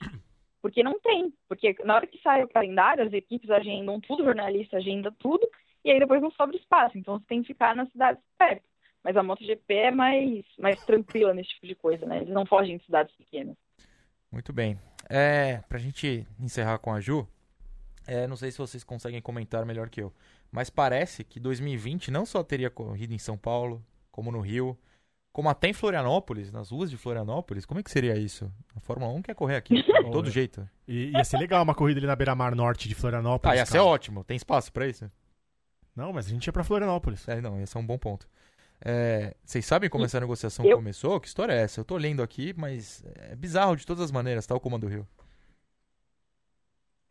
Porque 0.63 0.81
não 0.81 0.97
tem. 1.01 1.33
Porque 1.49 1.75
na 1.83 1.95
hora 1.95 2.07
que 2.07 2.21
sai 2.21 2.41
o 2.41 2.47
calendário, 2.47 3.05
as 3.05 3.11
equipes 3.11 3.49
agendam 3.49 3.99
tudo, 3.99 4.21
o 4.21 4.25
jornalista 4.25 4.77
agenda 4.77 5.13
tudo, 5.19 5.45
e 5.83 5.91
aí 5.91 5.99
depois 5.99 6.21
não 6.21 6.31
sobra 6.31 6.55
espaço. 6.55 6.97
Então 6.97 7.19
você 7.19 7.25
tem 7.27 7.41
que 7.41 7.49
ficar 7.49 7.75
nas 7.75 7.91
cidades 7.91 8.23
perto. 8.37 8.63
Mas 9.03 9.17
a 9.17 9.21
MotoGP 9.21 9.73
é 9.73 9.91
mais, 9.91 10.45
mais 10.57 10.81
tranquila 10.85 11.33
nesse 11.33 11.49
tipo 11.49 11.67
de 11.67 11.75
coisa, 11.75 12.05
né? 12.05 12.19
Eles 12.21 12.29
não 12.29 12.45
fogem 12.45 12.77
de 12.77 12.85
cidades 12.85 13.13
pequenas. 13.17 13.57
Muito 14.31 14.53
bem. 14.53 14.79
É, 15.09 15.61
pra 15.67 15.77
gente 15.77 16.25
encerrar 16.39 16.79
com 16.79 16.93
a 16.93 17.01
Ju, 17.01 17.27
é, 18.07 18.25
não 18.25 18.37
sei 18.37 18.49
se 18.49 18.57
vocês 18.57 18.85
conseguem 18.85 19.21
comentar 19.21 19.65
melhor 19.65 19.89
que 19.89 20.01
eu, 20.01 20.13
mas 20.49 20.69
parece 20.69 21.25
que 21.25 21.41
2020 21.41 22.09
não 22.09 22.25
só 22.25 22.41
teria 22.41 22.69
corrida 22.69 23.13
em 23.13 23.19
São 23.19 23.37
Paulo, 23.37 23.85
como 24.09 24.31
no 24.31 24.39
Rio, 24.39 24.77
como 25.33 25.49
até 25.49 25.67
em 25.67 25.73
Florianópolis, 25.73 26.51
nas 26.51 26.69
ruas 26.69 26.89
de 26.91 26.95
Florianópolis. 26.95 27.65
Como 27.65 27.79
é 27.79 27.83
que 27.83 27.89
seria 27.91 28.15
isso? 28.15 28.49
A 28.75 28.79
Fórmula 28.79 29.11
1 29.11 29.21
quer 29.23 29.33
correr 29.35 29.55
aqui, 29.57 29.75
de 29.83 30.11
todo 30.11 30.29
jeito. 30.29 30.65
E 30.87 31.09
ia 31.11 31.23
ser 31.25 31.37
legal 31.37 31.61
uma 31.63 31.73
corrida 31.75 31.99
ali 31.99 32.07
na 32.07 32.15
beira-mar 32.15 32.55
norte 32.55 32.87
de 32.87 32.93
Florianópolis. 32.95 33.53
Ah, 33.53 33.59
ia 33.59 33.65
ser 33.65 33.73
cara. 33.79 33.83
ótimo. 33.85 34.23
Tem 34.23 34.37
espaço 34.37 34.71
pra 34.71 34.87
isso? 34.87 35.11
Não, 35.95 36.13
mas 36.13 36.27
a 36.27 36.29
gente 36.29 36.45
ia 36.45 36.53
pra 36.53 36.63
Florianópolis. 36.63 37.27
É, 37.27 37.41
não, 37.41 37.59
esse 37.61 37.75
é 37.75 37.79
um 37.79 37.85
bom 37.85 37.97
ponto. 37.97 38.27
É, 38.85 39.33
vocês 39.43 39.65
sabem 39.65 39.89
como 39.89 40.05
essa 40.05 40.19
negociação 40.19 40.65
eu- 40.65 40.75
começou? 40.77 41.19
Que 41.19 41.27
história 41.27 41.53
é 41.53 41.61
essa? 41.63 41.79
Eu 41.79 41.85
tô 41.85 41.97
lendo 41.97 42.21
aqui, 42.21 42.53
mas 42.57 43.03
é 43.15 43.35
bizarro 43.35 43.75
de 43.75 43.85
todas 43.85 44.03
as 44.03 44.11
maneiras, 44.11 44.45
tal 44.45 44.59
como 44.59 44.75
a 44.75 44.79
do 44.79 44.87
Rio. 44.87 45.07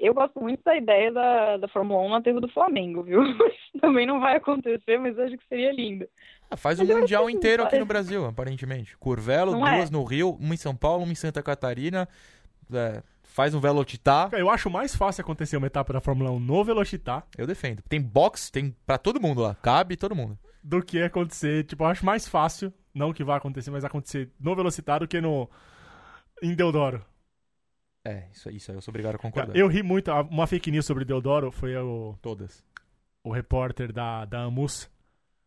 Eu 0.02 0.12
gosto 0.12 0.40
muito 0.40 0.60
da 0.64 0.76
ideia 0.76 1.12
da, 1.12 1.56
da 1.58 1.68
Fórmula 1.68 2.02
1 2.02 2.10
na 2.10 2.20
terra 2.20 2.40
do 2.40 2.48
Flamengo, 2.48 3.04
viu? 3.04 3.22
Isso 3.46 3.78
também 3.80 4.04
não 4.04 4.18
vai 4.18 4.36
acontecer, 4.36 4.98
mas 4.98 5.16
acho 5.16 5.38
que 5.38 5.46
seria 5.48 5.72
lindo. 5.72 6.08
Ah, 6.50 6.56
faz 6.56 6.80
o 6.80 6.82
Mas 6.82 6.90
acho 6.90 7.00
Mundial 7.00 7.30
inteiro 7.30 7.62
aqui 7.62 7.78
no 7.78 7.86
Brasil, 7.86 8.26
aparentemente. 8.26 8.96
Curvelo, 8.98 9.52
Não 9.52 9.64
é? 9.66 9.76
duas 9.76 9.90
no 9.92 10.02
Rio, 10.02 10.36
uma 10.40 10.54
em 10.54 10.56
São 10.56 10.74
Paulo, 10.74 11.04
uma 11.04 11.12
em 11.12 11.14
Santa 11.14 11.40
Catarina. 11.40 12.08
É, 12.72 13.00
faz 13.22 13.54
um 13.54 13.60
Velocitar, 13.60 14.30
Eu 14.32 14.50
acho 14.50 14.68
mais 14.68 14.96
fácil 14.96 15.22
acontecer 15.22 15.56
uma 15.56 15.68
etapa 15.68 15.92
da 15.92 16.00
Fórmula 16.00 16.32
1 16.32 16.40
no 16.40 16.64
Velocitar 16.64 17.24
eu 17.38 17.46
defendo. 17.46 17.80
Tem 17.88 18.00
box, 18.02 18.50
tem 18.50 18.74
pra 18.84 18.98
todo 18.98 19.20
mundo 19.20 19.40
lá. 19.40 19.54
Cabe 19.62 19.96
todo 19.96 20.16
mundo. 20.16 20.36
do 20.64 20.82
que 20.82 21.00
acontecer. 21.00 21.62
Tipo, 21.64 21.84
eu 21.84 21.88
acho 21.88 22.04
mais 22.04 22.26
fácil, 22.26 22.72
não 22.92 23.12
que 23.12 23.22
vai 23.22 23.36
acontecer, 23.38 23.70
mas 23.70 23.84
acontecer 23.84 24.28
no 24.40 24.56
Velocitar 24.56 24.98
do 24.98 25.06
que 25.06 25.20
no. 25.20 25.48
em 26.42 26.54
Deodoro. 26.56 27.04
É, 28.04 28.24
isso, 28.32 28.50
isso 28.50 28.70
aí 28.70 28.76
eu 28.76 28.80
sou 28.80 28.90
obrigado 28.92 29.14
a 29.14 29.18
Cara, 29.18 29.30
concordar. 29.30 29.56
eu 29.56 29.66
ri 29.68 29.82
muito. 29.82 30.10
Uma 30.10 30.46
fake 30.46 30.70
news 30.70 30.84
sobre 30.86 31.04
Deodoro 31.04 31.52
foi 31.52 31.76
o, 31.76 32.16
Todas. 32.20 32.64
o 33.22 33.30
repórter 33.32 33.92
da, 33.92 34.24
da 34.24 34.42
Amus, 34.44 34.90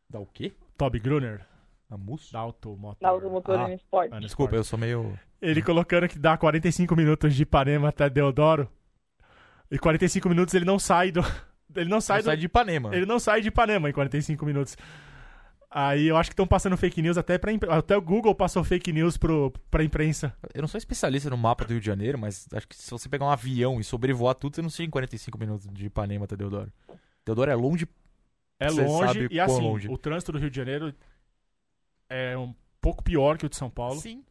Dá 0.10 0.20
o 0.20 0.26
quê? 0.26 0.54
Toby 0.78 1.00
Gruner, 1.00 1.46
A 1.90 1.98
mus? 1.98 2.32
da 2.32 2.40
Automotor. 2.40 2.98
Na 3.02 3.10
automotor 3.10 3.56
Ah. 3.60 3.68
no 3.68 3.74
esporte. 3.74 4.14
Ah, 4.14 4.20
Desculpa, 4.20 4.56
eu 4.56 4.64
sou 4.64 4.78
meio. 4.80 5.18
Ele 5.42 5.62
colocando 5.62 6.08
que 6.08 6.18
dá 6.20 6.38
45 6.38 6.96
minutos 6.96 7.34
de 7.36 7.44
Ipanema 7.44 7.90
até 7.90 8.10
Deodoro. 8.10 8.70
E 9.70 9.78
45 9.80 10.30
minutos 10.30 10.54
ele 10.54 10.66
não 10.66 10.78
sai 10.80 11.12
do. 11.12 11.22
Ele 11.76 11.90
não 11.90 12.00
sai 12.00 12.18
Sai, 12.18 12.22
do. 12.22 12.26
sai 12.28 12.38
de 12.38 12.46
Ipanema. 12.46 12.96
Ele 12.96 13.06
não 13.06 13.20
sai 13.20 13.42
de 13.42 13.50
Ipanema 13.50 13.90
em 13.90 13.92
45 13.92 14.46
minutos. 14.46 14.78
Aí 15.78 16.08
eu 16.08 16.16
acho 16.16 16.30
que 16.30 16.34
estão 16.34 16.48
passando 16.48 16.78
fake 16.78 17.02
news 17.02 17.18
até 17.18 17.38
pra. 17.38 17.52
impre- 17.52 17.70
Até 17.70 17.98
o 17.98 18.02
Google 18.02 18.34
passou 18.34 18.64
fake 18.64 18.94
news 18.94 19.18
pro, 19.18 19.52
pra 19.70 19.84
imprensa. 19.84 20.34
Eu 20.54 20.62
não 20.62 20.70
sou 20.70 20.78
especialista 20.78 21.30
no 21.30 21.36
mapa 21.38 21.66
do 21.66 21.72
Rio 21.72 21.82
de 21.82 21.86
Janeiro, 21.86 22.18
mas 22.18 22.48
acho 22.54 22.66
que 22.66 22.76
se 22.78 22.90
você 22.90 23.10
pegar 23.10 23.26
um 23.26 23.30
avião 23.30 23.78
e 23.78 23.84
sobrevoar 23.84 24.36
tudo, 24.36 24.56
você 24.56 24.62
não 24.62 24.70
chega 24.70 24.88
em 24.88 24.90
45 24.90 25.38
minutos 25.38 25.68
de 25.74 25.88
Ipanema 25.88 26.24
até 26.24 26.38
Deodoro. 26.38 26.72
Deodoro 27.26 27.52
é 27.52 27.56
longe. 27.56 27.86
É 28.58 28.70
longe 28.70 29.06
sabe 29.14 29.28
e 29.30 29.38
assim, 29.38 29.62
longe. 29.62 29.90
o 29.90 29.98
trânsito 29.98 30.32
do 30.32 30.38
Rio 30.40 30.50
de 30.50 30.56
Janeiro 30.56 30.96
é 32.10 32.38
um 32.38 32.56
pouco 32.80 33.04
pior 33.04 33.38
que 33.38 33.46
o 33.46 33.50
de 33.50 33.58
São 33.58 33.70
Paulo. 33.70 34.00
Sim. 34.00 34.24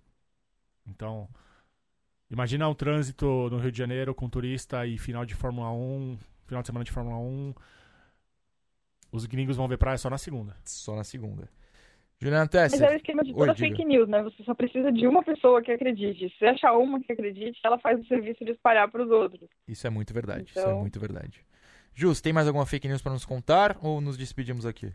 Então, 0.86 1.28
imagina 2.30 2.66
um 2.68 2.74
trânsito 2.74 3.26
no 3.50 3.58
Rio 3.58 3.70
de 3.70 3.76
Janeiro 3.76 4.14
com 4.14 4.30
turista 4.30 4.86
e 4.86 4.96
final 4.96 5.26
de 5.26 5.34
Fórmula 5.34 5.70
1, 5.72 6.18
final 6.46 6.62
de 6.62 6.66
semana 6.68 6.84
de 6.84 6.90
Fórmula 6.92 7.18
1. 7.18 7.54
Os 9.14 9.26
gringos 9.26 9.56
vão 9.56 9.68
ver 9.68 9.78
praia 9.78 9.96
só 9.96 10.10
na 10.10 10.18
segunda. 10.18 10.56
Só 10.64 10.96
na 10.96 11.04
segunda. 11.04 11.48
Juliana 12.20 12.48
Mas 12.52 12.72
Tesser. 12.72 12.88
é 12.88 12.92
o 12.94 12.96
esquema 12.96 13.22
de 13.22 13.30
Oi, 13.32 13.36
toda 13.38 13.54
diga. 13.54 13.68
fake 13.68 13.84
news, 13.84 14.08
né? 14.08 14.22
Você 14.24 14.42
só 14.42 14.54
precisa 14.54 14.90
de 14.90 15.06
uma 15.06 15.22
pessoa 15.22 15.62
que 15.62 15.70
acredite. 15.70 16.28
Se 16.30 16.38
você 16.38 16.46
achar 16.46 16.72
uma 16.76 17.00
que 17.00 17.12
acredite, 17.12 17.60
ela 17.64 17.78
faz 17.78 18.00
o 18.00 18.04
serviço 18.06 18.44
de 18.44 18.52
espalhar 18.52 18.90
para 18.90 19.02
os 19.04 19.10
outros. 19.10 19.48
Isso 19.68 19.86
é 19.86 19.90
muito 19.90 20.12
verdade. 20.12 20.48
Isso 20.50 20.58
é 20.58 20.62
Então- 20.62 20.80
muito 20.80 20.98
verdade. 20.98 21.44
Jus, 21.94 22.20
tem 22.20 22.32
mais 22.32 22.48
alguma 22.48 22.66
fake 22.66 22.88
news 22.88 23.02
pra 23.02 23.12
nos 23.12 23.24
contar 23.24 23.76
ou 23.80 24.00
nos 24.00 24.16
despedimos 24.16 24.66
aqui? 24.66 24.92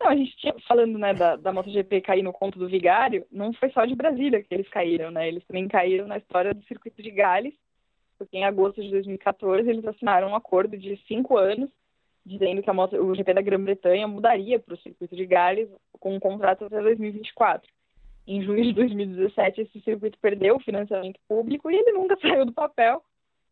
Não, 0.00 0.08
a 0.10 0.14
gente 0.16 0.36
tinha, 0.36 0.54
falando, 0.68 0.96
né, 0.98 1.12
da, 1.12 1.34
da 1.34 1.52
MotoGP 1.52 2.00
cair 2.02 2.22
no 2.22 2.32
conto 2.32 2.58
do 2.60 2.68
Vigário, 2.68 3.26
não 3.32 3.52
foi 3.54 3.70
só 3.72 3.84
de 3.84 3.96
Brasília 3.96 4.40
que 4.42 4.54
eles 4.54 4.68
caíram, 4.68 5.10
né? 5.10 5.26
Eles 5.26 5.44
também 5.46 5.66
caíram 5.66 6.06
na 6.06 6.18
história 6.18 6.54
do 6.54 6.62
circuito 6.66 7.02
de 7.02 7.10
Gales, 7.10 7.54
porque 8.16 8.36
em 8.36 8.44
agosto 8.44 8.80
de 8.80 8.90
2014 8.90 9.68
eles 9.68 9.84
assinaram 9.84 10.28
um 10.28 10.36
acordo 10.36 10.76
de 10.78 10.96
cinco 11.08 11.36
anos, 11.36 11.68
dizendo 12.28 12.62
que 12.62 12.68
a 12.68 12.74
moto, 12.74 12.96
o 12.96 13.14
GP 13.14 13.34
da 13.34 13.40
Grã-Bretanha 13.40 14.06
mudaria 14.06 14.58
para 14.60 14.74
o 14.74 14.78
circuito 14.78 15.16
de 15.16 15.24
Gales 15.24 15.68
com 15.98 16.14
um 16.14 16.20
contrato 16.20 16.66
até 16.66 16.80
2024. 16.80 17.68
Em 18.26 18.42
junho 18.42 18.62
de 18.62 18.74
2017, 18.74 19.62
esse 19.62 19.80
circuito 19.80 20.18
perdeu 20.20 20.56
o 20.56 20.60
financiamento 20.60 21.18
público 21.26 21.70
e 21.70 21.76
ele 21.76 21.92
nunca 21.92 22.16
saiu 22.20 22.44
do 22.44 22.52
papel. 22.52 23.02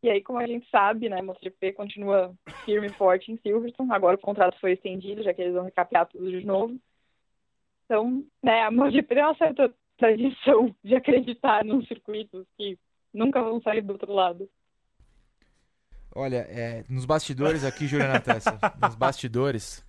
E 0.03 0.11
aí, 0.11 0.22
como 0.22 0.39
a 0.39 0.47
gente 0.47 0.68
sabe, 0.68 1.09
né, 1.09 1.22
MotoGP 1.22 1.72
continua 1.72 2.35
firme 2.64 2.89
e 2.89 2.93
forte 2.93 3.33
em 3.33 3.39
Silverstone. 3.39 3.91
Agora 3.91 4.16
o 4.16 4.20
contrato 4.20 4.61
foi 4.61 4.72
estendido, 4.72 5.22
já 5.22 5.33
que 5.33 5.41
eles 5.41 5.55
vão 5.55 5.64
recapear 5.64 6.07
tudo 6.07 6.31
de 6.31 6.45
novo. 6.45 6.79
Então, 7.87 8.22
né, 8.43 8.62
a 8.62 8.70
MotoGP 8.70 9.14
tem 9.14 9.24
uma 9.24 9.35
certa 9.37 9.74
tradição 9.97 10.74
de 10.85 10.95
acreditar 10.95 11.64
nos 11.64 11.89
circuitos 11.89 12.47
que 12.59 12.79
nunca 13.12 13.43
vão 13.43 13.61
sair 13.62 13.81
do 13.81 13.95
outro 13.95 14.12
lado. 14.12 14.49
Olha, 16.16 16.46
é, 16.48 16.82
nos 16.88 17.04
bastidores 17.04 17.62
aqui, 17.62 17.86
Juliana 17.86 18.18
Tesser, 18.20 18.54
nos 18.80 18.94
bastidores, 18.94 19.84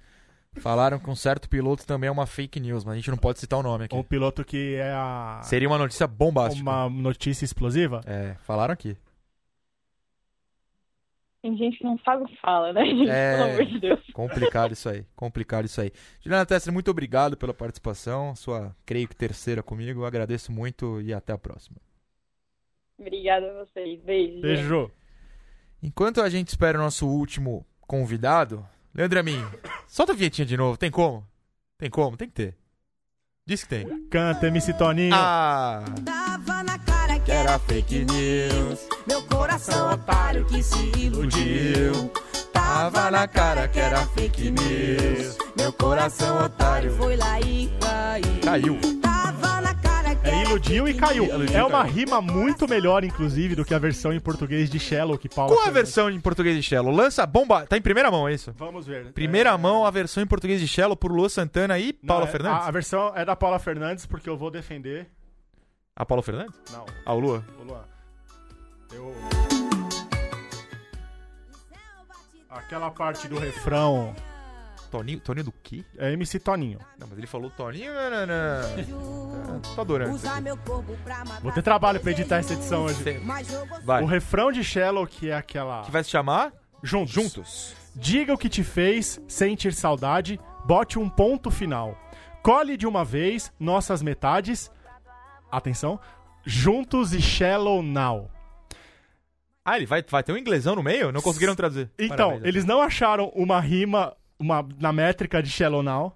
falaram 0.58 1.00
que 1.00 1.10
um 1.10 1.16
certo 1.16 1.50
piloto 1.50 1.88
também 1.88 2.10
é 2.10 2.12
uma 2.12 2.26
fake 2.26 2.60
news, 2.60 2.84
mas 2.84 2.94
a 2.94 2.98
gente 2.98 3.10
não 3.10 3.18
pode 3.18 3.40
citar 3.40 3.60
o 3.60 3.64
nome 3.64 3.86
aqui. 3.86 3.96
Um 3.96 4.04
piloto 4.04 4.44
que 4.44 4.76
é 4.76 4.92
a... 4.92 5.40
Seria 5.44 5.70
uma 5.70 5.78
notícia 5.78 6.06
bombástica. 6.06 6.62
uma 6.62 6.90
notícia 6.90 7.46
explosiva. 7.46 8.02
É, 8.06 8.36
falaram 8.42 8.74
aqui. 8.74 8.98
Tem 11.42 11.56
gente 11.56 11.78
que 11.78 11.84
não 11.86 11.98
sabe 12.00 12.24
o 12.24 12.28
que 12.28 12.36
fala, 12.42 12.74
né, 12.74 12.84
gente? 12.84 13.10
É. 13.10 13.38
Pelo 13.38 13.52
amor 13.52 13.66
de 13.66 13.80
Deus. 13.80 14.00
Complicado 14.12 14.72
isso 14.74 14.90
aí, 14.90 15.06
complicado 15.16 15.64
isso 15.64 15.80
aí. 15.80 15.92
Juliana 16.20 16.46
Tesser, 16.46 16.74
muito 16.74 16.92
obrigado 16.92 17.38
pela 17.38 17.54
participação, 17.54 18.36
sua, 18.36 18.76
creio 18.86 19.08
que 19.08 19.16
terceira 19.16 19.64
comigo, 19.64 20.04
agradeço 20.04 20.52
muito 20.52 21.00
e 21.00 21.14
até 21.14 21.32
a 21.32 21.38
próxima. 21.38 21.78
Obrigada 23.00 23.50
a 23.50 23.64
vocês. 23.64 24.02
Beijo. 24.02 24.88
gente. 24.88 25.07
Enquanto 25.82 26.22
a 26.22 26.30
gente 26.30 26.50
espera 26.50 26.80
o 26.80 26.82
nosso 26.82 27.08
último 27.08 27.66
convidado, 27.82 28.66
Leandro 28.94 29.20
Amin, 29.20 29.46
solta 29.88 30.12
a 30.12 30.16
vinhetinha 30.16 30.46
de 30.46 30.58
novo, 30.58 30.78
tem 30.78 30.90
como? 30.90 31.26
Tem 31.78 31.90
como? 31.90 32.18
Tem 32.18 32.28
que 32.28 32.34
ter. 32.34 32.56
Diz 33.46 33.64
que 33.64 33.70
tem. 33.70 34.08
Canta, 34.10 34.48
MC 34.48 34.74
Toninho. 34.74 35.16
Ah! 35.16 35.86
Tava 36.04 36.64
na 36.64 36.78
cara 36.80 37.20
que 37.20 37.32
era 37.32 37.58
fake 37.60 38.06
news. 38.06 38.88
Meu 39.08 39.24
coração 39.24 39.94
otário 39.94 40.46
que 40.48 40.62
se 40.62 40.92
iludiu. 40.98 42.12
Tava 42.52 43.10
na 43.10 43.28
cara 43.28 43.68
que 43.70 43.80
era 43.80 44.06
fake 44.08 44.52
news. 44.52 45.38
Meu 45.56 45.72
coração 45.72 46.44
otário 46.44 46.92
foi 46.98 47.16
lá 47.16 47.40
e 47.40 47.72
caiu. 47.80 48.42
Caiu. 48.42 48.97
Iludiu 50.48 50.88
e 50.88 50.94
caiu. 50.94 51.28
É 51.54 51.64
uma 51.64 51.84
rima 51.84 52.22
muito 52.22 52.68
melhor, 52.68 53.04
inclusive, 53.04 53.56
do 53.56 53.66
que 53.66 53.74
a 53.74 53.80
versão 53.80 54.14
em 54.14 54.20
português 54.20 54.70
de 54.70 54.80
Shallow 54.80 55.18
que 55.18 55.28
Paula 55.30 55.52
Qual 55.52 55.60
a 55.62 55.64
fez. 55.66 55.74
versão 55.76 56.10
em 56.10 56.20
português 56.20 56.56
de 56.56 56.64
Shello? 56.64 56.90
Lança 56.92 57.26
bomba. 57.26 57.66
Tá 57.66 57.78
em 57.78 57.82
primeira 57.82 58.10
mão, 58.10 58.28
é 58.28 58.34
isso? 58.34 58.54
Vamos 58.58 58.88
ver. 58.88 59.12
Primeira 59.14 59.52
É, 59.52 59.58
mão 59.58 59.86
a 59.86 59.92
versão 59.92 60.24
em 60.24 60.28
português 60.28 60.60
de 60.60 60.68
Shello 60.68 60.96
por 60.96 61.12
Lua 61.12 61.30
Santana 61.30 61.78
e 61.78 61.98
não, 62.02 62.08
Paula 62.08 62.26
é- 62.26 62.32
Fernandes. 62.32 62.64
A, 62.66 62.68
a 62.68 62.72
versão 62.72 63.12
é 63.16 63.26
da 63.26 63.36
Paula 63.36 63.60
Fernandes, 63.60 64.06
porque 64.06 64.30
eu 64.30 64.38
vou 64.38 64.50
defender. 64.50 65.08
A 65.96 66.06
Paula 66.06 66.24
Fernandes? 66.24 66.56
Não, 66.72 66.86
A 67.06 67.14
Lua? 67.14 67.44
o 67.60 67.64
Luan. 67.64 67.84
Eu... 68.94 69.14
Aquela 72.50 72.90
parte 72.90 73.28
do 73.28 73.38
refrão 73.38 74.16
Toninho, 74.88 75.20
Toninho 75.20 75.46
do 75.46 75.52
quê? 75.52 75.84
é 75.98 76.12
MC 76.14 76.40
Toninho. 76.40 76.80
Não, 77.00 77.08
mas 77.08 77.18
ele 77.18 77.28
falou 77.28 77.50
Toninho. 77.50 77.92
Não, 77.94 78.26
não. 78.28 79.60
Tô 79.76 79.82
adorando 79.82 80.16
isso 80.16 80.20
Usar 80.26 80.34
aqui. 80.34 80.42
meu 80.44 80.58
corpo 80.58 80.98
pra 81.04 81.20
matar 81.20 81.42
Vou 81.42 81.52
ter 81.52 81.62
trabalho 81.62 82.00
pra 82.00 82.12
editar 82.12 82.38
essa 82.38 82.54
edição 82.54 82.86
hoje. 82.86 83.04
Vai. 83.84 84.04
O 84.04 84.06
refrão 84.06 84.52
de 84.52 84.64
Shallow, 84.64 85.06
que 85.06 85.30
é 85.30 85.36
aquela. 85.36 85.84
Que 85.84 85.92
vai 85.92 86.04
se 86.04 86.10
chamar 86.10 86.52
Juntos. 86.84 87.14
Juntos. 87.14 87.76
Diga 87.96 88.34
o 88.34 88.38
que 88.38 88.48
te 88.50 88.64
fez 88.64 89.20
sentir 89.28 89.74
saudade, 89.74 90.40
bote 90.66 91.00
um 91.00 91.10
ponto 91.10 91.50
final. 91.50 91.98
Colhe 92.44 92.78
de 92.78 92.86
uma 92.86 93.04
vez 93.04 93.52
nossas 93.60 94.02
metades. 94.02 94.72
Atenção. 95.52 96.00
Juntos 96.46 97.14
e 97.14 97.22
Shallow 97.22 97.82
Now. 97.82 98.30
Ah, 99.66 99.76
ele 99.76 99.86
vai, 99.86 100.02
vai 100.08 100.24
ter 100.24 100.32
um 100.32 100.38
inglesão 100.38 100.76
no 100.76 100.84
meio? 100.84 101.12
Não 101.12 101.22
conseguiram 101.22 101.54
traduzir. 101.56 101.92
Então, 102.00 102.30
Parabéns, 102.30 102.46
eles 102.46 102.64
não 102.64 102.82
acharam 102.82 103.30
uma 103.36 103.60
rima 103.60 104.16
uma, 104.40 104.68
na 104.80 104.92
métrica 104.94 105.42
de 105.42 105.50
Shallow 105.50 105.82
Now. 105.84 106.16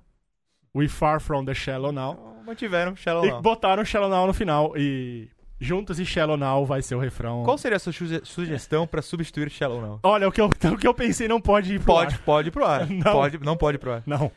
We 0.75 0.87
far 0.87 1.19
from 1.19 1.45
the 1.45 1.53
Shallow 1.53 1.91
Now. 1.91 2.13
Então, 2.13 2.43
Mantiveram 2.45 2.95
Shallow 2.95 3.25
E 3.25 3.29
Now. 3.31 3.41
botaram 3.41 3.83
Shallow 3.85 4.09
Now 4.09 4.25
no 4.27 4.33
final. 4.33 4.73
E 4.77 5.29
Juntos 5.59 5.99
e 5.99 6.05
Shallow 6.05 6.37
Now 6.37 6.65
vai 6.65 6.81
ser 6.81 6.95
o 6.95 6.99
refrão. 6.99 7.43
Qual 7.43 7.57
seria 7.57 7.75
a 7.75 7.79
sua 7.79 7.93
suge- 7.93 8.21
sugestão 8.23 8.87
pra 8.87 9.01
substituir 9.01 9.49
Shallow 9.51 9.79
Now? 9.81 9.99
Olha, 10.03 10.27
o 10.27 10.31
que, 10.31 10.41
eu, 10.41 10.45
o 10.73 10.77
que 10.77 10.87
eu 10.87 10.93
pensei 10.93 11.27
não 11.27 11.39
pode 11.41 11.75
ir 11.75 11.79
pro 11.79 11.87
Pode, 11.93 12.15
ar. 12.15 12.21
pode 12.21 12.47
ir 12.47 12.51
pro 12.51 12.65
ar. 12.65 12.87
Não. 12.89 13.11
Pode, 13.11 13.37
não 13.39 13.57
pode 13.57 13.75
ir 13.75 13.79
pro 13.79 13.91
ar. 13.93 14.03
Não. 14.05 14.31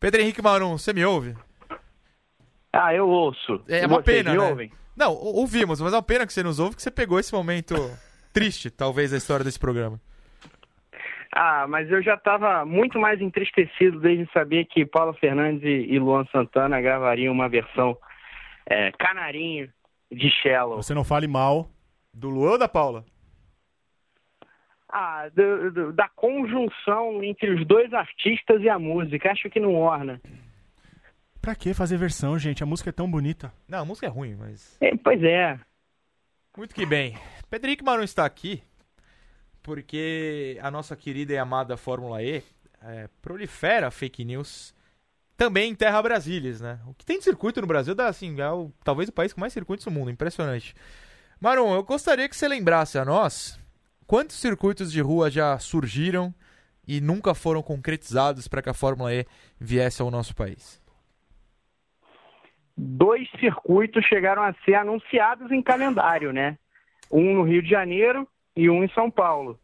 Pedro 0.00 0.20
Henrique 0.20 0.42
Marum, 0.42 0.76
você 0.78 0.92
me 0.92 1.04
ouve? 1.04 1.36
Ah, 2.72 2.94
eu 2.94 3.08
ouço. 3.08 3.60
É 3.68 3.82
E 3.82 3.86
uma 3.86 3.96
vocês 4.02 4.04
pena, 4.04 4.32
me 4.32 4.38
né? 4.38 4.48
ouvem? 4.48 4.72
Não, 4.96 5.12
ou- 5.12 5.36
ouvimos, 5.36 5.80
mas 5.80 5.92
é 5.92 5.96
uma 5.96 6.02
pena 6.02 6.26
que 6.26 6.32
você 6.32 6.42
nos 6.42 6.58
ouve 6.58 6.76
que 6.76 6.82
você 6.82 6.90
pegou 6.90 7.18
esse 7.20 7.32
momento 7.32 7.74
triste, 8.32 8.70
talvez, 8.70 9.10
da 9.10 9.16
história 9.16 9.44
desse 9.44 9.58
programa. 9.58 10.00
Ah, 11.34 11.66
mas 11.68 11.90
eu 11.90 12.02
já 12.02 12.14
estava 12.14 12.64
muito 12.64 12.98
mais 12.98 13.20
entristecido 13.20 14.00
desde 14.00 14.30
saber 14.32 14.64
que 14.64 14.86
Paulo 14.86 15.12
Fernandes 15.14 15.62
e 15.88 15.98
Luan 15.98 16.24
Santana 16.32 16.80
gravariam 16.80 17.32
uma 17.32 17.48
versão 17.48 17.96
é, 18.66 18.90
canarinho 18.92 19.70
de 20.10 20.30
Shallow. 20.30 20.76
Você 20.82 20.94
não 20.94 21.04
fale 21.04 21.26
mal. 21.28 21.68
Do 22.14 22.30
Luan 22.30 22.52
ou 22.52 22.58
da 22.58 22.68
Paula? 22.68 23.04
Ah, 24.90 25.28
do- 25.34 25.70
do- 25.70 25.92
da 25.92 26.08
conjunção 26.08 27.22
entre 27.22 27.50
os 27.50 27.66
dois 27.66 27.92
artistas 27.92 28.62
e 28.62 28.68
a 28.68 28.78
música. 28.78 29.30
Acho 29.30 29.50
que 29.50 29.60
não 29.60 29.74
orna. 29.74 30.20
Pra 31.42 31.54
que 31.54 31.74
fazer 31.74 31.98
versão, 31.98 32.38
gente? 32.38 32.62
A 32.62 32.66
música 32.66 32.88
é 32.88 32.92
tão 32.92 33.08
bonita. 33.10 33.52
Não, 33.68 33.80
a 33.80 33.84
música 33.84 34.06
é 34.06 34.10
ruim, 34.10 34.34
mas. 34.34 34.76
É, 34.80 34.96
pois 34.96 35.22
é. 35.22 35.58
Muito 36.56 36.74
que 36.74 36.86
bem. 36.86 37.14
Henrique 37.52 37.84
Marum 37.84 38.02
está 38.02 38.24
aqui 38.24 38.62
porque 39.68 40.58
a 40.62 40.70
nossa 40.70 40.96
querida 40.96 41.34
e 41.34 41.36
amada 41.36 41.76
Fórmula 41.76 42.22
E 42.22 42.42
é, 42.82 43.06
prolifera 43.20 43.90
fake 43.90 44.24
news 44.24 44.74
também 45.36 45.70
em 45.70 45.74
Terra 45.74 46.00
Brasílias, 46.00 46.58
né? 46.58 46.80
O 46.86 46.94
que 46.94 47.04
tem 47.04 47.18
de 47.18 47.24
circuito 47.24 47.60
no 47.60 47.66
Brasil 47.66 47.94
dá, 47.94 48.06
assim, 48.08 48.40
é 48.40 48.50
o- 48.50 48.72
talvez 48.82 49.10
o 49.10 49.12
país 49.12 49.30
com 49.30 49.42
mais 49.42 49.52
circuitos 49.52 49.84
do 49.84 49.90
mundo. 49.90 50.10
Impressionante. 50.10 50.74
Marum, 51.38 51.74
eu 51.74 51.82
gostaria 51.82 52.26
que 52.26 52.34
você 52.34 52.48
lembrasse 52.48 52.98
a 52.98 53.04
nós 53.04 53.60
quantos 54.06 54.36
circuitos 54.40 54.90
de 54.90 55.02
rua 55.02 55.30
já 55.30 55.58
surgiram 55.58 56.34
e 56.86 56.98
nunca 56.98 57.34
foram 57.34 57.62
concretizados 57.62 58.48
para 58.48 58.62
que 58.62 58.70
a 58.70 58.74
Fórmula 58.74 59.12
E 59.12 59.26
viesse 59.60 60.00
ao 60.00 60.10
nosso 60.10 60.34
país. 60.34 60.80
Dois 62.74 63.28
circuitos 63.38 64.02
chegaram 64.06 64.42
a 64.42 64.54
ser 64.64 64.76
anunciados 64.76 65.52
em 65.52 65.60
calendário, 65.60 66.32
né? 66.32 66.56
Um 67.10 67.34
no 67.34 67.42
Rio 67.42 67.62
de 67.62 67.68
Janeiro 67.68 68.26
e 68.58 68.68
um 68.68 68.82
em 68.82 68.88
São 68.88 69.08
Paulo. 69.08 69.56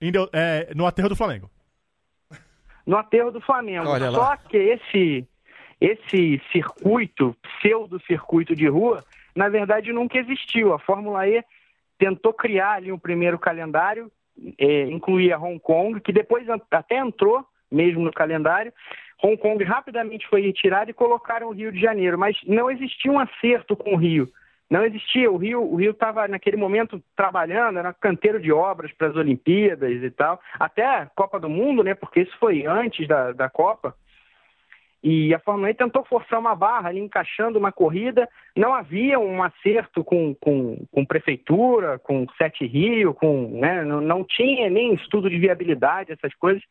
Indo- 0.00 0.30
é, 0.32 0.72
no 0.76 0.86
aterro 0.86 1.08
do 1.08 1.16
Flamengo. 1.16 1.50
no 2.86 2.96
aterro 2.96 3.32
do 3.32 3.40
Flamengo. 3.40 3.88
Olha 3.88 4.10
lá. 4.10 4.18
Só 4.18 4.36
que 4.36 4.56
esse, 4.56 5.26
esse 5.80 6.40
circuito, 6.52 7.36
pseudo-circuito 7.42 8.54
de 8.54 8.68
rua, 8.68 9.04
na 9.34 9.48
verdade 9.48 9.92
nunca 9.92 10.18
existiu. 10.18 10.72
A 10.72 10.78
Fórmula 10.78 11.26
E 11.28 11.42
tentou 11.98 12.32
criar 12.32 12.74
ali 12.74 12.92
um 12.92 12.98
primeiro 12.98 13.38
calendário, 13.40 14.10
eh, 14.56 14.84
incluía 14.84 15.38
Hong 15.38 15.58
Kong, 15.58 16.00
que 16.00 16.12
depois 16.12 16.46
até 16.70 16.98
entrou 16.98 17.44
mesmo 17.70 18.04
no 18.04 18.12
calendário. 18.12 18.72
Hong 19.20 19.36
Kong 19.36 19.64
rapidamente 19.64 20.28
foi 20.28 20.42
retirado 20.42 20.90
e 20.90 20.94
colocaram 20.94 21.48
o 21.48 21.52
Rio 21.52 21.72
de 21.72 21.80
Janeiro, 21.80 22.16
mas 22.16 22.36
não 22.46 22.70
existia 22.70 23.10
um 23.10 23.18
acerto 23.18 23.74
com 23.74 23.94
o 23.94 23.96
Rio. 23.96 24.28
Não 24.70 24.84
existia. 24.84 25.30
O 25.30 25.36
Rio 25.36 25.62
o 25.62 25.76
Rio 25.76 25.92
estava 25.92 26.26
naquele 26.26 26.56
momento 26.56 27.02
trabalhando, 27.16 27.78
era 27.78 27.92
canteiro 27.92 28.40
de 28.40 28.52
obras 28.52 28.92
para 28.92 29.08
as 29.08 29.16
Olimpíadas 29.16 30.02
e 30.02 30.10
tal, 30.10 30.40
até 30.58 30.84
a 30.84 31.06
Copa 31.06 31.38
do 31.38 31.48
Mundo, 31.48 31.82
né? 31.82 31.94
Porque 31.94 32.20
isso 32.20 32.36
foi 32.38 32.66
antes 32.66 33.06
da, 33.06 33.32
da 33.32 33.48
Copa. 33.48 33.94
E 35.06 35.34
a 35.34 35.38
Fórmula 35.38 35.68
E 35.68 35.74
tentou 35.74 36.02
forçar 36.06 36.40
uma 36.40 36.54
barra 36.54 36.88
ali, 36.88 36.98
encaixando 36.98 37.58
uma 37.58 37.70
corrida. 37.70 38.26
Não 38.56 38.72
havia 38.72 39.18
um 39.18 39.42
acerto 39.42 40.02
com, 40.02 40.34
com, 40.36 40.82
com 40.90 41.04
prefeitura, 41.04 41.98
com 41.98 42.26
Sete 42.38 42.66
Rio, 42.66 43.12
com, 43.12 43.60
né? 43.60 43.84
não, 43.84 44.00
não 44.00 44.24
tinha 44.24 44.70
nem 44.70 44.94
estudo 44.94 45.28
de 45.28 45.38
viabilidade, 45.38 46.10
essas 46.10 46.34
coisas. 46.36 46.62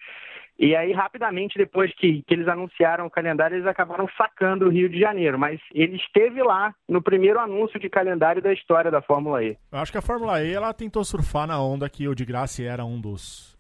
E 0.58 0.76
aí, 0.76 0.92
rapidamente, 0.92 1.58
depois 1.58 1.94
que, 1.96 2.22
que 2.24 2.34
eles 2.34 2.48
anunciaram 2.48 3.06
o 3.06 3.10
calendário, 3.10 3.56
eles 3.56 3.68
acabaram 3.68 4.08
sacando 4.16 4.66
o 4.66 4.70
Rio 4.70 4.88
de 4.88 5.00
Janeiro. 5.00 5.38
Mas 5.38 5.60
ele 5.74 5.96
esteve 5.98 6.44
lá 6.44 6.74
no 6.88 7.02
primeiro 7.02 7.40
anúncio 7.40 7.80
de 7.80 7.90
calendário 7.90 8.42
da 8.42 8.54
história 8.54 8.92
da 8.92 9.02
Fórmula 9.02 9.44
E. 9.44 9.58
Eu 9.72 9.80
acho 9.80 9.92
que 9.92 9.98
a 9.98 10.02
Fórmula 10.02 10.44
E 10.44 10.54
ela 10.54 10.74
tentou 10.74 11.04
surfar 11.04 11.48
na 11.48 11.62
onda 11.62 11.90
que 11.90 12.08
o 12.08 12.16
de 12.16 12.24
Graça 12.24 12.64
era 12.64 12.86
um 12.86 13.02
dos 13.02 13.58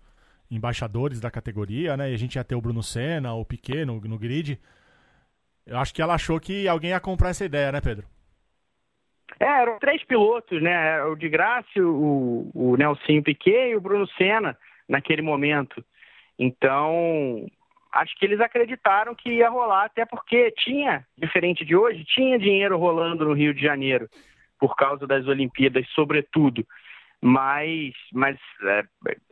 embaixadores 0.51 1.19
da 1.19 1.31
categoria, 1.31 1.97
né? 1.97 2.11
E 2.11 2.13
a 2.13 2.17
gente 2.17 2.35
ia 2.35 2.43
ter 2.43 2.55
o 2.55 2.61
Bruno 2.61 2.83
Senna, 2.83 3.33
o 3.33 3.43
Piquet 3.43 3.85
no, 3.85 3.99
no 3.99 4.19
grid. 4.19 4.59
Eu 5.65 5.79
acho 5.79 5.93
que 5.93 6.01
ela 6.01 6.13
achou 6.13 6.39
que 6.39 6.67
alguém 6.67 6.91
ia 6.91 6.99
comprar 6.99 7.29
essa 7.29 7.45
ideia, 7.45 7.71
né, 7.71 7.81
Pedro? 7.81 8.05
É, 9.39 9.45
eram 9.45 9.79
três 9.79 10.03
pilotos, 10.03 10.61
né? 10.61 11.03
O 11.05 11.15
de 11.15 11.27
Graça, 11.27 11.67
o, 11.77 12.51
o 12.53 12.77
Nelson 12.77 13.21
Piquet 13.23 13.71
e 13.71 13.75
o 13.75 13.81
Bruno 13.81 14.07
Senna 14.09 14.55
naquele 14.87 15.21
momento. 15.21 15.83
Então, 16.37 17.45
acho 17.91 18.15
que 18.15 18.25
eles 18.25 18.39
acreditaram 18.39 19.13
que 19.13 19.29
ia 19.29 19.49
rolar, 19.49 19.85
até 19.85 20.05
porque 20.05 20.51
tinha, 20.51 21.05
diferente 21.17 21.63
de 21.63 21.75
hoje, 21.75 22.03
tinha 22.05 22.39
dinheiro 22.39 22.77
rolando 22.77 23.25
no 23.25 23.33
Rio 23.33 23.53
de 23.53 23.61
Janeiro, 23.61 24.09
por 24.59 24.75
causa 24.75 25.05
das 25.05 25.27
Olimpíadas, 25.27 25.87
sobretudo. 25.89 26.65
Mas, 27.21 27.93
mas 28.11 28.37
é, 28.63 28.83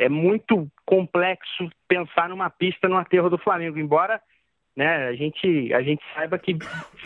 é 0.06 0.10
muito 0.10 0.68
complexo 0.86 1.70
pensar 1.88 2.30
numa 2.30 2.50
pista 2.50 2.88
no 2.88 2.98
aterro 2.98 3.30
do 3.30 3.38
Flamengo, 3.38 3.78
embora 3.78 4.22
né, 4.76 5.08
a, 5.08 5.14
gente, 5.14 5.74
a 5.74 5.82
gente 5.82 6.02
saiba 6.14 6.40
que 6.40 6.58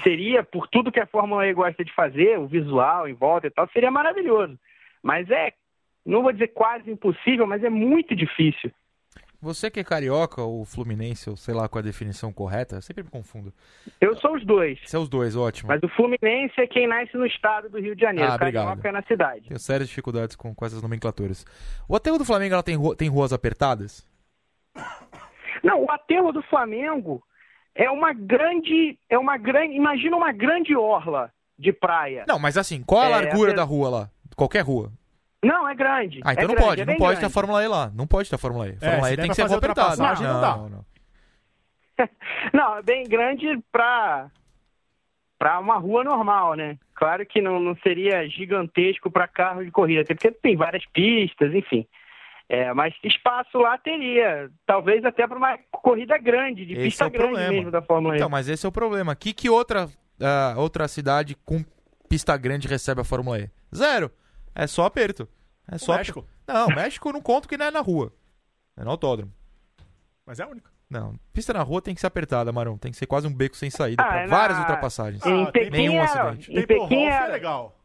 seria, 0.03 0.43
por 0.43 0.67
tudo 0.67 0.91
que 0.91 0.99
a 0.99 1.07
Fórmula 1.07 1.47
E 1.47 1.53
gosta 1.53 1.83
de 1.83 1.91
fazer, 1.93 2.37
o 2.37 2.47
visual 2.47 3.07
em 3.07 3.13
volta 3.13 3.47
e 3.47 3.49
tal, 3.49 3.67
seria 3.69 3.89
maravilhoso. 3.89 4.59
Mas 5.01 5.29
é, 5.31 5.53
não 6.05 6.21
vou 6.21 6.31
dizer 6.31 6.49
quase 6.49 6.91
impossível, 6.91 7.47
mas 7.47 7.63
é 7.63 7.69
muito 7.69 8.15
difícil. 8.15 8.71
Você 9.45 9.69
que 9.69 9.79
é 9.79 9.83
carioca 9.83 10.41
ou 10.41 10.65
fluminense, 10.65 11.29
ou 11.29 11.37
sei 11.37 11.53
lá 11.53 11.69
qual 11.69 11.79
é 11.79 11.83
a 11.83 11.85
definição 11.85 12.33
correta, 12.33 12.77
eu 12.77 12.81
sempre 12.81 13.03
me 13.03 13.09
confundo. 13.11 13.53
Eu 14.01 14.17
sou 14.17 14.35
os 14.35 14.43
dois. 14.43 14.79
Você 14.83 14.95
é 14.95 14.99
os 14.99 15.07
dois, 15.07 15.35
ótimo. 15.35 15.67
Mas 15.69 15.83
o 15.83 15.87
Fluminense 15.89 16.59
é 16.59 16.65
quem 16.65 16.87
nasce 16.87 17.15
no 17.15 17.27
estado 17.27 17.69
do 17.69 17.79
Rio 17.79 17.95
de 17.95 18.01
Janeiro. 18.01 18.31
Ah, 18.31 18.39
carioca 18.39 18.71
obrigado. 18.71 18.85
é 18.87 18.91
na 18.91 19.03
cidade. 19.03 19.47
Tenho 19.47 19.59
sérias 19.59 19.87
dificuldades 19.87 20.35
com, 20.35 20.53
com 20.55 20.65
essas 20.65 20.81
nomenclaturas. 20.81 21.45
O 21.87 21.95
aterro 21.95 22.17
do 22.17 22.25
Flamengo 22.25 22.55
ela 22.55 22.63
tem, 22.63 22.75
ru- 22.75 22.95
tem 22.95 23.07
ruas 23.07 23.31
apertadas? 23.31 24.03
Não, 25.63 25.83
o 25.83 25.91
aterro 25.91 26.31
do 26.31 26.41
Flamengo 26.43 27.23
é 27.75 27.89
uma 27.89 28.13
grande, 28.13 28.97
é 29.09 29.17
uma 29.17 29.37
grande, 29.37 29.75
imagina 29.75 30.15
uma 30.17 30.31
grande 30.31 30.75
orla 30.75 31.31
de 31.57 31.71
praia. 31.71 32.25
Não, 32.27 32.37
mas 32.39 32.57
assim, 32.57 32.81
qual 32.83 33.01
a 33.03 33.05
É, 33.05 33.09
largura 33.09 33.51
até- 33.51 33.57
da 33.57 33.63
rua 33.63 33.89
lá? 33.89 34.09
Qualquer 34.35 34.61
rua. 34.61 34.91
Não, 35.45 35.69
é 35.69 35.75
grande. 35.75 36.21
Ah, 36.23 36.33
então 36.33 36.45
é 36.45 36.47
não 36.47 36.55
grande, 36.55 36.67
pode, 36.69 36.81
é 36.81 36.85
não 36.85 36.95
pode 36.95 37.11
ter 37.11 37.17
a 37.17 37.19
grande. 37.19 37.33
Fórmula 37.33 37.63
E 37.63 37.67
lá. 37.67 37.91
Não 37.93 38.07
pode 38.07 38.29
ter 38.29 38.35
a 38.35 38.39
Fórmula 38.39 38.67
E. 38.67 38.71
A 38.71 38.79
Fórmula 38.79 39.07
se 39.07 39.13
E 39.13 39.17
tem 39.17 39.29
que 39.29 39.35
pra 39.35 39.47
ser 39.47 39.55
apertada. 39.55 39.95
não 40.03 40.41
dá. 40.41 40.57
não, 40.57 40.69
não. 40.69 40.85
Não, 42.53 42.77
é 42.77 42.81
bem 42.81 43.03
grande 43.07 43.47
para 43.71 44.29
para 45.39 45.59
uma 45.59 45.77
rua 45.77 46.03
normal, 46.03 46.55
né? 46.55 46.77
Claro 46.95 47.25
que 47.25 47.41
não, 47.41 47.59
não 47.59 47.75
seria 47.77 48.27
gigantesco 48.29 49.11
para 49.11 49.27
carro 49.27 49.63
de 49.63 49.71
corrida, 49.71 50.01
até 50.01 50.13
porque 50.13 50.31
tem 50.31 50.55
várias 50.55 50.85
pistas, 50.87 51.53
enfim. 51.53 51.85
É, 52.47 52.73
mas 52.73 52.93
espaço 53.03 53.57
lá 53.57 53.77
teria, 53.77 54.49
talvez 54.65 55.03
até 55.03 55.27
para 55.27 55.37
uma 55.37 55.57
corrida 55.71 56.17
grande, 56.17 56.65
de 56.65 56.73
Esse 56.73 56.83
pista 56.83 57.03
é 57.05 57.07
o 57.07 57.11
grande 57.11 57.27
problema. 57.27 57.51
mesmo 57.53 57.71
da 57.71 57.81
Fórmula 57.81 58.15
E. 58.15 58.17
Então, 58.17 58.29
mas 58.29 58.47
esse 58.47 58.65
é 58.65 58.69
o 58.69 58.71
problema. 58.71 59.15
Que 59.15 59.33
que 59.33 59.49
outra, 59.49 59.89
ah, 60.21 60.53
outra 60.57 60.87
cidade 60.87 61.35
com 61.45 61.63
pista 62.07 62.35
grande 62.37 62.67
recebe 62.67 63.01
a 63.01 63.05
Fórmula 63.05 63.39
E? 63.39 63.49
Zero. 63.75 64.11
É 64.53 64.67
só 64.67 64.85
aperto. 64.85 65.27
É 65.71 65.77
só 65.77 65.93
O 65.93 65.97
México. 65.97 66.25
Não, 66.47 66.67
México 66.67 67.09
eu 67.09 67.13
não 67.13 67.21
conto 67.21 67.47
que 67.47 67.57
não 67.57 67.65
é 67.65 67.71
na 67.71 67.81
rua. 67.81 68.13
É 68.77 68.83
no 68.83 68.91
autódromo. 68.91 69.31
Mas 70.25 70.39
é 70.39 70.43
a 70.43 70.47
única. 70.47 70.69
Não, 70.89 71.15
pista 71.33 71.51
na 71.53 71.63
rua 71.63 71.81
tem 71.81 71.95
que 71.95 72.01
ser 72.01 72.07
apertada, 72.07 72.51
Marão. 72.51 72.77
Tem 72.77 72.91
que 72.91 72.97
ser 72.97 73.07
quase 73.07 73.25
um 73.27 73.33
beco 73.33 73.55
sem 73.57 73.69
saída 73.69 74.03
Ah, 74.03 74.07
pra 74.07 74.21
é 74.21 74.27
na- 74.27 74.37
várias 74.37 74.59
ultrapassagens. 74.59 75.25
Em 75.25 75.43
Ah, 75.43 75.51
tem 75.51 75.63
Pequim, 75.65 75.77
nenhum 75.77 75.93
era, 76.03 76.03
acidente. 76.29 76.51
em 76.51 76.55
Tempo 76.55 76.67
Pequim 76.67 76.87
foi 76.87 77.03
era, 77.05 77.27
legal. 77.33 77.75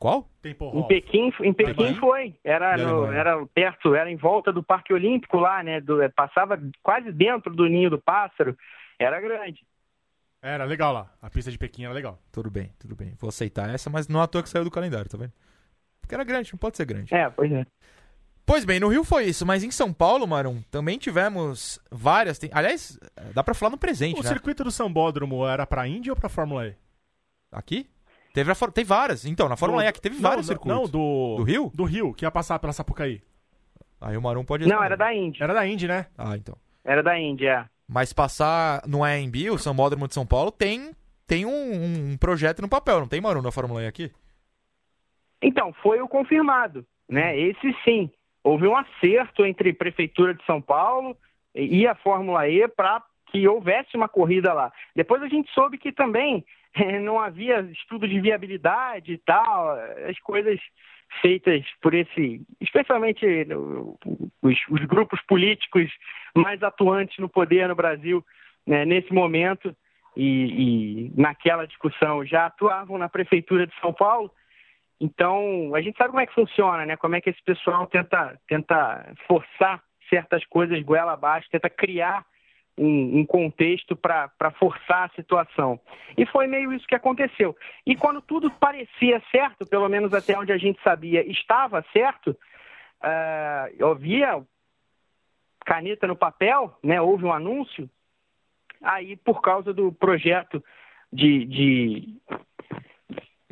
Qual? 0.00 0.28
Tempo 0.42 0.72
Em. 0.74 0.86
Pequim, 0.88 1.32
em 1.42 1.52
Pequim 1.52 1.94
foi. 1.96 2.34
Era, 2.42 2.76
no- 2.76 3.12
era 3.12 3.46
perto, 3.46 3.94
era 3.94 4.10
em 4.10 4.16
volta 4.16 4.52
do 4.52 4.62
Parque 4.62 4.92
Olímpico 4.92 5.36
lá, 5.38 5.62
né? 5.62 5.80
do- 5.80 5.98
passava 6.16 6.60
quase 6.82 7.12
dentro 7.12 7.54
do 7.54 7.66
ninho 7.66 7.90
do 7.90 7.98
pássaro. 8.00 8.56
Era 8.98 9.20
grande. 9.20 9.64
Era 10.42 10.64
legal 10.64 10.92
lá. 10.92 11.10
A 11.22 11.30
pista 11.30 11.50
de 11.50 11.58
Pequim 11.58 11.84
era 11.84 11.92
legal. 11.94 12.18
Tudo 12.32 12.50
bem, 12.50 12.72
tudo 12.78 12.94
bem. 12.96 13.14
Vou 13.18 13.28
aceitar 13.28 13.70
essa, 13.70 13.88
mas 13.88 14.08
não 14.08 14.20
à 14.20 14.26
toa 14.26 14.42
que 14.42 14.48
saiu 14.48 14.64
do 14.64 14.70
calendário, 14.70 15.08
tá 15.10 15.16
vendo? 15.16 15.32
Porque 16.04 16.14
era 16.14 16.24
grande, 16.24 16.52
não 16.52 16.58
pode 16.58 16.76
ser 16.76 16.84
grande. 16.84 17.14
É, 17.14 17.28
pois 17.30 17.50
é. 17.50 17.66
Pois 18.46 18.64
bem, 18.64 18.78
no 18.78 18.88
Rio 18.88 19.04
foi 19.04 19.24
isso, 19.24 19.46
mas 19.46 19.64
em 19.64 19.70
São 19.70 19.90
Paulo, 19.92 20.26
Marum, 20.26 20.60
também 20.70 20.98
tivemos 20.98 21.80
várias. 21.90 22.38
tem- 22.38 22.50
Aliás, 22.52 22.98
dá 23.32 23.42
pra 23.42 23.54
falar 23.54 23.70
no 23.70 23.78
presente, 23.78 24.20
O 24.20 24.22
né? 24.22 24.28
circuito 24.28 24.62
do 24.62 24.70
Sambódromo 24.70 25.46
era 25.46 25.66
pra 25.66 25.88
Indy 25.88 26.10
ou 26.10 26.16
pra 26.16 26.28
Fórmula 26.28 26.66
E? 26.66 26.74
Aqui? 27.50 27.88
Teve 28.34 28.50
a, 28.50 28.54
for- 28.54 28.70
tem 28.70 28.84
várias. 28.84 29.24
Então, 29.24 29.48
na 29.48 29.56
Fórmula 29.56 29.82
Do- 29.82 29.86
E 29.86 29.88
aqui 29.88 30.00
teve 30.00 30.16
não, 30.16 30.22
vários 30.22 30.46
não, 30.46 30.52
circuitos. 30.54 30.78
Não, 30.82 30.88
do... 30.88 31.36
Do 31.38 31.42
Rio? 31.42 31.70
Do 31.74 31.84
Rio, 31.84 32.12
que 32.12 32.24
ia 32.26 32.30
passar 32.30 32.58
pela 32.58 32.72
Sapucaí. 32.72 33.22
Aí 34.00 34.16
o 34.16 34.20
Marum 34.20 34.44
pode 34.44 34.66
Não, 34.68 34.82
era 34.82 34.96
da 34.96 35.14
Índia. 35.14 35.42
Era 35.44 35.54
da 35.54 35.66
Indy, 35.66 35.88
né? 35.88 36.06
Ah, 36.18 36.36
então. 36.36 36.54
Era 36.84 37.02
da 37.02 37.18
Índia, 37.18 37.48
é. 37.48 37.64
Mas 37.88 38.12
passar 38.12 38.82
no 38.86 39.02
AMB, 39.04 39.50
o 39.50 39.58
Sambódromo 39.58 40.06
de 40.08 40.12
São 40.14 40.26
Paulo, 40.26 40.50
tem, 40.50 40.90
tem 41.26 41.46
um, 41.46 42.10
um 42.12 42.16
projeto 42.18 42.60
no 42.60 42.68
papel, 42.68 43.00
não 43.00 43.08
tem, 43.08 43.20
Marum, 43.22 43.40
na 43.40 43.50
Fórmula 43.52 43.82
E 43.82 43.86
aqui? 43.86 44.10
Então, 45.44 45.72
foi 45.74 46.00
o 46.00 46.08
confirmado, 46.08 46.86
né? 47.08 47.38
Esse 47.38 47.76
sim. 47.84 48.10
Houve 48.42 48.66
um 48.66 48.76
acerto 48.76 49.44
entre 49.44 49.72
Prefeitura 49.72 50.34
de 50.34 50.44
São 50.44 50.60
Paulo 50.60 51.16
e 51.54 51.86
a 51.86 51.94
Fórmula 51.94 52.48
E 52.48 52.66
para 52.66 53.02
que 53.26 53.46
houvesse 53.46 53.96
uma 53.96 54.08
corrida 54.08 54.52
lá. 54.52 54.72
Depois 54.94 55.22
a 55.22 55.28
gente 55.28 55.50
soube 55.52 55.76
que 55.76 55.92
também 55.92 56.44
eh, 56.74 56.98
não 56.98 57.20
havia 57.20 57.60
estudo 57.60 58.08
de 58.08 58.20
viabilidade 58.20 59.12
e 59.12 59.18
tal, 59.18 59.76
as 60.08 60.18
coisas 60.20 60.58
feitas 61.20 61.62
por 61.80 61.94
esse, 61.94 62.40
especialmente 62.60 63.24
os, 64.42 64.56
os 64.70 64.84
grupos 64.86 65.20
políticos 65.22 65.90
mais 66.34 66.62
atuantes 66.62 67.18
no 67.18 67.28
poder 67.28 67.68
no 67.68 67.74
Brasil 67.74 68.24
né, 68.66 68.84
nesse 68.84 69.12
momento 69.12 69.74
e, 70.16 71.10
e 71.10 71.20
naquela 71.20 71.66
discussão 71.66 72.24
já 72.24 72.46
atuavam 72.46 72.98
na 72.98 73.08
Prefeitura 73.08 73.66
de 73.66 73.74
São 73.80 73.92
Paulo. 73.92 74.30
Então, 75.00 75.74
a 75.74 75.80
gente 75.80 75.96
sabe 75.96 76.10
como 76.10 76.20
é 76.20 76.26
que 76.26 76.34
funciona, 76.34 76.86
né? 76.86 76.96
Como 76.96 77.16
é 77.16 77.20
que 77.20 77.30
esse 77.30 77.42
pessoal 77.42 77.86
tenta, 77.86 78.38
tenta 78.48 79.12
forçar 79.26 79.82
certas 80.08 80.44
coisas 80.46 80.80
goela 80.82 81.12
abaixo, 81.12 81.48
tenta 81.50 81.68
criar 81.68 82.24
um, 82.78 83.20
um 83.20 83.26
contexto 83.26 83.96
para 83.96 84.50
forçar 84.58 85.04
a 85.04 85.14
situação. 85.14 85.80
E 86.16 86.26
foi 86.26 86.46
meio 86.46 86.72
isso 86.72 86.86
que 86.86 86.94
aconteceu. 86.94 87.56
E 87.86 87.96
quando 87.96 88.20
tudo 88.20 88.50
parecia 88.50 89.22
certo, 89.30 89.66
pelo 89.66 89.88
menos 89.88 90.12
até 90.12 90.38
onde 90.38 90.52
a 90.52 90.58
gente 90.58 90.80
sabia 90.82 91.28
estava 91.28 91.84
certo, 91.92 92.36
ah, 93.00 93.68
havia 93.90 94.42
caneta 95.64 96.06
no 96.06 96.16
papel, 96.16 96.76
né? 96.82 97.00
houve 97.00 97.24
um 97.24 97.32
anúncio, 97.32 97.88
aí 98.82 99.16
por 99.16 99.40
causa 99.40 99.72
do 99.72 99.92
projeto 99.92 100.62
de, 101.12 101.44
de 101.46 102.20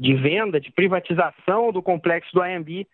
de 0.02 0.14
venda, 0.14 0.60
de 0.60 0.70
privatização 0.72 1.70
do 1.72 1.80
complexo 1.82 2.32
do 2.34 2.42
AMB, 2.42 2.86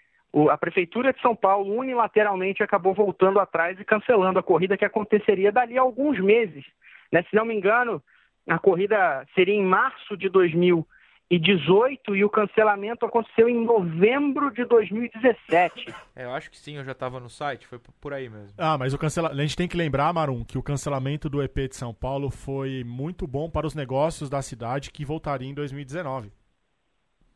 a 0.50 0.58
Prefeitura 0.58 1.12
de 1.12 1.20
São 1.22 1.34
Paulo 1.34 1.74
unilateralmente 1.74 2.62
acabou 2.62 2.92
voltando 2.94 3.40
atrás 3.40 3.80
e 3.80 3.84
cancelando 3.84 4.38
a 4.38 4.42
corrida 4.42 4.76
que 4.76 4.84
aconteceria 4.84 5.50
dali 5.50 5.78
a 5.78 5.80
alguns 5.82 6.20
meses. 6.20 6.64
né? 7.10 7.22
Se 7.30 7.34
não 7.34 7.46
me 7.46 7.54
engano, 7.54 8.02
a 8.46 8.58
corrida 8.58 9.26
seria 9.34 9.54
em 9.54 9.64
março 9.64 10.16
de 10.18 10.28
2018 10.28 12.14
e 12.16 12.24
o 12.24 12.30
cancelamento 12.30 13.04
aconteceu 13.06 13.48
em 13.48 13.64
novembro 13.64 14.50
de 14.50 14.64
2017. 14.66 15.94
É, 16.14 16.24
eu 16.24 16.32
acho 16.32 16.50
que 16.50 16.58
sim, 16.58 16.76
eu 16.76 16.84
já 16.84 16.94
tava 16.94 17.18
no 17.20 17.28
site, 17.30 17.66
foi 17.66 17.78
por- 17.78 17.92
por 18.00 18.12
aí 18.12 18.28
mesmo. 18.28 18.54
Ah, 18.58 18.76
mas 18.78 18.92
o 18.94 18.98
cancela... 18.98 19.30
a 19.30 19.34
gente 19.34 19.56
tem 19.56 19.66
que 19.68 19.76
lembrar, 19.76 20.12
Marum, 20.12 20.44
que 20.44 20.58
o 20.58 20.62
cancelamento 20.62 21.28
do 21.28 21.42
EP 21.42 21.68
de 21.68 21.76
São 21.76 21.92
Paulo 21.94 22.30
foi 22.30 22.84
muito 22.84 23.26
bom 23.26 23.48
para 23.50 23.66
os 23.66 23.74
negócios 23.74 24.28
da 24.28 24.42
cidade 24.42 24.90
que 24.90 25.04
voltaria 25.04 25.48
em 25.48 25.54
2019. 25.54 26.30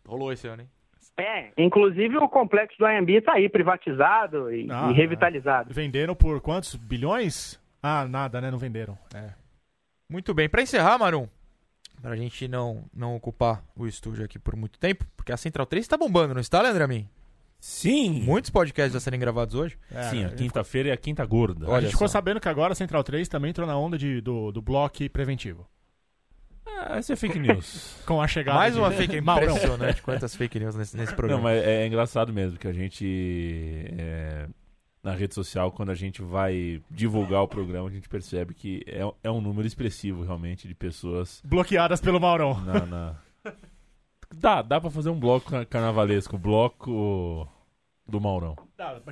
Rolou 0.07 0.33
esse 0.33 0.47
ano, 0.49 0.63
hein? 0.63 0.69
É, 1.19 1.53
inclusive 1.59 2.17
o 2.17 2.29
complexo 2.29 2.79
do 2.79 2.87
AMB 2.87 3.11
está 3.11 3.35
aí 3.35 3.49
privatizado 3.49 4.53
e, 4.53 4.67
Ah, 4.71 4.91
e 4.91 4.95
revitalizado. 4.95 5.73
Venderam 5.73 6.15
por 6.15 6.41
quantos 6.41 6.75
bilhões? 6.75 7.61
Ah, 7.83 8.07
nada, 8.07 8.41
né? 8.41 8.51
Não 8.51 8.59
venderam. 8.59 8.97
É. 9.15 9.31
Muito 10.09 10.33
bem, 10.35 10.49
pra 10.49 10.63
encerrar, 10.63 10.99
Marum, 10.99 11.29
pra 12.01 12.17
gente 12.17 12.47
não, 12.49 12.85
não 12.95 13.15
ocupar 13.17 13.63
o 13.77 13.87
estúdio 13.87 14.25
aqui 14.25 14.39
por 14.39 14.57
muito 14.57 14.79
tempo, 14.79 15.05
porque 15.17 15.33
a 15.33 15.37
Central 15.37 15.67
3 15.67 15.87
tá 15.87 15.97
bombando, 15.97 16.35
não 16.35 16.41
está, 16.41 16.61
Leandro 16.63 16.85
Amin? 16.85 17.09
Sim! 17.61 18.23
Muitos 18.23 18.51
podcasts 18.51 18.93
já 18.93 18.99
serem 19.01 19.21
gravados 19.21 19.55
hoje. 19.55 19.79
É, 19.91 20.03
Sim, 20.05 20.25
a 20.25 20.27
a 20.27 20.31
gente 20.31 20.39
quinta-feira 20.39 20.89
é 20.89 20.93
a 20.93 20.97
quinta 20.97 21.25
gorda. 21.25 21.67
A 21.67 21.71
Olha 21.71 21.83
gente 21.83 21.93
ficou 21.93 22.09
só. 22.09 22.13
sabendo 22.13 22.41
que 22.41 22.49
agora 22.49 22.73
a 22.73 22.75
Central 22.77 23.05
3 23.05 23.29
também 23.29 23.51
entrou 23.51 23.67
na 23.69 23.77
onda 23.79 23.97
de, 23.97 24.21
do, 24.21 24.51
do 24.51 24.61
bloco 24.61 25.09
preventivo. 25.11 25.67
Ah, 26.89 26.99
essa 26.99 27.13
é 27.13 27.17
fake 27.17 27.39
news. 27.39 27.97
Com 28.07 28.21
a 28.21 28.27
chegada 28.29 28.59
Mais 28.59 28.75
de 28.75 28.81
uma 28.81 28.91
fake 28.91 29.17
impressionante. 29.17 30.03
Quantas 30.03 30.35
fake 30.35 30.59
news 30.59 30.75
nesse, 30.75 30.97
nesse 30.97 31.15
programa. 31.15 31.43
Não, 31.43 31.43
mas 31.45 31.63
é 31.65 31.87
engraçado 31.87 32.33
mesmo 32.33 32.59
que 32.59 32.67
a 32.69 32.73
gente. 32.73 33.87
é, 33.99 34.47
na 35.03 35.13
rede 35.13 35.35
social, 35.35 35.73
quando 35.73 35.91
a 35.91 35.95
gente 35.97 36.23
vai 36.23 36.81
divulgar 36.91 37.43
o 37.43 37.49
programa, 37.49 37.89
a 37.89 37.93
gente 37.93 38.09
percebe 38.09 38.55
que 38.55 38.83
é, 38.87 39.01
é 39.25 39.31
um 39.31 39.41
número 39.41 39.67
expressivo 39.67 40.23
realmente 40.23 40.69
de 40.69 40.75
pessoas 40.75 41.41
Bloqueadas 41.45 42.01
pelo 42.01 42.21
Maurão. 42.21 42.61
na. 42.65 42.87
na- 42.87 43.17
Dá, 44.35 44.63
dá 44.63 44.81
pra 44.81 44.91
fazer 44.91 45.11
um 45.11 45.21
bloco 45.21 45.51
car- 45.51 45.67
carnavalesco, 45.67 46.39
bloco 46.39 47.47
do 48.09 48.19
Maurão. 48.19 48.57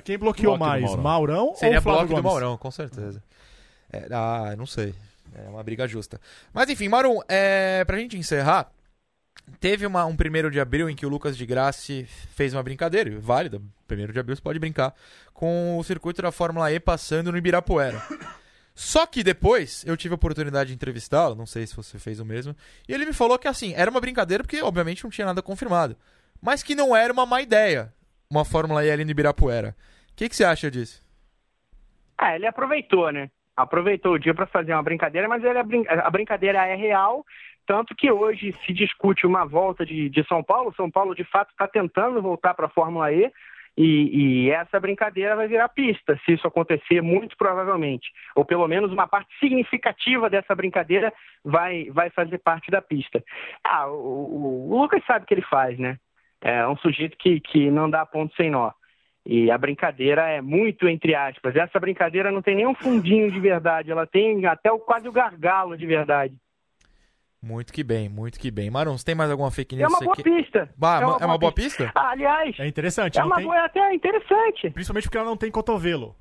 Quem 0.03 0.17
bloqueou 0.17 0.57
Bloco 0.57 0.63
do 0.63 0.67
mais? 0.69 0.83
Maurão. 0.83 1.03
Maurão, 1.03 1.55
Seria 1.55 1.77
ou 1.77 1.81
Flávio 1.83 2.07
bloco 2.07 2.07
do 2.07 2.23
Gomes? 2.23 2.23
Maurão, 2.41 2.57
com 2.57 2.71
certeza. 2.71 3.23
É, 3.93 4.07
ah, 4.11 4.55
não 4.57 4.65
sei. 4.65 4.95
É 5.33 5.47
uma 5.49 5.63
briga 5.63 5.87
justa. 5.87 6.19
Mas 6.53 6.69
enfim, 6.69 6.87
Maurão, 6.89 7.21
é, 7.27 7.83
pra 7.85 7.97
gente 7.97 8.17
encerrar, 8.17 8.71
teve 9.59 9.85
uma- 9.85 10.05
um 10.05 10.15
primeiro 10.15 10.51
de 10.51 10.59
abril 10.59 10.89
em 10.89 10.95
que 10.95 11.05
o 11.05 11.09
Lucas 11.09 11.37
de 11.37 11.45
Grassi 11.45 12.05
fez 12.05 12.53
uma 12.53 12.61
brincadeira, 12.63 13.17
válida, 13.19 13.61
primeiro 13.87 14.11
de 14.13 14.19
abril 14.19 14.35
você 14.35 14.41
pode 14.41 14.59
brincar, 14.59 14.93
com 15.33 15.77
o 15.77 15.83
circuito 15.83 16.21
da 16.21 16.31
Fórmula 16.31 16.71
E 16.71 16.79
passando 16.79 17.31
no 17.31 17.37
Ibirapuera. 17.37 18.01
Só 18.73 19.05
que 19.05 19.23
depois 19.23 19.83
eu 19.85 19.97
tive 19.97 20.13
a 20.13 20.15
oportunidade 20.15 20.69
de 20.69 20.73
entrevistá-lo, 20.75 21.35
não 21.35 21.45
sei 21.45 21.67
se 21.67 21.75
você 21.75 21.99
fez 21.99 22.19
o 22.19 22.25
mesmo, 22.25 22.55
e 22.87 22.93
ele 22.93 23.05
me 23.05 23.13
falou 23.13 23.37
que 23.37 23.47
assim, 23.47 23.73
era 23.75 23.91
uma 23.91 23.99
brincadeira 23.99 24.43
porque 24.43 24.61
obviamente 24.61 25.03
não 25.03 25.11
tinha 25.11 25.25
nada 25.27 25.41
confirmado, 25.41 25.95
mas 26.41 26.63
que 26.63 26.73
não 26.75 26.95
era 26.95 27.11
uma 27.11 27.25
má 27.25 27.41
ideia 27.41 27.93
uma 28.29 28.45
Fórmula 28.45 28.83
E 28.85 28.89
ali 28.89 29.03
no 29.03 29.11
Ibirapuera. 29.11 29.75
O 30.11 30.15
que, 30.15 30.29
que 30.29 30.35
você 30.35 30.45
acha 30.45 30.71
disso? 30.71 31.01
Ah, 32.17 32.33
ele 32.35 32.47
aproveitou, 32.47 33.11
né? 33.11 33.29
Aproveitou 33.55 34.13
o 34.13 34.19
dia 34.19 34.33
para 34.33 34.47
fazer 34.47 34.73
uma 34.73 34.83
brincadeira, 34.83 35.27
mas 35.27 35.43
ele, 35.43 35.59
a, 35.59 35.63
brin- 35.63 35.85
a 35.87 36.09
brincadeira 36.09 36.65
é 36.65 36.75
real, 36.75 37.23
tanto 37.65 37.95
que 37.95 38.11
hoje 38.11 38.55
se 38.65 38.73
discute 38.73 39.27
uma 39.27 39.45
volta 39.45 39.85
de, 39.85 40.09
de 40.09 40.23
São 40.27 40.43
Paulo. 40.43 40.73
São 40.75 40.89
Paulo, 40.89 41.13
de 41.13 41.23
fato, 41.25 41.51
está 41.51 41.67
tentando 41.67 42.21
voltar 42.21 42.53
para 42.53 42.65
a 42.65 42.69
Fórmula 42.69 43.11
E, 43.11 43.31
e, 43.77 44.45
e 44.47 44.51
essa 44.51 44.79
brincadeira 44.79 45.35
vai 45.35 45.47
virar 45.47 45.69
pista, 45.69 46.19
se 46.25 46.33
isso 46.33 46.45
acontecer, 46.47 47.01
muito 47.01 47.37
provavelmente. 47.37 48.09
Ou 48.35 48.43
pelo 48.43 48.67
menos 48.67 48.91
uma 48.91 49.07
parte 49.07 49.29
significativa 49.39 50.29
dessa 50.29 50.53
brincadeira 50.55 51.13
vai, 51.43 51.85
vai 51.91 52.09
fazer 52.09 52.37
parte 52.39 52.69
da 52.71 52.81
pista. 52.81 53.23
Ah, 53.63 53.87
o, 53.87 54.69
o- 54.73 54.81
Lucas 54.81 55.03
sabe 55.05 55.23
o 55.23 55.27
que 55.27 55.33
ele 55.33 55.41
faz, 55.43 55.77
né? 55.79 55.97
É 56.41 56.67
um 56.67 56.75
sujeito 56.77 57.15
que, 57.17 57.39
que 57.39 57.69
não 57.69 57.89
dá 57.89 58.05
ponto 58.05 58.35
sem 58.35 58.49
nó. 58.49 58.71
E 59.25 59.51
a 59.51 59.57
brincadeira 59.57 60.27
é 60.29 60.41
muito 60.41 60.87
entre 60.87 61.13
aspas. 61.13 61.55
Essa 61.55 61.79
brincadeira 61.79 62.31
não 62.31 62.41
tem 62.41 62.55
nenhum 62.55 62.73
fundinho 62.73 63.31
de 63.31 63.39
verdade, 63.39 63.91
ela 63.91 64.07
tem 64.07 64.45
até 64.45 64.71
o, 64.71 64.79
quase 64.79 65.07
o 65.07 65.11
gargalo 65.11 65.77
de 65.77 65.85
verdade. 65.85 66.35
Muito 67.43 67.73
que 67.73 67.83
bem, 67.83 68.07
muito 68.07 68.39
que 68.39 68.51
bem. 68.51 68.69
Marum, 68.69 68.95
você 68.97 69.05
tem 69.05 69.15
mais 69.15 69.31
alguma 69.31 69.49
fake 69.49 69.75
É 69.75 69.79
news? 69.79 69.89
uma 69.91 69.97
Você 69.99 70.05
boa 70.05 70.15
que- 70.15 70.23
pista. 70.23 70.69
Bah, 70.77 71.17
é 71.19 71.25
uma 71.25 71.37
boa 71.39 71.51
pista? 71.51 71.91
Ah, 71.95 72.09
aliás, 72.11 72.55
É 72.59 72.67
interessante. 72.67 73.19
é 73.19 73.23
uma 73.23 73.37
tem- 73.37 73.45
boa 73.45 73.65
até 73.65 73.93
interessante. 73.93 74.69
Principalmente 74.69 75.03
porque 75.05 75.17
ela 75.17 75.25
não 75.27 75.37
tem 75.37 75.49
cotovelo 75.49 76.15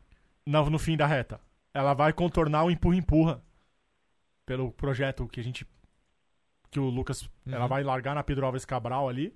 no, 0.46 0.70
no 0.70 0.78
fim 0.78 0.96
da 0.96 1.06
reta. 1.06 1.38
Ela 1.74 1.92
vai 1.94 2.12
contornar 2.12 2.64
o 2.64 2.70
empurra-empurra. 2.70 3.42
Pelo 4.46 4.72
projeto 4.72 5.28
que 5.28 5.38
a 5.40 5.44
gente. 5.44 5.64
Que 6.70 6.80
o 6.80 6.84
Lucas. 6.88 7.22
Uhum. 7.46 7.54
Ela 7.54 7.66
vai 7.66 7.82
largar 7.84 8.14
na 8.14 8.22
Pedro 8.22 8.46
Álvares 8.46 8.64
Cabral 8.64 9.08
ali. 9.08 9.32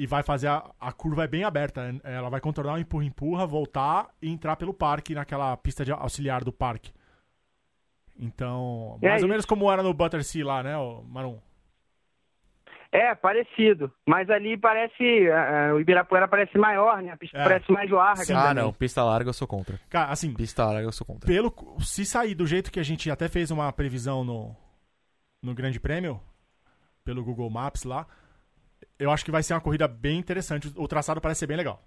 E 0.00 0.06
vai 0.06 0.22
fazer 0.22 0.48
a, 0.48 0.64
a 0.80 0.92
curva 0.92 1.24
é 1.24 1.28
bem 1.28 1.44
aberta. 1.44 1.94
Ela 2.02 2.30
vai 2.30 2.40
contornar 2.40 2.74
o 2.74 2.78
empurra-empurra, 2.78 3.46
voltar 3.46 4.08
e 4.22 4.30
entrar 4.30 4.56
pelo 4.56 4.72
parque, 4.72 5.14
naquela 5.14 5.54
pista 5.58 5.84
de 5.84 5.92
auxiliar 5.92 6.42
do 6.42 6.52
parque. 6.52 6.90
Então, 8.18 8.98
É 9.02 9.08
mais 9.08 9.22
ou 9.22 9.26
isso. 9.26 9.28
menos 9.28 9.44
como 9.46 9.70
era 9.70 9.82
no 9.82 9.94
Buttersea 9.94 10.44
lá, 10.44 10.62
né, 10.62 10.74
Marum? 11.08 11.38
É, 12.92 13.14
parecido. 13.14 13.92
Mas 14.06 14.28
ali 14.30 14.56
parece. 14.56 15.30
ah, 15.30 15.74
o 15.74 15.80
Ibirapuera 15.80 16.26
parece 16.26 16.58
maior, 16.58 17.00
né? 17.02 17.12
A 17.12 17.16
pista 17.16 17.38
É. 17.38 17.42
parece 17.44 17.70
mais 17.70 17.88
larga. 17.90 18.24
Sim. 18.24 18.32
Ah, 18.34 18.48
também. 18.48 18.64
não. 18.64 18.72
Pista 18.72 19.04
larga 19.04 19.28
eu 19.28 19.32
sou 19.34 19.46
contra. 19.46 19.78
Cara, 19.88 20.10
assim, 20.10 20.34
Pista 20.34 20.64
larga 20.64 20.82
eu 20.88 20.92
sou 20.92 21.06
contra. 21.06 21.26
pelo 21.26 21.54
se 21.80 22.04
sair 22.04 22.34
do 22.34 22.46
jeito 22.46 22.72
que 22.72 22.80
a 22.80 22.82
gente 22.82 23.08
até 23.10 23.28
fez 23.28 23.50
uma 23.50 23.72
previsão 23.72 24.24
no 24.24 24.56
no 25.42 25.54
Grande 25.54 25.78
Prêmio 25.80 26.20
pelo 27.04 27.24
Google 27.24 27.48
Maps 27.48 27.84
lá, 27.84 28.06
eu 28.98 29.10
acho 29.10 29.24
que 29.24 29.30
vai 29.30 29.42
ser 29.42 29.54
uma 29.54 29.60
corrida 29.60 29.88
bem 29.88 30.18
interessante. 30.18 30.72
O 30.76 30.88
traçado 30.88 31.20
parece 31.20 31.40
ser 31.40 31.46
bem 31.46 31.56
legal. 31.56 31.82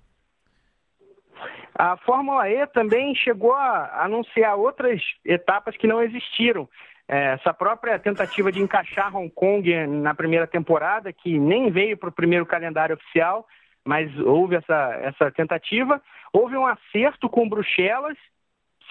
A 1.75 1.97
Fórmula 1.97 2.47
E 2.49 2.65
também 2.67 3.15
chegou 3.15 3.53
a 3.53 4.03
anunciar 4.03 4.55
outras 4.55 5.01
etapas 5.25 5.75
que 5.75 5.87
não 5.87 6.01
existiram. 6.01 6.69
É, 7.07 7.33
Essa 7.33 7.53
própria 7.53 7.97
tentativa 7.99 8.51
de 8.51 8.61
encaixar 8.61 9.15
Hong 9.15 9.29
Kong 9.29 9.87
na 9.87 10.13
primeira 10.13 10.47
temporada, 10.47 11.11
que 11.11 11.37
nem 11.39 11.71
veio 11.71 11.97
para 11.97 12.09
o 12.09 12.13
primeiro 12.13 12.45
calendário 12.45 12.95
oficial, 12.95 13.47
mas 13.83 14.15
houve 14.19 14.55
essa, 14.55 14.99
essa 15.01 15.31
tentativa. 15.31 16.01
Houve 16.31 16.55
um 16.55 16.65
acerto 16.65 17.27
com 17.27 17.49
Bruxelas, 17.49 18.17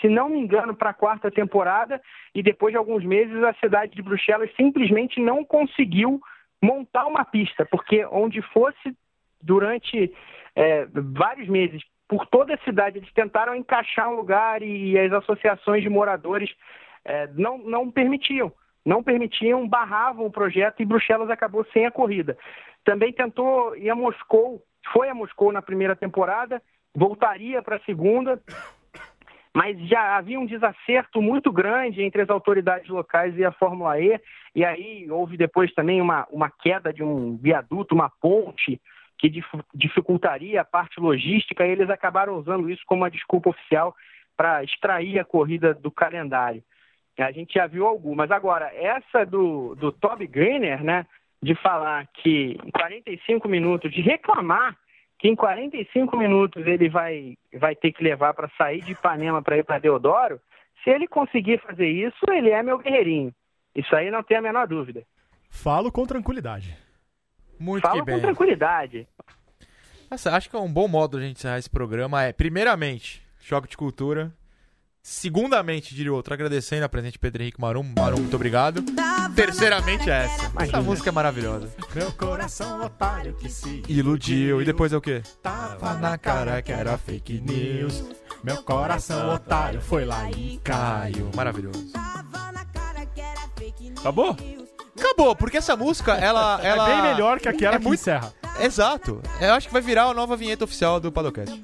se 0.00 0.08
não 0.08 0.28
me 0.28 0.38
engano, 0.38 0.74
para 0.74 0.90
a 0.90 0.94
quarta 0.94 1.30
temporada, 1.30 2.00
e 2.34 2.42
depois 2.42 2.72
de 2.72 2.78
alguns 2.78 3.04
meses 3.04 3.42
a 3.44 3.54
cidade 3.54 3.94
de 3.94 4.02
Bruxelas 4.02 4.50
simplesmente 4.56 5.20
não 5.20 5.44
conseguiu 5.44 6.20
montar 6.62 7.06
uma 7.06 7.24
pista, 7.24 7.66
porque 7.66 8.06
onde 8.06 8.40
fosse 8.40 8.96
durante 9.42 10.12
é, 10.54 10.86
vários 10.92 11.48
meses, 11.48 11.82
por 12.08 12.26
toda 12.26 12.54
a 12.54 12.58
cidade, 12.58 12.98
eles 12.98 13.12
tentaram 13.12 13.54
encaixar 13.54 14.08
um 14.08 14.16
lugar 14.16 14.62
e 14.62 14.98
as 14.98 15.12
associações 15.12 15.82
de 15.82 15.88
moradores 15.88 16.50
é, 17.04 17.26
não, 17.34 17.58
não 17.58 17.90
permitiam. 17.90 18.52
Não 18.84 19.02
permitiam, 19.02 19.68
barravam 19.68 20.26
o 20.26 20.30
projeto 20.30 20.82
e 20.82 20.84
Bruxelas 20.84 21.30
acabou 21.30 21.64
sem 21.72 21.86
a 21.86 21.90
corrida. 21.90 22.36
Também 22.84 23.12
tentou 23.12 23.76
ir 23.76 23.88
a 23.90 23.94
Moscou, 23.94 24.60
foi 24.92 25.08
a 25.08 25.14
Moscou 25.14 25.52
na 25.52 25.62
primeira 25.62 25.94
temporada, 25.94 26.60
voltaria 26.94 27.62
para 27.62 27.76
a 27.76 27.84
segunda, 27.84 28.42
mas 29.54 29.78
já 29.86 30.16
havia 30.16 30.40
um 30.40 30.46
desacerto 30.46 31.20
muito 31.20 31.52
grande 31.52 32.02
entre 32.02 32.22
as 32.22 32.30
autoridades 32.30 32.88
locais 32.88 33.36
e 33.36 33.44
a 33.44 33.52
Fórmula 33.52 34.00
E, 34.00 34.18
e 34.54 34.64
aí 34.64 35.10
houve 35.10 35.36
depois 35.36 35.72
também 35.74 36.00
uma, 36.00 36.26
uma 36.30 36.50
queda 36.50 36.92
de 36.92 37.02
um 37.02 37.36
viaduto, 37.36 37.94
uma 37.94 38.08
ponte, 38.08 38.80
que 39.18 39.28
dif- 39.28 39.64
dificultaria 39.74 40.60
a 40.60 40.64
parte 40.64 40.98
logística, 40.98 41.66
e 41.66 41.70
eles 41.70 41.90
acabaram 41.90 42.36
usando 42.36 42.70
isso 42.70 42.82
como 42.86 43.02
uma 43.02 43.10
desculpa 43.10 43.50
oficial 43.50 43.94
para 44.36 44.64
extrair 44.64 45.18
a 45.18 45.24
corrida 45.24 45.74
do 45.74 45.90
calendário. 45.90 46.62
A 47.18 47.30
gente 47.30 47.54
já 47.54 47.66
viu 47.66 47.86
algumas. 47.86 48.30
Agora, 48.30 48.72
essa 48.74 49.24
do, 49.26 49.74
do 49.74 49.92
Toby 49.92 50.26
Greener, 50.26 50.82
né, 50.82 51.06
de 51.42 51.54
falar 51.56 52.06
que 52.14 52.58
em 52.64 52.70
45 52.70 53.48
minutos, 53.48 53.92
de 53.92 54.00
reclamar 54.00 54.76
que 55.22 55.28
em 55.28 55.36
45 55.36 56.16
minutos 56.16 56.66
ele 56.66 56.88
vai, 56.88 57.38
vai 57.54 57.76
ter 57.76 57.92
que 57.92 58.02
levar 58.02 58.34
para 58.34 58.50
sair 58.58 58.82
de 58.82 58.90
Ipanema 58.90 59.40
para 59.40 59.56
ir 59.56 59.62
para 59.62 59.78
Deodoro, 59.78 60.40
se 60.82 60.90
ele 60.90 61.06
conseguir 61.06 61.60
fazer 61.60 61.86
isso, 61.86 62.18
ele 62.28 62.50
é 62.50 62.60
meu 62.60 62.76
guerreirinho. 62.78 63.32
Isso 63.72 63.94
aí 63.94 64.10
não 64.10 64.24
tem 64.24 64.36
a 64.36 64.42
menor 64.42 64.66
dúvida. 64.66 65.04
Falo 65.48 65.92
com 65.92 66.04
tranquilidade. 66.04 66.76
Muito 67.56 67.88
que 67.88 67.98
com 68.00 68.20
tranquilidade. 68.20 69.06
Nossa, 70.10 70.34
acho 70.34 70.50
que 70.50 70.56
é 70.56 70.58
um 70.58 70.72
bom 70.72 70.88
modo 70.88 71.16
de 71.16 71.24
a 71.24 71.28
gente 71.28 71.36
encerrar 71.36 71.58
esse 71.58 71.70
programa. 71.70 72.24
É, 72.24 72.32
primeiramente, 72.32 73.22
choque 73.38 73.68
de 73.68 73.76
cultura. 73.76 74.32
Segundamente, 75.02 75.96
diria 75.96 76.12
outro, 76.12 76.32
agradecendo 76.32 76.84
a 76.84 76.88
presente 76.88 77.18
Pedro 77.18 77.42
Henrique 77.42 77.60
Marum. 77.60 77.82
Marum, 77.98 78.18
muito 78.18 78.36
obrigado. 78.36 78.84
Terceiramente, 79.34 80.08
é 80.08 80.26
essa. 80.26 80.52
Essa 80.60 80.80
música 80.80 81.08
é 81.08 81.12
maravilhosa. 81.12 81.68
Meu 81.92 82.12
coração 82.12 82.84
otário 82.84 83.34
que 83.34 83.48
se 83.48 83.82
Iludiu. 83.88 84.62
E 84.62 84.64
depois 84.64 84.92
é 84.92 84.96
o 84.96 85.00
quê? 85.00 85.20
tava 85.42 85.94
na 85.94 86.16
cara 86.16 86.62
que 86.62 86.70
era 86.70 86.96
fake 86.96 87.40
news. 87.40 88.04
Meu 88.44 88.62
coração 88.62 89.34
otário 89.34 89.80
foi 89.80 90.04
lá 90.04 90.30
e 90.30 90.60
caiu. 90.62 91.28
Maravilhoso. 91.34 91.90
Tava 91.92 92.52
na 92.52 92.64
cara 92.66 93.04
que 93.06 93.20
era 93.20 93.40
fake 93.56 93.84
news. 93.90 93.98
Acabou? 93.98 94.36
Acabou, 94.96 95.34
porque 95.34 95.56
essa 95.56 95.74
música, 95.76 96.12
ela. 96.14 96.60
ela... 96.62 96.88
É 96.88 96.92
bem 96.92 97.02
melhor 97.12 97.40
que 97.40 97.48
aquela 97.48 97.74
é 97.74 97.78
que 97.78 97.84
muito- 97.84 97.98
encerra. 98.00 98.32
Exato. 98.60 99.20
Eu 99.40 99.52
acho 99.54 99.66
que 99.66 99.72
vai 99.72 99.82
virar 99.82 100.04
a 100.04 100.14
nova 100.14 100.36
vinheta 100.36 100.62
oficial 100.64 101.00
do 101.00 101.10
Padocast. 101.10 101.60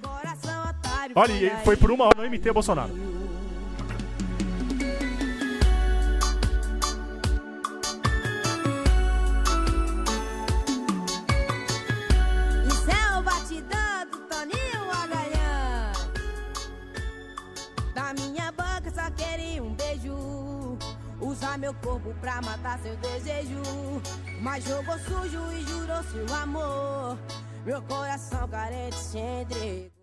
Olha, 1.14 1.32
e 1.32 1.50
foi 1.64 1.76
por 1.76 1.90
uma 1.90 2.04
hora 2.06 2.18
não 2.18 2.24
imitei 2.26 2.52
Bolsonaro. 2.52 3.07
Usar 21.38 21.56
meu 21.56 21.72
corpo 21.72 22.12
pra 22.20 22.42
matar 22.42 22.80
seu 22.80 22.96
desejo. 22.96 23.62
Mas 24.42 24.64
jogou 24.64 24.98
sujo 24.98 25.52
e 25.52 25.60
jurou 25.60 26.02
seu 26.02 26.34
amor. 26.34 27.16
Meu 27.64 27.80
coração 27.82 28.48
carente 28.48 28.96
se 28.96 29.18
entregou. 29.18 29.97